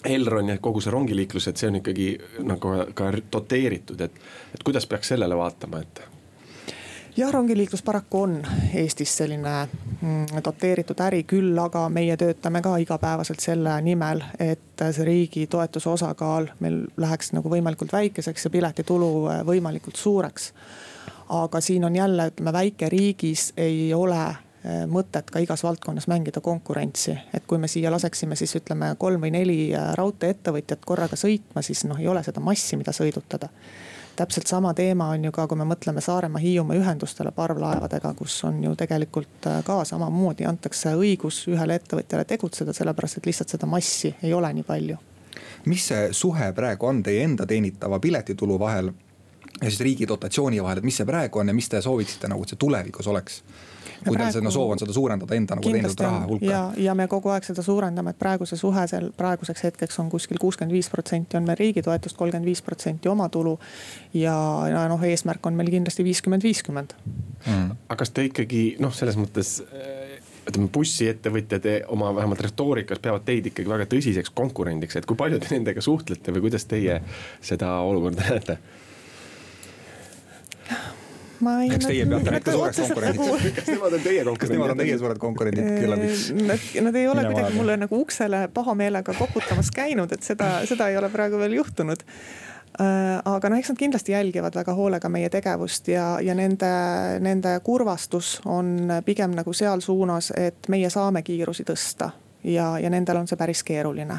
Elron 0.04 0.48
ja 0.48 0.58
kogu 0.58 0.80
see 0.80 0.92
rongiliiklus, 0.92 1.48
et 1.48 1.60
see 1.60 1.68
on 1.68 1.76
ikkagi 1.80 2.12
nagu 2.46 2.72
ka 2.94 3.10
doteeritud, 3.32 4.00
et, 4.00 4.22
et 4.54 4.64
kuidas 4.64 4.86
peaks 4.86 5.12
sellele 5.12 5.36
vaatama, 5.36 5.82
et? 5.84 6.02
jah, 7.16 7.32
rongiliiklus 7.32 7.82
paraku 7.82 8.22
on 8.22 8.46
Eestis 8.74 9.16
selline 9.16 9.68
mm, 10.00 10.26
doteeritud 10.44 11.00
äri, 11.04 11.22
küll 11.28 11.58
aga 11.58 11.88
meie 11.92 12.16
töötame 12.16 12.62
ka 12.62 12.76
igapäevaselt 12.80 13.40
selle 13.44 13.74
nimel, 13.84 14.22
et 14.38 14.84
see 14.90 15.04
riigi 15.04 15.46
toetuse 15.50 15.90
osakaal 15.90 16.48
meil 16.60 16.84
läheks 16.96 17.34
nagu 17.36 17.50
võimalikult 17.52 17.92
väikeseks 17.92 18.46
ja 18.46 18.50
piletitulu 18.50 19.10
äh, 19.28 19.42
võimalikult 19.46 19.96
suureks. 19.96 20.52
aga 21.28 21.60
siin 21.60 21.84
on 21.84 21.96
jälle, 21.96 22.26
ütleme 22.26 22.52
väikeriigis 22.52 23.52
ei 23.56 23.94
ole 23.94 24.24
mõtet 24.64 25.30
ka 25.32 25.40
igas 25.40 25.62
valdkonnas 25.64 26.06
mängida 26.06 26.40
konkurentsi. 26.40 27.14
et 27.34 27.46
kui 27.46 27.58
me 27.58 27.68
siia 27.68 27.90
laseksime 27.90 28.36
siis 28.36 28.54
ütleme 28.56 28.94
kolm 28.98 29.20
või 29.20 29.30
neli 29.32 29.74
äh, 29.74 29.94
raudtee-ettevõtjat 29.96 30.84
korraga 30.84 31.16
sõitma, 31.16 31.62
siis 31.62 31.84
noh, 31.84 31.98
ei 31.98 32.08
ole 32.08 32.22
seda 32.22 32.40
massi, 32.40 32.76
mida 32.76 32.92
sõidutada. 32.92 33.48
täpselt 34.16 34.46
sama 34.46 34.74
teema 34.74 35.08
on 35.08 35.24
ju 35.24 35.32
ka, 35.32 35.46
kui 35.46 35.56
me 35.56 35.64
mõtleme 35.64 36.00
Saaremaa-Hiiumaa 36.00 36.76
ühendustele 36.76 37.32
parvlaevadega, 37.32 38.14
kus 38.14 38.44
on 38.44 38.64
ju 38.64 38.74
tegelikult 38.76 39.46
äh, 39.46 39.64
ka 39.64 39.84
samamoodi 39.84 40.44
antakse 40.44 40.92
õigus 40.92 41.46
ühele 41.48 41.80
ettevõtjale 41.80 42.24
tegutseda, 42.24 42.72
sellepärast 42.72 43.16
et 43.16 43.26
lihtsalt 43.26 43.48
seda 43.48 43.66
massi 43.66 44.14
ei 44.22 44.34
ole 44.34 44.52
nii 44.52 44.66
palju 44.68 44.98
mis 45.64 45.86
see 45.88 46.12
suhe 46.12 46.52
praegu 46.52 46.86
on 46.86 47.02
teie 47.02 47.24
enda 47.24 47.46
teenitava 47.46 47.98
piletitulu 48.00 48.58
vahel 48.58 48.92
ja 49.62 49.68
siis 49.68 49.80
riigi 49.80 50.08
dotatsiooni 50.08 50.62
vahel, 50.62 50.78
et 50.78 50.84
mis 50.84 50.96
see 50.96 51.06
praegu 51.06 51.38
on 51.38 51.48
ja 51.48 51.54
mis 51.54 51.68
te 51.68 51.80
sooviksite 51.84 52.28
nagu, 52.28 52.44
et 52.44 52.54
see 52.54 52.60
tulevikus 52.60 53.08
oleks? 53.12 53.42
Kui 54.04 54.16
teil 54.16 54.32
seda 54.34 54.52
soov 54.54 54.74
on 54.74 54.82
seda 54.82 54.94
suurendada 54.96 55.36
enda 55.36 55.58
nagu 55.58 55.72
teenitud 55.72 56.04
raha 56.04 56.22
hulka. 56.28 56.46
ja, 56.46 56.62
ja 56.88 56.94
me 56.98 57.06
kogu 57.10 57.32
aeg 57.34 57.46
seda 57.46 57.64
suurendame, 57.66 58.14
et 58.14 58.20
praegu 58.20 58.48
see 58.48 58.60
suhe 58.60 58.86
seal 58.90 59.10
praeguseks 59.16 59.66
hetkeks 59.68 60.00
on 60.02 60.10
kuskil 60.12 60.40
kuuskümmend 60.40 60.74
viis 60.74 60.90
protsenti 60.92 61.38
on 61.40 61.48
meil 61.48 61.58
riigi 61.60 61.84
toetust, 61.86 62.16
kolmkümmend 62.18 62.48
viis 62.48 62.62
protsenti 62.62 63.10
omatulu. 63.12 63.58
ja, 64.14 64.36
ja 64.70 64.86
noh, 64.90 65.04
eesmärk 65.04 65.46
on 65.46 65.58
meil 65.58 65.70
kindlasti 65.72 66.06
viiskümmend, 66.06 66.46
viiskümmend. 66.46 66.96
Mm. 67.46 67.70
aga 67.88 68.00
kas 68.02 68.12
te 68.14 68.26
ikkagi 68.28 68.64
noh, 68.80 68.92
selles 68.94 69.16
mõttes 69.20 69.58
ütleme, 70.50 70.68
bussiettevõtjad 70.72 71.66
oma 71.94 72.10
vähemalt 72.16 72.42
retoorikas 72.44 73.00
peavad 73.02 73.24
teid 73.26 73.50
ikkagi 73.50 73.70
väga 73.70 73.86
tõsiseks 73.90 74.32
konkurendiks, 74.34 74.96
et 74.98 75.08
kui 75.08 75.18
palju 75.18 75.40
te 75.40 75.54
nendega 75.54 75.82
suhtlete 75.84 76.34
või 76.34 76.48
kuidas 76.48 76.66
teie 76.70 77.00
seda 77.44 77.78
olukorda 77.86 78.28
näete? 78.30 78.58
Ma 81.44 81.56
ei. 81.64 81.70
eks 81.76 81.88
teie 81.88 82.06
peate 82.10 82.34
neid 82.34 82.44
ka 82.46 82.54
suureks 82.56 82.82
konkurendiks. 82.84 83.56
kas 83.56 83.70
nemad 83.72 83.96
on 83.96 84.04
teie 84.04 84.24
konkurendid? 84.24 84.42
kas 84.44 84.54
nemad 84.54 84.74
on 84.74 84.82
teie 84.82 84.98
suured 85.00 85.22
konkurendid 85.22 85.72
küllapits? 85.80 86.28
Nad, 86.36 86.68
nad 86.86 87.00
ei 87.00 87.08
ole 87.08 87.24
kuidagi 87.30 87.56
mulle 87.56 87.76
nagu 87.84 88.00
uksele 88.04 88.44
pahameelega 88.54 89.16
koputamas 89.18 89.72
käinud, 89.74 90.12
et 90.16 90.26
seda, 90.26 90.52
seda 90.68 90.88
ei 90.92 91.00
ole 91.00 91.10
praegu 91.12 91.40
veel 91.40 91.58
juhtunud 91.60 92.04
äh, 92.06 93.18
aga 93.24 93.52
noh, 93.52 93.60
eks 93.60 93.72
nad 93.72 93.82
kindlasti 93.82 94.16
jälgivad 94.16 94.56
väga 94.60 94.74
hoolega 94.78 95.12
meie 95.12 95.30
tegevust 95.32 95.92
ja, 95.92 96.12
ja 96.24 96.36
nende, 96.38 96.72
nende 97.24 97.58
kurvastus 97.66 98.38
on 98.44 99.00
pigem 99.06 99.36
nagu 99.38 99.54
seal 99.56 99.84
suunas, 99.84 100.32
et 100.36 100.68
meie 100.72 100.90
saame 100.92 101.24
kiirusi 101.26 101.66
tõsta 101.68 102.12
ja, 102.44 102.78
ja 102.78 102.90
nendel 102.90 103.16
on 103.16 103.28
see 103.28 103.36
päris 103.36 103.62
keeruline. 103.64 104.18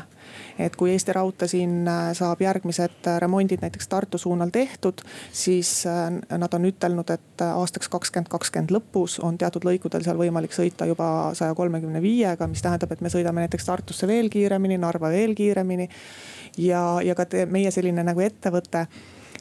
et 0.60 0.76
kui 0.76 0.92
Eesti 0.92 1.14
Raudtee 1.14 1.48
siin 1.48 1.88
äh, 1.88 2.12
saab 2.14 2.42
järgmised 2.42 3.08
äh, 3.08 3.18
remondid 3.20 3.62
näiteks 3.62 3.88
Tartu 3.88 4.18
suunal 4.18 4.50
tehtud, 4.50 5.02
siis 5.32 5.86
äh, 5.90 6.12
nad 6.38 6.54
on 6.54 6.66
ütelnud, 6.66 7.10
et 7.10 7.42
aastaks 7.46 7.90
kakskümmend 7.90 8.30
kakskümmend 8.30 8.72
lõpus 8.72 9.20
on 9.24 9.38
teatud 9.38 9.66
lõikudel 9.66 10.06
seal 10.06 10.20
võimalik 10.20 10.54
sõita 10.56 10.86
juba 10.86 11.32
saja 11.38 11.56
kolmekümne 11.58 12.02
viiega, 12.02 12.48
mis 12.48 12.62
tähendab, 12.62 12.92
et 12.92 13.02
me 13.02 13.10
sõidame 13.10 13.46
näiteks 13.46 13.66
Tartusse 13.66 14.08
veel 14.08 14.30
kiiremini, 14.30 14.78
Narva 14.78 15.10
veel 15.10 15.36
kiiremini. 15.36 15.90
ja, 16.58 16.86
ja 17.04 17.16
ka 17.16 17.26
te, 17.26 17.46
meie 17.46 17.72
selline 17.72 18.04
nagu 18.04 18.22
ettevõte, 18.22 18.86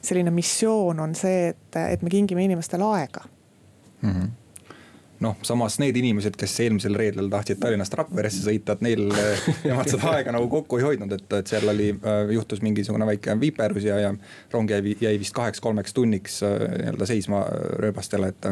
selline 0.01 0.31
missioon 0.33 0.99
on 0.99 1.15
see, 1.15 1.51
et, 1.53 1.81
et 1.93 2.01
me 2.01 2.09
kingime 2.09 2.43
inimestele 2.49 2.83
aega 2.83 3.25
mm. 4.01 4.09
-hmm 4.09 4.40
noh, 5.21 5.37
samas 5.45 5.77
need 5.81 5.97
inimesed, 6.01 6.35
kes 6.39 6.55
eelmisel 6.65 6.95
reedel 6.97 7.29
tahtsid 7.31 7.59
Tallinnast 7.61 7.93
Rakveresse 7.97 8.43
sõita, 8.45 8.75
et 8.75 8.85
neil, 8.85 9.03
nemad 9.67 9.91
seda 9.91 10.15
aega 10.15 10.33
nagu 10.35 10.49
kokku 10.51 10.79
ei 10.79 10.87
hoidnud, 10.89 11.13
et, 11.17 11.27
et 11.39 11.51
seal 11.53 11.69
oli, 11.71 11.91
eh, 11.93 12.33
juhtus 12.37 12.63
mingisugune 12.65 13.07
väike 13.09 13.37
viperus 13.41 13.85
ja, 13.87 13.99
ja 14.01 14.15
rong 14.53 14.71
jäi, 14.71 14.95
jäi 15.01 15.13
vist 15.21 15.35
kaheks-kolmeks 15.37 15.95
tunniks 15.97 16.41
eh, 16.47 16.57
nii-öelda 16.81 17.09
seisma 17.09 17.43
rööbastele, 17.81 18.33
et 18.33 18.49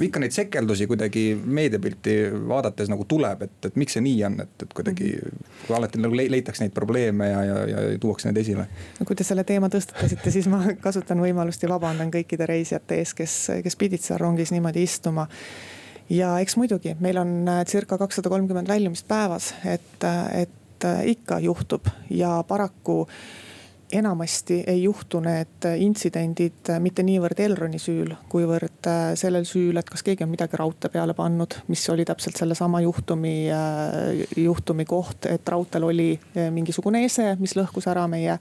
ikka 0.00 0.22
neid 0.22 0.34
sekeldusi 0.34 0.86
kuidagi 0.90 1.24
meediapilti 1.44 2.16
vaadates 2.48 2.90
nagu 2.92 3.04
tuleb, 3.08 3.46
et, 3.46 3.56
et 3.70 3.80
miks 3.80 3.96
see 3.96 4.04
nii 4.04 4.22
on, 4.28 4.38
et, 4.44 4.54
et 4.66 4.76
kuidagi. 4.76 5.12
kui 5.66 5.76
alati 5.76 6.00
nagu 6.02 6.16
leitakse 6.16 6.64
neid 6.64 6.74
probleeme 6.76 7.28
ja, 7.30 7.42
ja, 7.44 7.58
ja 7.72 7.98
tuuakse 8.00 8.30
need 8.30 8.40
esile. 8.42 8.68
no 8.98 9.08
kui 9.08 9.18
te 9.18 9.26
selle 9.26 9.44
teema 9.48 9.70
tõstatasite, 9.72 10.32
siis 10.34 10.48
ma 10.50 10.62
kasutan 10.86 11.20
võimalust 11.22 11.62
ja 11.62 11.72
vabandan 11.72 12.12
kõikide 12.14 12.48
reisijate 12.50 13.00
ees, 13.02 13.14
kes, 13.16 13.36
kes 13.64 13.78
pidid 13.80 14.04
seal 14.04 14.20
rongis 14.22 14.54
niimoodi 14.54 14.86
istuma 14.86 15.28
ja 16.10 16.34
eks 16.42 16.56
muidugi, 16.58 16.96
meil 17.00 17.20
on 17.20 17.36
äh, 17.48 17.62
circa 17.66 17.98
kakssada 17.98 18.30
kolmkümmend 18.32 18.68
väljumist 18.68 19.06
päevas, 19.08 19.52
et, 19.64 20.04
äh, 20.04 20.42
et 20.42 20.84
äh, 20.84 21.06
ikka 21.14 21.38
juhtub 21.44 21.86
ja 22.10 22.40
paraku 22.48 23.04
enamasti 23.92 24.62
ei 24.66 24.82
juhtu 24.82 25.20
need 25.24 25.66
intsidendid 25.82 26.72
mitte 26.82 27.04
niivõrd 27.06 27.40
Elroni 27.44 27.78
süül, 27.82 28.12
kuivõrd 28.32 28.90
sellel 29.18 29.46
süül, 29.48 29.78
et 29.80 29.90
kas 29.90 30.04
keegi 30.06 30.24
on 30.24 30.32
midagi 30.32 30.58
raudtee 30.60 30.92
peale 30.92 31.14
pannud, 31.14 31.60
mis 31.68 31.86
oli 31.92 32.04
täpselt 32.08 32.38
sellesama 32.40 32.82
juhtumi, 32.84 33.34
juhtumi 34.36 34.84
koht, 34.88 35.26
et 35.30 35.48
raudteel 35.48 35.88
oli 35.90 36.10
mingisugune 36.54 37.04
ese, 37.06 37.34
mis 37.40 37.56
lõhkus 37.58 37.90
ära 37.90 38.06
meie 38.10 38.38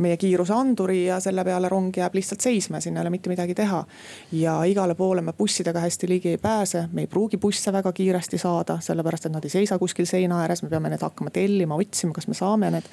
meie 0.00 0.16
kiiruseanduri 0.16 1.04
ja 1.04 1.20
selle 1.20 1.44
peale 1.44 1.68
rong 1.68 1.96
jääb 1.96 2.14
lihtsalt 2.16 2.40
seisma, 2.40 2.80
siin 2.80 2.96
ei 2.96 3.02
ole 3.02 3.10
mitte 3.12 3.30
midagi 3.30 3.54
teha. 3.54 3.84
ja 4.32 4.54
igale 4.64 4.94
poole 4.94 5.22
me 5.22 5.32
bussidega 5.32 5.80
hästi 5.80 6.08
ligi 6.08 6.28
ei 6.34 6.38
pääse, 6.38 6.86
me 6.92 7.04
ei 7.04 7.06
pruugi 7.06 7.36
busse 7.36 7.72
väga 7.72 7.92
kiiresti 7.92 8.38
saada, 8.38 8.78
sellepärast 8.80 9.26
et 9.26 9.32
nad 9.32 9.44
ei 9.44 9.50
seisa 9.50 9.78
kuskil 9.78 10.06
seina 10.06 10.40
ääres, 10.42 10.62
me 10.62 10.68
peame 10.68 10.90
need 10.90 11.02
hakkama 11.04 11.30
tellima, 11.30 11.76
otsima, 11.76 12.16
kas 12.16 12.28
me 12.28 12.34
saame 12.34 12.70
need 12.70 12.88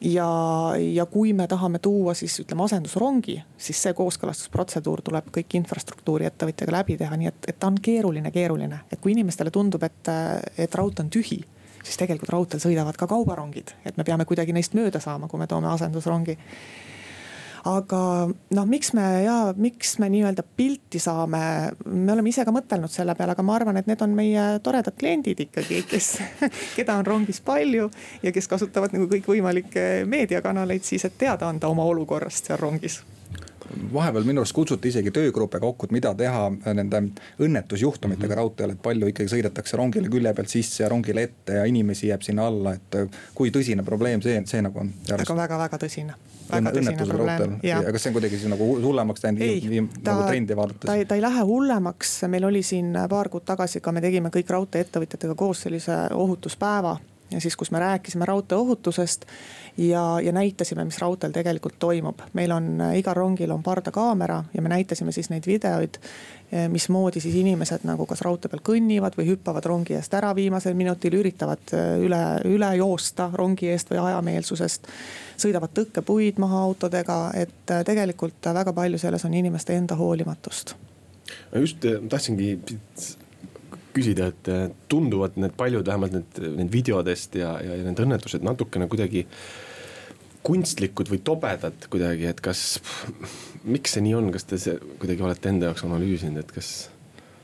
ja, 0.00 0.28
ja 0.76 1.06
kui 1.06 1.32
me 1.32 1.46
tahame 1.50 1.78
tuua 1.78 2.14
siis 2.14 2.36
ütleme 2.42 2.64
asendusrongi, 2.64 3.38
siis 3.58 3.82
see 3.82 3.94
kooskõlastusprotseduur 3.96 5.02
tuleb 5.04 5.30
kõik 5.34 5.58
infrastruktuuri 5.60 6.28
ettevõtjaga 6.28 6.78
läbi 6.78 6.98
teha, 7.00 7.16
nii 7.20 7.30
et, 7.30 7.50
et 7.52 7.58
ta 7.58 7.70
on 7.70 7.80
keeruline, 7.82 8.30
keeruline. 8.34 8.84
et 8.92 9.00
kui 9.00 9.12
inimestele 9.12 9.52
tundub, 9.54 9.82
et, 9.82 10.12
et 10.58 10.74
raudtee 10.74 11.04
on 11.06 11.12
tühi 11.12 11.42
siis 11.84 12.00
tegelikult 12.00 12.32
raudteel 12.32 12.62
sõidavad 12.62 12.96
ka 12.96 13.06
kaubarongid, 13.10 13.74
et 13.84 13.96
me 14.00 14.04
peame 14.08 14.24
kuidagi 14.24 14.54
neist 14.56 14.74
mööda 14.76 15.00
saama, 15.04 15.28
kui 15.28 15.40
me 15.40 15.48
toome 15.50 15.68
asendusrongi 15.68 16.38
aga 17.64 18.00
noh, 18.28 18.66
miks 18.68 18.92
me 18.96 19.04
ja 19.24 19.38
miks 19.56 19.96
me 20.02 20.10
nii-öelda 20.12 20.44
pilti 20.56 21.00
saame, 21.00 21.40
me 21.86 22.12
oleme 22.12 22.30
ise 22.30 22.44
ka 22.44 22.52
mõtelnud 22.54 22.92
selle 22.92 23.16
peale, 23.16 23.32
aga 23.32 23.46
ma 23.46 23.56
arvan, 23.56 23.80
et 23.80 23.88
need 23.88 24.04
on 24.04 24.14
meie 24.16 24.44
toredad 24.64 24.96
kliendid 25.00 25.40
ikkagi, 25.46 25.80
kes, 25.88 26.10
keda 26.76 26.98
on 27.00 27.08
rongis 27.08 27.40
palju 27.44 27.88
ja 28.22 28.34
kes 28.34 28.50
kasutavad 28.50 28.94
nagu 28.96 29.08
kõikvõimalikke 29.10 30.04
meediakanaleid 30.10 30.84
siis, 30.84 31.06
et 31.08 31.18
teada 31.18 31.48
anda 31.48 31.72
oma 31.72 31.86
olukorrast 31.88 32.50
seal 32.52 32.60
rongis 32.60 33.00
vahepeal 33.92 34.26
minu 34.26 34.42
arust 34.42 34.54
kutsuti 34.56 34.88
isegi 34.88 35.12
töögruppe 35.14 35.60
kokku, 35.60 35.88
et 35.88 35.94
mida 35.96 36.14
teha 36.18 36.48
nende 36.74 37.00
õnnetusjuhtumitega 37.42 38.26
mm 38.26 38.32
-hmm. 38.32 38.36
raudteel, 38.40 38.74
et 38.74 38.82
palju 38.82 39.10
ikkagi 39.12 39.30
sõidetakse 39.36 39.76
rongile 39.76 40.08
külje 40.08 40.34
pealt 40.34 40.48
sisse 40.48 40.82
ja 40.82 40.88
rongile 40.88 41.22
ette 41.22 41.60
ja 41.60 41.64
inimesi 41.64 42.08
jääb 42.08 42.22
sinna 42.22 42.46
alla, 42.46 42.74
et 42.74 42.98
kui 43.34 43.50
tõsine 43.50 43.84
probleem 43.84 44.22
see, 44.22 44.42
see 44.46 44.62
nagu 44.62 44.78
on? 44.78 44.92
aga 45.12 45.36
väga-väga 45.36 45.78
tõsine. 45.86 46.14
õnnetused 46.52 47.16
raudteel 47.16 47.56
ja 47.62 47.82
kas 47.92 48.02
see 48.02 48.10
on 48.10 48.18
kuidagi 48.18 48.38
siis 48.38 48.50
nagu 48.50 48.66
hullemaks 48.82 49.24
läinud 49.24 49.88
nagu 50.04 50.28
trendi 50.28 50.56
vaadates? 50.56 50.86
ta 50.86 50.94
ei, 50.94 51.04
ta 51.04 51.14
ei 51.14 51.22
lähe 51.22 51.42
hullemaks, 51.42 52.22
meil 52.28 52.44
oli 52.44 52.62
siin 52.62 52.92
paar 53.08 53.28
kuud 53.28 53.44
tagasi 53.44 53.80
ka, 53.80 53.92
me 53.92 54.00
tegime 54.00 54.28
kõik 54.28 54.50
raudtee-ettevõtjatega 54.50 55.34
koos 55.34 55.62
sellise 55.66 55.96
ohutuspäeva 56.12 56.98
ja 57.34 57.40
siis, 57.40 57.56
kus 57.56 57.70
me 57.70 57.78
rääkisime 57.82 58.26
raudtee 58.26 58.58
ohutusest 58.58 59.26
ja, 59.76 60.20
ja 60.22 60.32
näitasime, 60.32 60.84
mis 60.84 60.98
raudteel 60.98 61.32
tegelikult 61.32 61.74
toimub. 61.78 62.20
meil 62.32 62.50
on, 62.50 62.78
igal 62.94 63.14
rongil 63.14 63.50
on 63.50 63.62
pardakaamera 63.62 64.44
ja 64.54 64.62
me 64.62 64.68
näitasime 64.68 65.12
siis 65.12 65.30
neid 65.30 65.46
videoid, 65.46 65.98
eh, 66.52 66.68
mismoodi 66.68 67.20
siis 67.20 67.34
inimesed 67.34 67.84
nagu 67.84 68.06
kas 68.06 68.22
raudtee 68.22 68.50
peal 68.52 68.62
kõnnivad 68.62 69.18
või 69.18 69.26
hüppavad 69.32 69.66
rongi 69.66 69.98
eest 69.98 70.14
ära 70.14 70.34
viimasel 70.34 70.74
minutil, 70.74 71.18
üritavad 71.18 71.74
eh, 71.74 71.98
üle, 72.06 72.22
üle 72.44 72.70
joosta 72.76 73.30
rongi 73.32 73.68
eest 73.72 73.90
või 73.90 74.02
ajameelsusest. 74.06 74.88
sõidavad 75.36 75.74
tõkkepuid 75.74 76.38
maha 76.38 76.62
autodega, 76.62 77.18
et 77.34 77.74
tegelikult 77.86 78.46
väga 78.54 78.72
palju 78.72 78.98
selles 78.98 79.24
on 79.24 79.34
inimeste 79.34 79.74
enda 79.76 79.96
hoolimatust. 79.98 80.74
just 81.54 81.84
tahtsingi 82.08 82.58
küsida, 83.94 84.30
et 84.32 84.50
äh, 84.52 84.66
tunduvad 84.90 85.38
need 85.40 85.54
paljud, 85.58 85.86
vähemalt 85.86 86.16
need, 86.16 86.40
need 86.60 86.72
videodest 86.72 87.38
ja, 87.38 87.54
ja, 87.62 87.78
ja 87.78 87.86
need 87.86 88.02
õnnetused 88.04 88.44
natukene 88.46 88.88
kuidagi 88.90 89.24
kunstlikud 90.44 91.08
või 91.08 91.22
tobedad 91.24 91.86
kuidagi, 91.90 92.28
et 92.28 92.42
kas, 92.44 92.78
miks 93.64 93.96
see 93.96 94.04
nii 94.04 94.18
on, 94.18 94.32
kas 94.34 94.44
te 94.48 94.60
see 94.60 94.76
kuidagi 95.00 95.24
olete 95.24 95.48
enda 95.50 95.70
jaoks 95.70 95.86
analüüsinud, 95.86 96.42
et 96.44 96.52
kas 96.52 96.74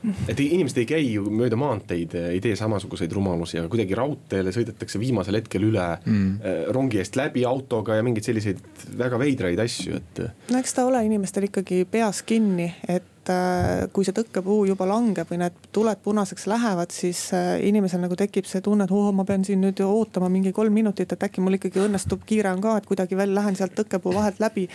et 0.01 0.41
inimesed 0.41 0.81
ei 0.81 0.89
käi 0.89 1.03
ju 1.13 1.27
mööda 1.35 1.59
maanteid, 1.61 2.15
ei 2.33 2.41
tee 2.43 2.57
samasuguseid 2.57 3.13
rumalusi, 3.13 3.59
aga 3.61 3.69
kuidagi 3.73 3.97
raudteele 3.99 4.53
sõidetakse 4.55 5.01
viimasel 5.03 5.41
hetkel 5.41 5.67
üle 5.69 5.87
mm. 5.99 6.29
Äh, 6.41 6.59
rongi 6.73 7.01
eest 7.03 7.19
läbi 7.19 7.45
autoga 7.49 7.99
ja 7.99 8.05
mingeid 8.07 8.25
selliseid 8.25 8.61
väga 8.99 9.19
veidraid 9.21 9.61
asju, 9.61 9.99
et. 10.01 10.23
no 10.51 10.61
eks 10.61 10.77
ta 10.77 10.87
ole 10.89 11.03
inimestel 11.05 11.49
ikkagi 11.51 11.83
peas 11.91 12.23
kinni, 12.27 12.71
et 12.89 13.33
äh, 13.33 13.85
kui 13.93 14.07
see 14.07 14.17
tõkkepuu 14.17 14.65
juba 14.71 14.89
langeb 14.89 15.29
või 15.31 15.43
need 15.43 15.71
tuled 15.75 16.01
punaseks 16.05 16.49
lähevad, 16.51 16.95
siis 16.95 17.27
äh, 17.37 17.53
inimesel 17.69 18.01
nagu 18.05 18.17
tekib 18.19 18.49
see 18.49 18.65
tunne, 18.65 18.89
et 18.89 18.97
oo, 18.97 19.11
ma 19.13 19.27
pean 19.29 19.45
siin 19.45 19.61
nüüd 19.65 19.85
ootama 19.85 20.33
mingi 20.33 20.55
kolm 20.57 20.77
minutit, 20.81 21.13
et 21.13 21.29
äkki 21.29 21.45
mul 21.45 21.61
ikkagi 21.61 21.85
õnnestub, 21.85 22.25
kiire 22.27 22.55
on 22.55 22.65
ka, 22.65 22.79
et 22.81 22.89
kuidagi 22.89 23.19
veel 23.21 23.37
lähen 23.37 23.59
sealt 23.59 23.77
tõkkepuu 23.77 24.17
vahelt 24.17 24.41
läbi 24.41 24.69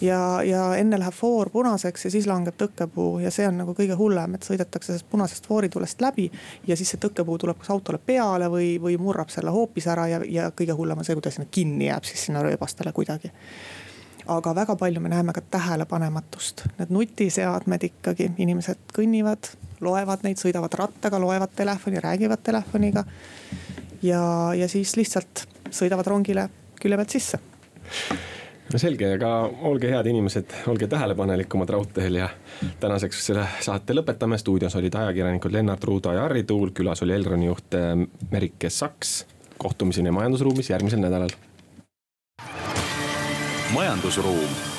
ja, 0.00 0.42
ja 0.42 0.62
enne 0.76 0.98
läheb 0.98 1.14
foor 1.14 1.50
punaseks 1.50 2.04
ja 2.04 2.10
siis 2.10 2.26
langeb 2.28 2.56
tõkkepuu 2.58 3.20
ja 3.24 3.30
see 3.34 3.46
on 3.48 3.60
nagu 3.62 3.74
kõige 3.76 3.96
hullem, 3.98 4.36
et 4.36 4.46
sõidetakse 4.46 4.92
sellest 4.92 5.08
punasest 5.10 5.46
fooritulest 5.48 6.00
läbi. 6.04 6.30
ja 6.66 6.76
siis 6.76 6.92
see 6.92 7.00
tõkkepuu 7.02 7.38
tuleb 7.38 7.58
kas 7.60 7.70
autole 7.74 7.98
peale 7.98 8.50
või, 8.52 8.76
või 8.82 8.98
murrab 9.00 9.32
selle 9.32 9.54
hoopis 9.54 9.86
ära 9.92 10.06
ja, 10.10 10.20
ja 10.28 10.50
kõige 10.50 10.76
hullem 10.76 10.98
on 10.98 11.08
see, 11.08 11.16
kui 11.16 11.24
ta 11.24 11.32
sinna 11.32 11.48
kinni 11.50 11.88
jääb 11.88 12.04
siis 12.04 12.26
sinna 12.28 12.44
rööbastele 12.44 12.92
kuidagi 12.92 13.32
aga 14.26 14.54
väga 14.54 14.76
palju 14.76 15.00
me 15.00 15.08
näeme 15.08 15.32
ka 15.32 15.40
tähelepanematust, 15.40 16.66
need 16.78 16.90
nutiseadmed 16.90 17.84
ikkagi, 17.86 18.32
inimesed 18.42 18.90
kõnnivad, 18.94 19.52
loevad 19.80 20.24
neid, 20.26 20.40
sõidavad 20.42 20.74
rattaga, 20.74 21.20
loevad 21.22 21.54
telefoni, 21.56 22.02
räägivad 22.02 22.42
telefoniga. 22.42 23.04
ja, 24.02 24.22
ja 24.54 24.68
siis 24.68 24.96
lihtsalt 24.96 25.46
sõidavad 25.70 26.06
rongile 26.10 26.48
külje 26.80 26.96
pealt 26.96 27.14
sisse 27.14 27.38
no 28.72 28.80
selge, 28.80 29.12
aga 29.18 29.32
olge 29.70 29.90
head 29.92 30.08
inimesed, 30.10 30.54
olge 30.72 30.88
tähelepanelikumad 30.90 31.70
raudteel 31.76 32.20
ja 32.20 32.28
tänaseks 32.80 33.26
selle 33.30 33.46
saate 33.64 33.96
lõpetame. 33.96 34.38
stuudios 34.38 34.76
olid 34.76 34.94
ajakirjanikud 34.94 35.52
Lennart 35.52 35.84
Ruuda 35.84 36.14
ja 36.14 36.26
Harri 36.26 36.42
Tuul, 36.44 36.70
külas 36.74 37.02
oli 37.02 37.14
Elroni 37.14 37.46
juht 37.46 37.74
eh, 37.74 37.94
Merike 38.30 38.70
Saks. 38.70 39.26
kohtumiseni 39.58 40.10
majandusruumis 40.10 40.70
järgmisel 40.70 41.00
nädalal. 41.00 41.30
majandusruum 43.74 44.75